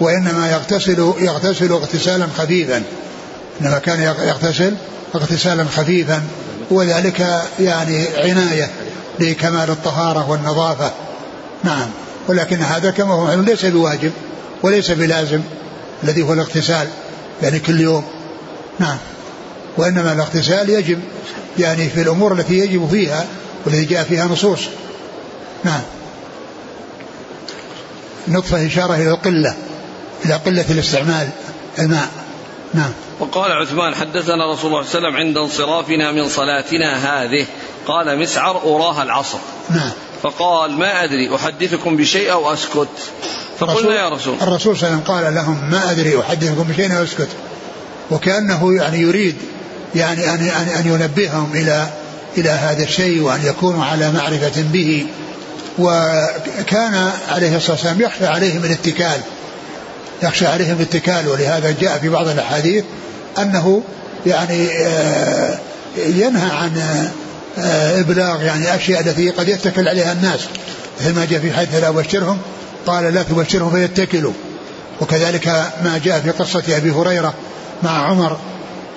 وإنما 0.00 0.50
يغتسل 0.50 1.12
يغتسل 1.18 1.72
اغتسالا 1.72 2.26
خفيفا 2.38 2.82
إنما 3.60 3.78
كان 3.78 4.02
يغتسل 4.02 4.74
اغتسالا 5.14 5.64
خفيفا 5.64 6.22
وذلك 6.70 7.42
يعني 7.60 8.04
عناية 8.16 8.70
لكمال 9.18 9.70
الطهارة 9.70 10.30
والنظافة. 10.30 10.92
نعم 11.64 11.88
ولكن 12.28 12.56
هذا 12.56 12.90
كما 12.90 13.14
هو 13.14 13.40
ليس 13.40 13.66
بواجب 13.66 14.12
وليس 14.62 14.90
بلازم 14.90 15.40
الذي 16.04 16.22
هو 16.22 16.32
الاغتسال. 16.32 16.86
يعني 17.42 17.58
كل 17.58 17.80
يوم. 17.80 18.04
نعم. 18.78 18.96
وإنما 19.76 20.12
الاغتسال 20.12 20.70
يجب 20.70 21.00
يعني 21.58 21.88
في 21.88 22.02
الأمور 22.02 22.32
التي 22.32 22.58
يجب 22.58 22.88
فيها 22.90 23.26
والتي 23.64 23.84
جاء 23.84 24.04
فيها 24.04 24.24
نصوص. 24.26 24.60
نعم. 25.64 25.80
نطفة 28.28 28.66
إشارة 28.66 28.94
إلى 28.94 29.10
القلة 29.10 29.54
إلى 30.24 30.34
قلة 30.34 30.64
الاستعمال 30.70 31.28
الماء. 31.78 32.08
نعم. 32.74 32.92
وقال 33.20 33.52
عثمان 33.52 33.94
حدثنا 33.94 34.52
رسول 34.52 34.70
الله 34.70 34.82
صلى 34.84 34.98
الله 34.98 35.08
عليه 35.08 35.08
وسلم 35.08 35.16
عند 35.16 35.36
انصرافنا 35.36 36.12
من 36.12 36.28
صلاتنا 36.28 36.96
هذه. 36.96 37.46
قال 37.86 38.18
مسعر 38.18 38.56
أراها 38.56 39.02
العصر. 39.02 39.38
نعم. 39.70 39.90
فقال 40.22 40.72
ما 40.72 41.04
أدري 41.04 41.34
أحدثكم 41.34 41.96
بشيء 41.96 42.32
أو 42.32 42.52
أسكت؟ 42.52 42.88
فقلنا 43.66 43.94
يا 43.94 44.08
رسول. 44.08 44.34
الرسول 44.42 44.76
صلى 44.76 44.88
الله 44.88 45.00
عليه 45.00 45.02
وسلم 45.02 45.14
قال 45.14 45.34
لهم 45.34 45.70
ما 45.70 45.90
أدري 45.90 46.20
أحدثكم 46.20 46.62
بشيء 46.62 46.96
أو 46.96 47.02
أسكت. 47.02 47.28
وكأنه 48.10 48.74
يعني 48.74 48.98
يريد 48.98 49.36
يعني 49.94 50.34
أن 50.34 50.42
أن 50.78 50.86
ينبههم 50.86 51.50
إلى 51.54 51.86
إلى 52.38 52.50
هذا 52.50 52.82
الشيء 52.82 53.22
وأن 53.22 53.40
يكونوا 53.44 53.84
على 53.84 54.12
معرفة 54.12 54.62
به. 54.72 55.06
وكان 55.78 57.10
عليه 57.28 57.56
الصلاة 57.56 57.72
والسلام 57.72 58.00
يخشى 58.00 58.26
عليهم 58.26 58.64
الاتكال. 58.64 59.20
يخشى 60.22 60.46
عليهم 60.46 60.76
الاتكال. 60.76 61.28
ولهذا 61.28 61.74
جاء 61.80 61.98
في 61.98 62.08
بعض 62.08 62.28
الأحاديث 62.28 62.84
أنه 63.38 63.82
يعني 64.26 64.68
آه، 64.86 65.58
ينهى 65.96 66.50
عن 66.50 66.70
آه، 67.58 68.00
إبلاغ 68.00 68.42
يعني 68.42 68.74
أشياء 68.74 69.00
التي 69.00 69.30
قد 69.30 69.48
يتكل 69.48 69.88
عليها 69.88 70.12
الناس. 70.12 70.40
مثل 71.00 71.14
ما 71.14 71.24
جاء 71.24 71.40
في 71.40 71.52
حديث 71.52 71.74
لا 71.74 71.88
أبشرهم 71.88 72.38
قال 72.86 73.14
لا 73.14 73.22
تبشرهم 73.22 73.70
فيتكلوا. 73.70 74.32
وكذلك 75.00 75.48
ما 75.84 76.00
جاء 76.04 76.20
في 76.20 76.30
قصة 76.30 76.62
أبي 76.76 76.90
هريرة 76.90 77.34
مع 77.82 78.06
عمر 78.06 78.36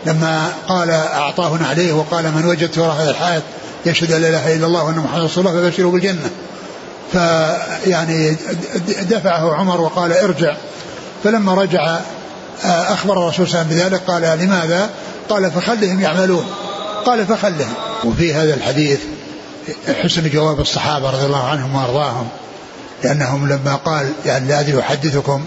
لما 0.05 0.53
قال 0.67 0.89
أعطاه 0.89 1.59
عليه 1.69 1.93
وقال 1.93 2.31
من 2.31 2.45
وجدت 2.45 2.77
وراء 2.77 2.95
هذا 2.95 3.09
الحائط 3.09 3.43
يشهد 3.85 4.11
أن 4.11 4.21
لا 4.21 4.29
إله 4.29 4.55
إلا 4.55 4.67
الله 4.67 4.83
وأن 4.83 4.99
محمدا 4.99 5.25
رسول 5.25 5.47
الله 5.47 5.61
فبشره 5.61 5.87
بالجنة. 5.87 6.29
فيعني 7.11 8.37
دفعه 9.01 9.55
عمر 9.55 9.81
وقال 9.81 10.13
ارجع. 10.13 10.55
فلما 11.23 11.53
رجع 11.53 11.99
آه، 12.65 12.93
أخبر 12.93 13.13
الرسول 13.13 13.47
صلى 13.47 13.61
الله 13.61 13.73
عليه 13.73 13.75
وسلم 13.75 13.89
بذلك 13.89 14.01
قال 14.07 14.39
لماذا؟ 14.39 14.89
قال 15.29 15.51
فخلهم 15.51 16.01
يعملون. 16.01 16.45
قال 17.05 17.25
فخلهم. 17.25 17.73
وفي 18.03 18.33
هذا 18.33 18.53
الحديث 18.53 18.99
حسن 20.03 20.29
جواب 20.29 20.59
الصحابة 20.59 21.09
رضي 21.09 21.25
الله 21.25 21.47
عنهم 21.47 21.75
وأرضاهم. 21.75 22.27
لأنهم 23.03 23.49
لما 23.49 23.75
قال 23.75 24.13
يعني 24.25 24.47
لا 24.47 24.59
أدري 24.59 24.79
أحدثكم 24.79 25.45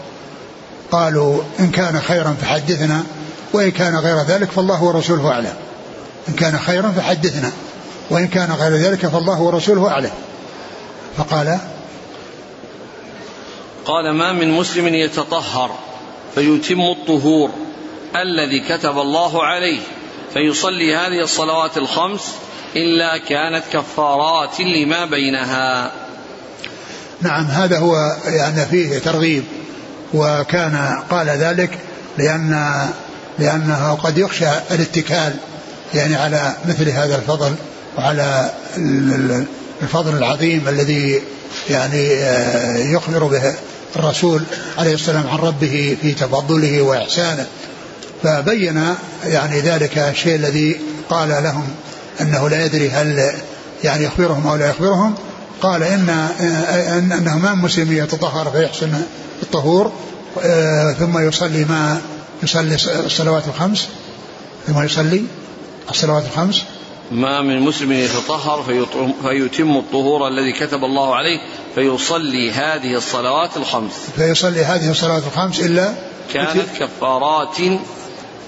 قالوا 0.92 1.42
إن 1.61 1.70
كان 1.70 2.00
خيرا 2.00 2.36
فحدثنا 2.40 3.02
وإن 3.52 3.70
كان 3.70 3.96
غير 3.96 4.22
ذلك 4.22 4.50
فالله 4.50 4.82
ورسوله 4.84 5.32
أعلم. 5.32 5.54
إن 6.28 6.34
كان 6.34 6.59
خيرا 6.59 6.88
فحدثنا 6.88 7.52
وإن 8.11 8.28
كان 8.28 8.52
غير 8.52 8.72
ذلك 8.72 9.07
فالله 9.07 9.40
ورسوله 9.40 9.90
أعلم. 9.90 10.11
فقال 11.16 11.59
قال 13.84 14.11
ما 14.11 14.32
من 14.32 14.50
مسلم 14.50 14.94
يتطهر 14.94 15.70
فيتم 16.34 16.80
الطهور 16.80 17.50
الذي 18.16 18.61
كتب 18.61 18.98
الله 18.98 19.44
عليه 19.44 19.80
فيصلي 20.32 20.96
هذه 20.96 21.20
الصلوات 21.22 21.78
الخمس 21.78 22.34
إلا 22.76 23.18
كانت 23.18 23.62
كفارات 23.72 24.61
لما 24.61 25.04
بينها. 25.04 25.92
نعم 27.22 27.44
هذا 27.44 27.78
هو 27.78 28.16
يعني 28.26 28.66
فيه 28.66 28.98
ترغيب 28.98 29.44
وكان 30.14 31.02
قال 31.10 31.28
ذلك 31.28 31.78
لأن 32.18 32.78
لأنه 33.38 33.94
قد 33.94 34.18
يخشى 34.18 34.48
الاتكال 34.70 35.34
يعني 35.94 36.16
على 36.16 36.52
مثل 36.68 36.88
هذا 36.88 37.16
الفضل 37.16 37.54
وعلى 37.98 38.50
الفضل 39.82 40.16
العظيم 40.16 40.68
الذي 40.68 41.22
يعني 41.70 42.14
آه، 42.14 42.76
يخبر 42.76 43.24
به 43.24 43.54
الرسول 43.96 44.42
عليه 44.78 44.94
السلام 44.94 45.26
عن 45.26 45.38
ربه 45.38 45.96
في 46.02 46.12
تفضله 46.12 46.82
وإحسانه. 46.82 47.46
فبين 48.22 48.94
يعني 49.24 49.60
ذلك 49.60 49.98
الشيء 49.98 50.34
الذي 50.34 50.80
قال 51.10 51.28
لهم 51.28 51.68
أنه 52.20 52.48
لا 52.48 52.64
يدري 52.64 52.90
هل 52.90 53.32
يعني 53.84 54.04
يخبرهم 54.04 54.46
أو 54.46 54.56
لا 54.56 54.70
يخبرهم. 54.70 55.14
قال 55.62 55.82
إن 55.82 56.09
أنه 57.12 57.38
ما 57.38 57.54
مسلم 57.54 57.92
يتطهر 57.92 58.50
فيحسن 58.50 59.02
الطهور 59.42 59.92
آه، 60.44 60.92
ثم 60.92 61.28
يصلي 61.28 61.64
ما 61.64 62.00
يصلي 62.42 62.74
الصلوات 63.04 63.48
الخمس 63.48 63.88
ثم 64.66 64.82
يصلي 64.82 65.24
الصلوات 65.90 66.24
الخمس. 66.24 66.62
ما 67.12 67.42
من 67.42 67.61
مسلم 67.61 67.92
يتطهر 67.92 68.64
فيتم 69.22 69.76
الطهور 69.76 70.28
الذي 70.28 70.52
كتب 70.52 70.84
الله 70.84 71.14
عليه 71.14 71.38
فيصلي 71.74 72.52
هذه 72.52 72.94
الصلوات 72.94 73.57
الخمس. 73.57 73.92
فيصلي 74.16 74.64
هذه 74.64 74.90
الصلوات 74.90 75.22
الخمس 75.26 75.61
إلا 75.61 75.92
كانت 76.34 76.66
كفارات 76.78 77.57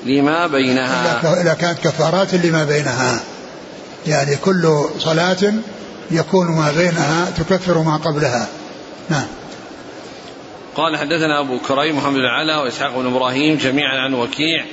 لما 0.07 0.47
بينها. 0.47 1.41
إلا 1.43 1.55
كانت 1.55 1.79
كفارات 1.79 2.35
لما 2.35 2.65
بينها. 2.65 3.21
يعني 4.07 4.37
كل 4.37 4.85
صلاة 4.99 5.53
يكون 6.11 6.47
ما 6.47 6.73
بينها 6.73 7.31
تكفر 7.31 7.79
ما 7.83 7.97
قبلها. 7.97 8.49
نعم. 9.11 9.27
قال 10.77 10.97
حدثنا 10.97 11.41
أبو 11.41 11.59
كريم 11.59 11.97
محمد 11.97 12.21
بن 12.21 12.59
وإسحاق 12.59 12.99
بن 12.99 13.07
إبراهيم 13.07 13.57
جميعا 13.57 13.99
عن 13.99 14.15
وكيع 14.15 14.65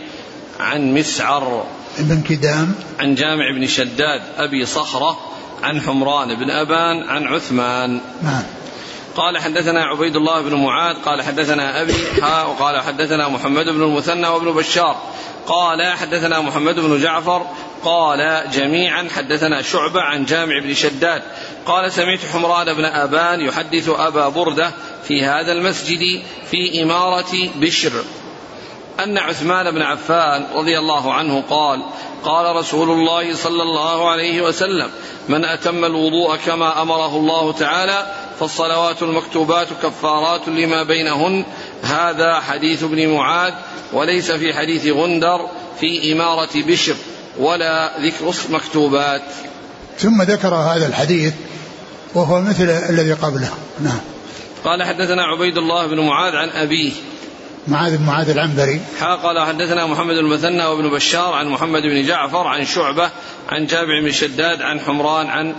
عن 0.59 0.93
مسعر 0.93 1.65
بن 1.99 2.21
كدام. 2.21 2.75
عن 2.99 3.15
جامع 3.15 3.51
بن 3.59 3.67
شداد 3.67 4.21
أبي 4.37 4.65
صخرة 4.65 5.19
عن 5.63 5.81
حمران 5.81 6.27
بن 6.27 6.49
أبان 6.49 7.09
عن 7.09 7.23
عثمان. 7.23 8.01
نعم. 8.23 8.43
قال 9.15 9.37
حدثنا 9.37 9.83
عبيد 9.83 10.15
الله 10.15 10.41
بن 10.41 10.55
معاذ 10.55 10.95
قال 10.95 11.21
حدثنا 11.21 11.81
أبي 11.81 11.93
حاء 12.21 12.49
وقال 12.49 12.81
حدثنا 12.81 13.27
محمد 13.27 13.65
بن 13.65 13.83
المثنى 13.83 14.27
وابن 14.27 14.51
بشار. 14.51 14.97
قال 15.47 15.93
حدثنا 15.97 16.41
محمد 16.41 16.75
بن 16.75 17.01
جعفر 17.01 17.45
قال 17.85 18.43
جميعا 18.51 19.07
حدثنا 19.15 19.61
شعبة 19.61 20.01
عن 20.01 20.25
جامع 20.25 20.59
بن 20.59 20.73
شداد 20.73 21.21
قال 21.65 21.91
سمعت 21.91 22.19
حمران 22.33 22.73
بن 22.73 22.85
أبان 22.85 23.41
يحدث 23.41 23.89
أبا 23.89 24.29
بردة 24.29 24.71
في 25.03 25.23
هذا 25.23 25.51
المسجد 25.51 26.23
في 26.51 26.83
إمارة 26.83 27.49
بشر. 27.55 27.91
أن 29.03 29.17
عثمان 29.17 29.71
بن 29.71 29.81
عفان 29.81 30.45
رضي 30.55 30.79
الله 30.79 31.13
عنه 31.13 31.43
قال 31.49 31.81
قال 32.23 32.55
رسول 32.55 32.91
الله 32.91 33.35
صلى 33.35 33.63
الله 33.63 34.09
عليه 34.09 34.41
وسلم 34.41 34.89
من 35.29 35.45
أتم 35.45 35.85
الوضوء 35.85 36.35
كما 36.35 36.81
أمره 36.81 37.17
الله 37.17 37.51
تعالى 37.51 38.13
فالصلوات 38.39 39.03
المكتوبات 39.03 39.67
كفارات 39.83 40.47
لما 40.47 40.83
بينهن. 40.83 41.45
هذا 41.83 42.39
حديث 42.39 42.83
ابن 42.83 43.07
معاذ 43.07 43.53
وليس 43.93 44.31
في 44.31 44.53
حديث 44.53 44.87
غندر 44.87 45.49
في 45.79 46.13
إمارة 46.13 46.49
بشر. 46.55 46.95
ولا 47.39 47.91
ذكر 47.99 48.33
مكتوبات. 48.49 49.21
ثم 49.99 50.21
ذكر 50.21 50.55
هذا 50.55 50.87
الحديث 50.87 51.33
وهو 52.13 52.41
مثل 52.41 52.69
الذي 52.69 53.13
قبله. 53.13 53.49
نعم. 53.83 53.99
قال 54.63 54.83
حدثنا 54.83 55.23
عبيد 55.23 55.57
الله 55.57 55.87
بن 55.87 55.99
معاذ 55.99 56.35
عن 56.35 56.49
أبيه. 56.49 56.91
معاذ 57.67 57.97
بن 57.97 58.05
معاذ 58.05 58.29
العنبري. 58.29 58.81
حا 58.99 59.15
قال 59.15 59.47
حدثنا 59.47 59.85
محمد 59.85 60.15
المثنى 60.15 60.65
وابن 60.65 60.89
بشار 60.89 61.33
عن 61.33 61.47
محمد 61.47 61.81
بن 61.81 62.07
جعفر 62.07 62.47
عن 62.47 62.65
شعبة 62.65 63.09
عن 63.49 63.65
جابر 63.65 64.01
بن 64.03 64.11
شداد 64.11 64.61
عن 64.61 64.79
حمران 64.79 65.27
عن 65.27 65.55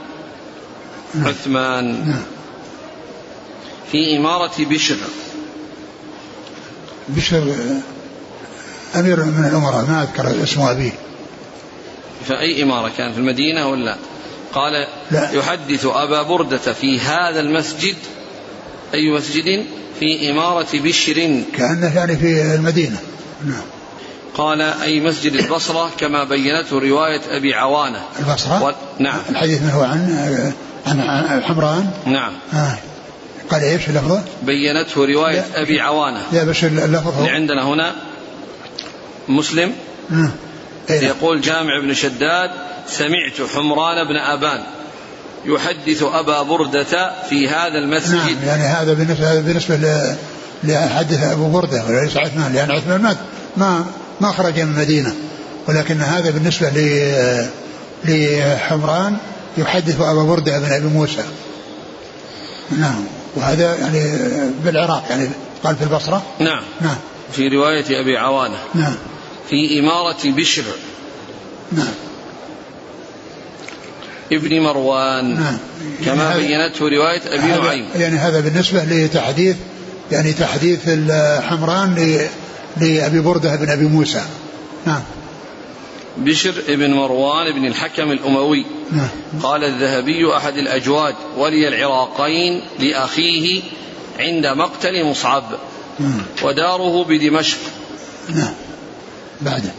نعم. 1.14 1.29
عثمان. 1.29 2.09
نعم. 2.09 2.22
في 3.93 4.16
إمارة 4.16 4.53
بشر. 4.59 4.97
بشر 7.09 7.55
أمير 8.97 9.24
من 9.24 9.45
الأمراء 9.51 9.85
ما 9.85 10.03
أذكر 10.03 10.43
اسم 10.43 10.61
أبيه. 10.62 10.93
فأي 12.29 12.62
إمارة 12.62 12.93
كان 12.99 13.12
في 13.12 13.18
المدينة 13.18 13.68
ولا 13.68 13.97
قال 14.53 14.87
لا. 15.11 15.31
يحدث 15.33 15.87
أبا 15.87 16.22
بردة 16.22 16.72
في 16.72 17.01
هذا 17.01 17.41
المسجد 17.41 17.97
أي 18.95 19.11
مسجد؟ 19.11 19.64
في 20.01 20.31
إمارة 20.31 20.66
بشر. 20.74 21.43
كأنه 21.57 21.97
يعني 21.97 22.16
في 22.16 22.55
المدينة. 22.55 22.99
نعم. 23.47 23.62
قال 24.35 24.61
أي 24.61 25.01
مسجد 25.01 25.33
البصرة 25.33 25.91
كما 25.99 26.24
بينته 26.24 26.79
رواية 26.79 27.20
أبي 27.29 27.55
عوانة. 27.55 28.03
البصرة؟ 28.18 28.62
و... 28.64 28.72
نعم. 28.99 29.18
الحديث 29.31 29.62
من 29.62 29.70
هو 29.70 29.83
عن 29.83 30.53
عن 30.87 31.43
حمران؟ 31.43 31.91
نعم. 32.07 32.33
آه. 32.55 32.79
قال 33.51 33.62
إيش 33.62 33.89
اللفظة؟ 33.89 34.22
بينته 34.43 35.05
رواية 35.05 35.41
لا. 35.41 35.62
أبي 35.62 35.81
عوانة. 35.81 36.22
لا 36.33 36.45
بس 36.45 36.64
اللفظ 36.64 37.18
اللي 37.18 37.31
عندنا 37.31 37.64
هنا 37.64 37.95
مسلم. 39.29 39.72
نعم. 40.11 40.31
يقول 40.91 41.41
جامع 41.41 41.80
بن 41.80 41.95
شداد 41.95 42.51
سمعت 42.89 43.51
حمران 43.55 44.09
بن 44.09 44.16
أبان 44.16 44.62
يحدث 45.45 46.03
أبا 46.03 46.43
بردة 46.43 47.12
في 47.28 47.49
هذا 47.49 47.78
المسجد. 47.78 48.14
نعم 48.14 48.47
يعني 48.47 48.62
هذا 48.62 48.93
بالنسبة, 48.93 49.32
هذا 49.32 49.41
بالنسبة 49.41 49.76
لحدث 50.64 51.22
أبو 51.22 51.49
بردة 51.49 51.84
وليس 51.89 52.16
عثمان 52.16 52.53
لأن 52.53 52.70
عثمان 52.70 53.03
ما 53.03 53.16
ما 53.57 53.84
ما 54.20 54.32
خرج 54.32 54.61
من 54.61 54.74
المدينة. 54.74 55.14
ولكن 55.68 56.01
هذا 56.01 56.30
بالنسبة 56.30 56.70
لحمران 58.05 59.16
يحدث 59.59 60.01
أبا 60.01 60.22
بردة 60.22 60.59
بن 60.59 60.72
أبي 60.72 60.87
موسى. 60.87 61.24
نعم 62.78 63.05
وهذا 63.37 63.74
يعني 63.74 64.18
بالعراق 64.64 65.05
يعني 65.11 65.28
قال 65.64 65.76
في 65.76 65.82
البصرة؟ 65.82 66.22
نعم. 66.39 66.62
نعم. 66.80 66.97
في 67.32 67.49
رواية 67.49 68.01
أبي 68.01 68.16
عوانة. 68.16 68.59
نعم. 68.74 68.95
في 69.51 69.80
إمارة 69.80 70.16
بشر. 70.24 70.64
نعم. 71.72 71.94
ابن 74.32 74.61
مروان 74.61 75.34
نعم. 75.34 75.59
كما 76.05 76.24
يعني 76.24 76.47
بينته 76.47 76.88
رواية 76.88 77.22
أبي 77.26 77.62
نعيم. 77.62 77.88
يعني 77.94 78.16
هذا 78.16 78.40
بالنسبة 78.40 78.84
لتحديث 78.84 79.57
يعني 80.12 80.32
تحديث 80.32 80.80
الحمران 80.86 82.18
لأبي 82.76 83.20
بردة 83.20 83.57
بن 83.57 83.70
أبي 83.70 83.84
موسى. 83.84 84.22
نعم. 84.86 85.03
بشر 86.16 86.55
بن 86.68 86.90
مروان 86.90 87.53
بن 87.53 87.66
الحكم 87.66 88.11
الأموي. 88.11 88.66
نعم. 88.92 89.09
قال 89.42 89.64
الذهبي 89.64 90.36
أحد 90.36 90.57
الأجواد 90.57 91.14
ولي 91.36 91.68
العراقين 91.68 92.62
لأخيه 92.78 93.62
عند 94.18 94.47
مقتل 94.47 95.05
مصعب. 95.05 95.44
نعم. 96.01 96.22
وداره 96.42 97.05
بدمشق. 97.05 97.59
نعم. 98.34 98.55
بعده. 99.41 99.72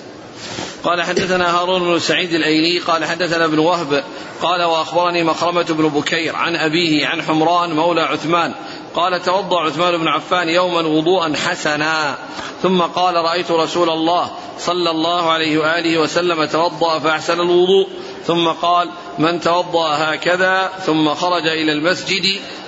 قال 0.83 1.03
حدثنا 1.03 1.59
هارون 1.59 1.83
بن 1.83 1.99
سعيد 1.99 2.33
الأيلي 2.33 2.79
قال 2.79 3.05
حدثنا 3.05 3.45
ابن 3.45 3.59
وهب 3.59 4.03
قال 4.41 4.63
وأخبرني 4.63 5.23
مخرمه 5.23 5.63
بن 5.69 5.87
بكير 5.89 6.35
عن 6.35 6.55
أبيه 6.55 7.07
عن 7.07 7.21
حمران 7.21 7.75
مولى 7.75 8.01
عثمان 8.01 8.53
قال 8.95 9.23
توضأ 9.23 9.61
عثمان 9.61 9.97
بن 9.97 10.07
عفان 10.07 10.49
يوما 10.49 10.81
وضوءا 10.81 11.33
حسنا 11.35 12.17
ثم 12.63 12.81
قال 12.81 13.15
رأيت 13.15 13.51
رسول 13.51 13.89
الله 13.89 14.31
صلى 14.59 14.89
الله 14.89 15.31
عليه 15.31 15.57
وآله 15.57 15.97
وسلم 15.97 16.45
توضأ 16.45 16.99
فأحسن 16.99 17.39
الوضوء 17.39 17.87
ثم 18.25 18.47
قال 18.47 18.89
من 19.19 19.41
توضأ 19.41 19.87
هكذا 19.89 20.71
ثم 20.85 21.13
خرج 21.13 21.47
إلى 21.47 21.71
المسجد 21.71 22.25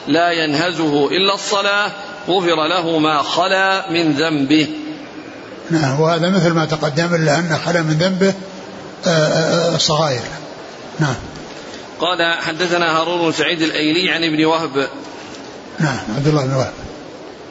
لا 0.07 0.31
ينهزه 0.31 1.07
إلا 1.07 1.33
الصلاة 1.33 1.91
غفر 2.29 2.67
له 2.67 2.99
ما 2.99 3.21
خلا 3.21 3.91
من 3.91 4.11
ذنبه. 4.11 4.67
نعم 5.71 5.99
وهذا 5.99 6.29
مثل 6.29 6.51
ما 6.51 6.65
تقدم 6.65 7.15
إلا 7.15 7.39
أن 7.39 7.59
خلا 7.65 7.81
من 7.81 7.93
ذنبه 7.93 8.33
الصغائر 9.75 10.19
آه، 10.19 11.01
آه، 11.01 11.03
نعم. 11.03 11.15
قال 11.99 12.41
حدثنا 12.41 12.97
هارون 12.97 13.21
بن 13.21 13.31
سعيد 13.31 13.61
الأيلي 13.61 14.11
عن 14.11 14.23
ابن 14.23 14.45
وهب. 14.45 14.89
نعم 15.79 15.99
عبد 16.15 16.27
الله 16.27 16.45
بن 16.45 16.53
وهب. 16.53 16.73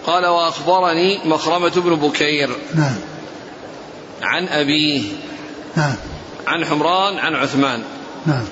قال 0.06 0.26
وأخبرني 0.26 1.20
مخرمة 1.24 1.68
بن 1.76 1.94
بكير. 1.94 2.56
نعم. 2.74 2.96
عن 4.22 4.48
أبيه. 4.48 5.02
نعم. 5.76 5.96
عن 6.46 6.64
حمران 6.64 7.18
عن 7.18 7.34
عثمان. 7.34 7.82
نعم. 8.26 8.44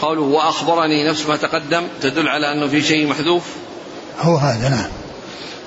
قوله 0.00 0.20
وأخبرني 0.20 1.08
نفس 1.08 1.26
ما 1.26 1.36
تقدم 1.36 1.82
تدل 2.00 2.28
على 2.28 2.52
أنه 2.52 2.68
في 2.68 2.82
شيء 2.82 3.06
محذوف؟ 3.06 3.42
هو 4.20 4.36
هذا 4.36 4.68
نعم. 4.68 4.90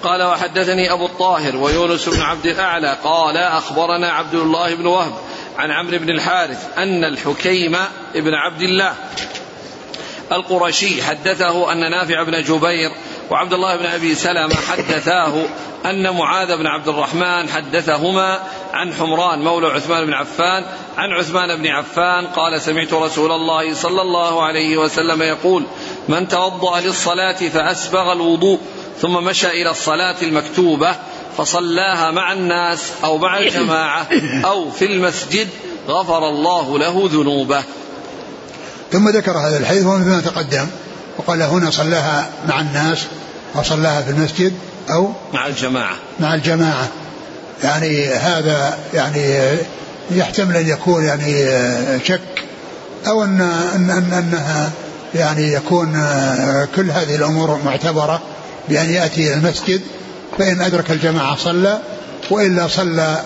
قال 0.03 0.23
وحدثني 0.23 0.93
أبو 0.93 1.05
الطاهر 1.05 1.57
ويونس 1.57 2.09
بن 2.09 2.21
عبد 2.21 2.45
الأعلى 2.45 2.97
قال 3.03 3.37
أخبرنا 3.37 4.11
عبد 4.11 4.33
الله 4.33 4.75
بن 4.75 4.85
وهب 4.85 5.13
عن 5.57 5.71
عمرو 5.71 5.97
بن 5.97 6.09
الحارث 6.09 6.77
أن 6.77 7.03
الحكيم 7.03 7.77
بن 8.15 8.33
عبد 8.33 8.61
الله 8.61 8.95
القرشي 10.31 11.03
حدثه 11.03 11.71
أن 11.71 11.91
نافع 11.91 12.23
بن 12.23 12.43
جبير 12.43 12.91
وعبد 13.31 13.53
الله 13.53 13.75
بن 13.75 13.85
أبي 13.85 14.15
سلمة 14.15 14.55
حدثاه 14.55 15.45
أن 15.85 16.15
معاذ 16.15 16.57
بن 16.57 16.67
عبد 16.67 16.87
الرحمن 16.87 17.49
حدثهما 17.49 18.39
عن 18.73 18.93
حمران 18.93 19.39
مولى 19.39 19.67
عثمان 19.67 20.05
بن 20.05 20.13
عفان 20.13 20.65
عن 20.97 21.11
عثمان 21.11 21.55
بن 21.55 21.67
عفان 21.67 22.27
قال 22.27 22.61
سمعت 22.61 22.93
رسول 22.93 23.31
الله 23.31 23.73
صلى 23.73 24.01
الله 24.01 24.43
عليه 24.43 24.77
وسلم 24.77 25.21
يقول 25.21 25.65
من 26.07 26.27
توضأ 26.27 26.79
للصلاة 26.79 27.33
فأسبغ 27.33 28.11
الوضوء 28.11 28.59
ثم 29.01 29.13
مشى 29.13 29.47
إلى 29.47 29.69
الصلاة 29.69 30.15
المكتوبة 30.21 30.95
فصلاها 31.37 32.11
مع 32.11 32.33
الناس 32.33 32.79
أو 33.03 33.17
مع 33.17 33.39
الجماعة 33.39 34.07
أو 34.45 34.71
في 34.71 34.85
المسجد 34.85 35.47
غفر 35.87 36.29
الله 36.29 36.79
له 36.79 37.09
ذنوبه. 37.11 37.63
ثم 38.91 39.09
ذكر 39.09 39.37
هذا 39.37 39.57
الحديث 39.57 39.85
ومثل 39.85 40.09
ما 40.09 40.21
تقدم 40.21 40.67
وقال 41.17 41.41
هنا 41.41 41.71
صلاها 41.71 42.29
مع 42.47 42.61
الناس 42.61 43.05
أو 43.55 43.63
صلاها 43.63 44.01
في 44.01 44.11
المسجد 44.11 44.53
أو 44.91 45.13
مع 45.33 45.47
الجماعة. 45.47 45.95
مع 46.19 46.35
الجماعة. 46.35 46.87
يعني 47.63 48.07
هذا 48.07 48.77
يعني 48.93 49.57
يحتمل 50.11 50.57
أن 50.57 50.67
يكون 50.67 51.03
يعني 51.03 51.45
شك 52.05 52.43
أو 53.07 53.23
أن, 53.23 53.41
أن, 53.75 53.89
أن 53.89 54.13
أنها 54.13 54.71
يعني 55.15 55.53
يكون 55.53 55.91
كل 56.75 56.91
هذه 56.91 57.15
الأمور 57.15 57.59
معتبرة. 57.65 58.21
بأن 58.69 58.89
يأتي 58.89 59.27
إلى 59.27 59.33
المسجد 59.33 59.81
فإن 60.37 60.61
أدرك 60.61 60.91
الجماعة 60.91 61.35
صلى 61.35 61.79
وإلا 62.29 62.67
صلى 62.67 63.21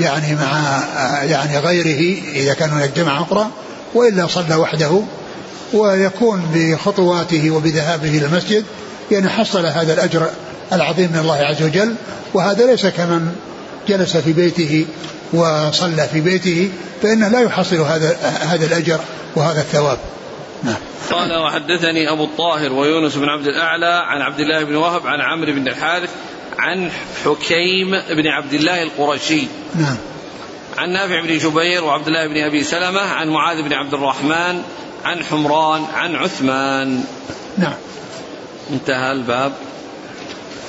يعني 0.00 0.34
مع 0.34 0.82
يعني 1.24 1.58
غيره 1.58 2.18
إذا 2.34 2.54
كان 2.54 2.70
هناك 2.70 2.90
جماعة 2.96 3.22
أخرى 3.22 3.50
وإلا 3.94 4.26
صلى 4.26 4.54
وحده 4.54 5.02
ويكون 5.72 6.42
بخطواته 6.54 7.50
وبذهابه 7.50 8.08
إلى 8.08 8.26
المسجد 8.26 8.64
يعني 9.10 9.28
حصل 9.28 9.66
هذا 9.66 9.92
الأجر 9.92 10.30
العظيم 10.72 11.12
من 11.12 11.18
الله 11.18 11.36
عز 11.36 11.62
وجل 11.62 11.94
وهذا 12.34 12.66
ليس 12.66 12.86
كمن 12.86 13.32
جلس 13.88 14.16
في 14.16 14.32
بيته 14.32 14.86
وصلى 15.32 16.08
في 16.12 16.20
بيته 16.20 16.70
فإنه 17.02 17.28
لا 17.28 17.40
يحصل 17.40 17.76
هذا 17.76 18.16
هذا 18.40 18.66
الأجر 18.66 19.00
وهذا 19.36 19.60
الثواب. 19.60 19.98
قال 21.10 21.38
وحدثني 21.38 22.10
أبو 22.10 22.24
الطاهر 22.24 22.72
ويونس 22.72 23.14
بن 23.16 23.28
عبد 23.28 23.46
الأعلى 23.46 24.02
عن 24.06 24.22
عبد 24.22 24.40
الله 24.40 24.64
بن 24.64 24.74
وهب 24.74 25.06
عن 25.06 25.20
عمرو 25.20 25.52
بن 25.52 25.68
الحارث 25.68 26.10
عن 26.58 26.90
حكيم 27.24 27.90
بن 27.90 28.26
عبد 28.26 28.52
الله 28.52 28.82
القرشي. 28.82 29.48
نعم. 29.74 29.96
عن 30.78 30.90
نافع 30.90 31.22
بن 31.22 31.38
جبير 31.38 31.84
وعبد 31.84 32.06
الله 32.06 32.28
بن 32.28 32.36
أبي 32.36 32.64
سلمة 32.64 33.00
عن 33.00 33.28
معاذ 33.28 33.62
بن 33.62 33.72
عبد 33.72 33.94
الرحمن 33.94 34.62
عن 35.04 35.24
حمران 35.24 35.84
عن 35.94 36.16
عثمان. 36.16 37.04
نعم. 37.58 37.74
انتهى 38.70 39.12
الباب. 39.12 39.52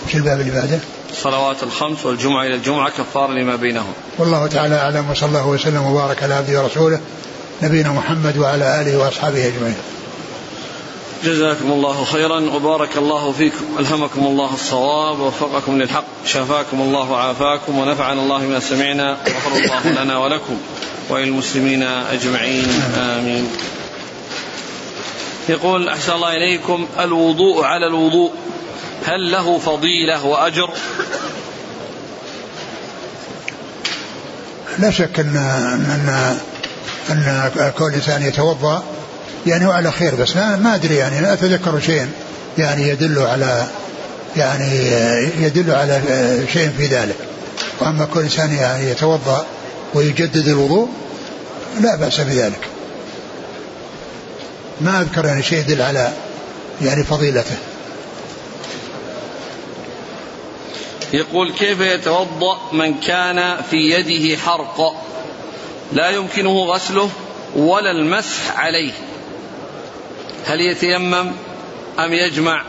وش 0.07 0.15
الباب 0.15 0.39
اللي 0.39 0.51
بعده؟ 0.51 0.79
الصلوات 1.11 1.63
الخمس 1.63 2.05
والجمعة 2.05 2.45
إلى 2.45 2.55
الجمعة 2.55 2.89
كفار 2.89 3.31
لما 3.31 3.55
بينهم. 3.55 3.93
والله 4.17 4.47
تعالى 4.47 4.75
أعلم 4.75 5.09
وصلى 5.11 5.29
الله 5.29 5.47
وسلم 5.47 5.85
وبارك 5.85 6.23
على 6.23 6.33
عبده 6.33 6.63
ورسوله 6.63 6.99
نبينا 7.61 7.91
محمد 7.91 8.37
وعلى 8.37 8.81
آله 8.81 8.97
وأصحابه 8.97 9.47
أجمعين. 9.47 9.75
جزاكم 11.23 11.71
الله 11.71 12.05
خيرا 12.05 12.39
وبارك 12.39 12.97
الله 12.97 13.31
فيكم. 13.31 13.65
ألهمكم 13.79 14.25
الله 14.25 14.53
الصواب 14.53 15.19
ووفقكم 15.19 15.81
للحق. 15.81 16.05
شفاكم 16.25 16.81
الله 16.81 17.11
وعافاكم 17.11 17.77
ونفعنا 17.77 18.21
الله 18.21 18.37
ما 18.37 18.59
سمعنا 18.59 19.11
وغفر 19.11 19.57
الله 19.57 20.03
لنا 20.03 20.17
ولكم 20.17 20.57
وللمسلمين 21.09 21.83
أجمعين. 21.83 22.67
آمين. 22.97 23.47
يقول 25.49 25.89
أحسن 25.89 26.13
الله 26.13 26.35
إليكم. 26.35 26.87
الوضوء 26.99 27.63
على 27.63 27.87
الوضوء. 27.87 28.31
هل 29.05 29.31
له 29.31 29.57
فضيلة 29.57 30.25
وأجر؟ 30.25 30.69
لا 34.79 34.91
شك 34.91 35.19
أن 35.19 35.35
أن 35.35 36.39
أن 37.09 37.51
كل 37.77 37.93
إنسان 37.93 38.23
يتوضأ 38.23 38.83
يعني 39.47 39.65
وعلى 39.65 39.91
خير 39.91 40.15
بس 40.15 40.35
ما, 40.35 40.55
ما 40.55 40.75
أدري 40.75 40.95
يعني 40.95 41.21
لا 41.21 41.33
أتذكر 41.33 41.79
شيء 41.79 42.07
يعني 42.57 42.89
يدل 42.89 43.19
على 43.19 43.67
يعني 44.37 44.91
يدل 45.39 45.71
على 45.71 46.01
شيء 46.53 46.69
في 46.77 46.85
ذلك. 46.85 47.15
وأما 47.79 48.05
كل 48.05 48.19
إنسان 48.19 48.53
يعني 48.53 48.89
يتوضأ 48.89 49.45
ويجدد 49.93 50.47
الوضوء 50.47 50.89
لا 51.81 51.95
بأس 51.95 52.19
بذلك. 52.19 52.67
ما 54.81 55.01
أذكر 55.01 55.25
يعني 55.25 55.43
شيء 55.43 55.59
يدل 55.59 55.81
على 55.81 56.13
يعني 56.81 57.03
فضيلته. 57.03 57.55
يقول 61.13 61.51
كيف 61.51 61.79
يتوضأ 61.79 62.57
من 62.73 62.93
كان 62.99 63.55
في 63.69 63.77
يده 63.77 64.37
حرق؟ 64.37 64.95
لا 65.93 66.09
يمكنه 66.09 66.59
غسله 66.59 67.09
ولا 67.55 67.91
المسح 67.91 68.59
عليه. 68.59 68.91
هل 70.45 70.61
يتيمم 70.61 71.31
أم 71.99 72.13
يجمع 72.13 72.63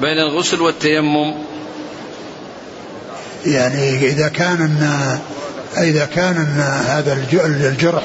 بين 0.00 0.18
الغسل 0.18 0.60
والتيمم؟ 0.60 1.34
يعني 3.46 4.06
إذا 4.06 4.28
كان 4.28 4.80
إذا 5.78 6.04
كان 6.04 6.36
هذا 6.86 7.26
الجرح 7.44 8.02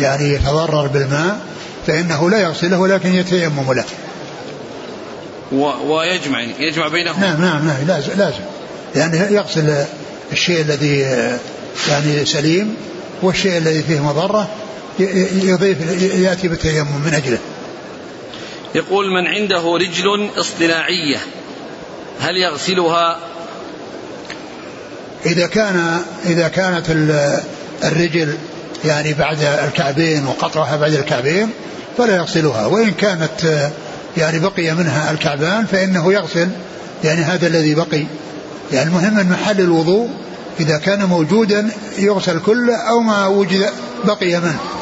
يعني 0.00 0.32
يتضرر 0.32 0.86
بالماء 0.86 1.40
فإنه 1.86 2.30
لا 2.30 2.38
يغسله 2.38 2.78
ولكن 2.78 3.14
يتيمم 3.14 3.72
له. 3.72 3.84
ويجمع 5.86 6.40
يجمع 6.58 6.88
بينهم 6.88 7.20
نعم 7.20 7.40
نعم 7.40 7.66
نعم 7.66 7.86
لازم 7.86 8.12
لازم. 8.16 8.40
يعني 8.94 9.34
يغسل 9.34 9.84
الشيء 10.32 10.60
الذي 10.60 10.98
يعني 11.88 12.24
سليم 12.24 12.76
والشيء 13.22 13.58
الذي 13.58 13.82
فيه 13.82 14.00
مضرة 14.00 14.48
يضيف 15.42 16.02
يأتي 16.14 16.48
بالتيمم 16.48 17.00
من 17.04 17.14
أجله. 17.14 17.38
يقول 18.74 19.10
من 19.10 19.26
عنده 19.26 19.76
رجل 19.76 20.30
اصطناعية 20.36 21.18
هل 22.20 22.36
يغسلها؟ 22.36 23.18
إذا 25.26 25.46
كان 25.46 25.98
إذا 26.26 26.48
كانت 26.48 26.84
الرجل 27.84 28.34
يعني 28.84 29.14
بعد 29.14 29.42
الكعبين 29.42 30.26
وقطعها 30.26 30.76
بعد 30.76 30.92
الكعبين 30.92 31.50
فلا 31.98 32.16
يغسلها. 32.16 32.66
وإن 32.66 32.90
كانت 32.90 33.70
يعني 34.16 34.38
بقي 34.38 34.74
منها 34.74 35.10
الكعبان 35.10 35.66
فإنه 35.66 36.12
يغسل 36.12 36.48
يعني 37.04 37.20
هذا 37.20 37.46
الذي 37.46 37.74
بقي. 37.74 38.04
يعني 38.72 38.88
المهم 38.88 39.18
أن 39.18 39.28
محل 39.28 39.60
الوضوء 39.60 40.08
إذا 40.60 40.78
كان 40.78 41.04
موجودا 41.04 41.70
يغسل 41.98 42.40
كله 42.40 42.76
أو 42.76 43.00
ما 43.00 43.26
وجد 43.26 43.70
بقي 44.04 44.40
منه. 44.40 44.81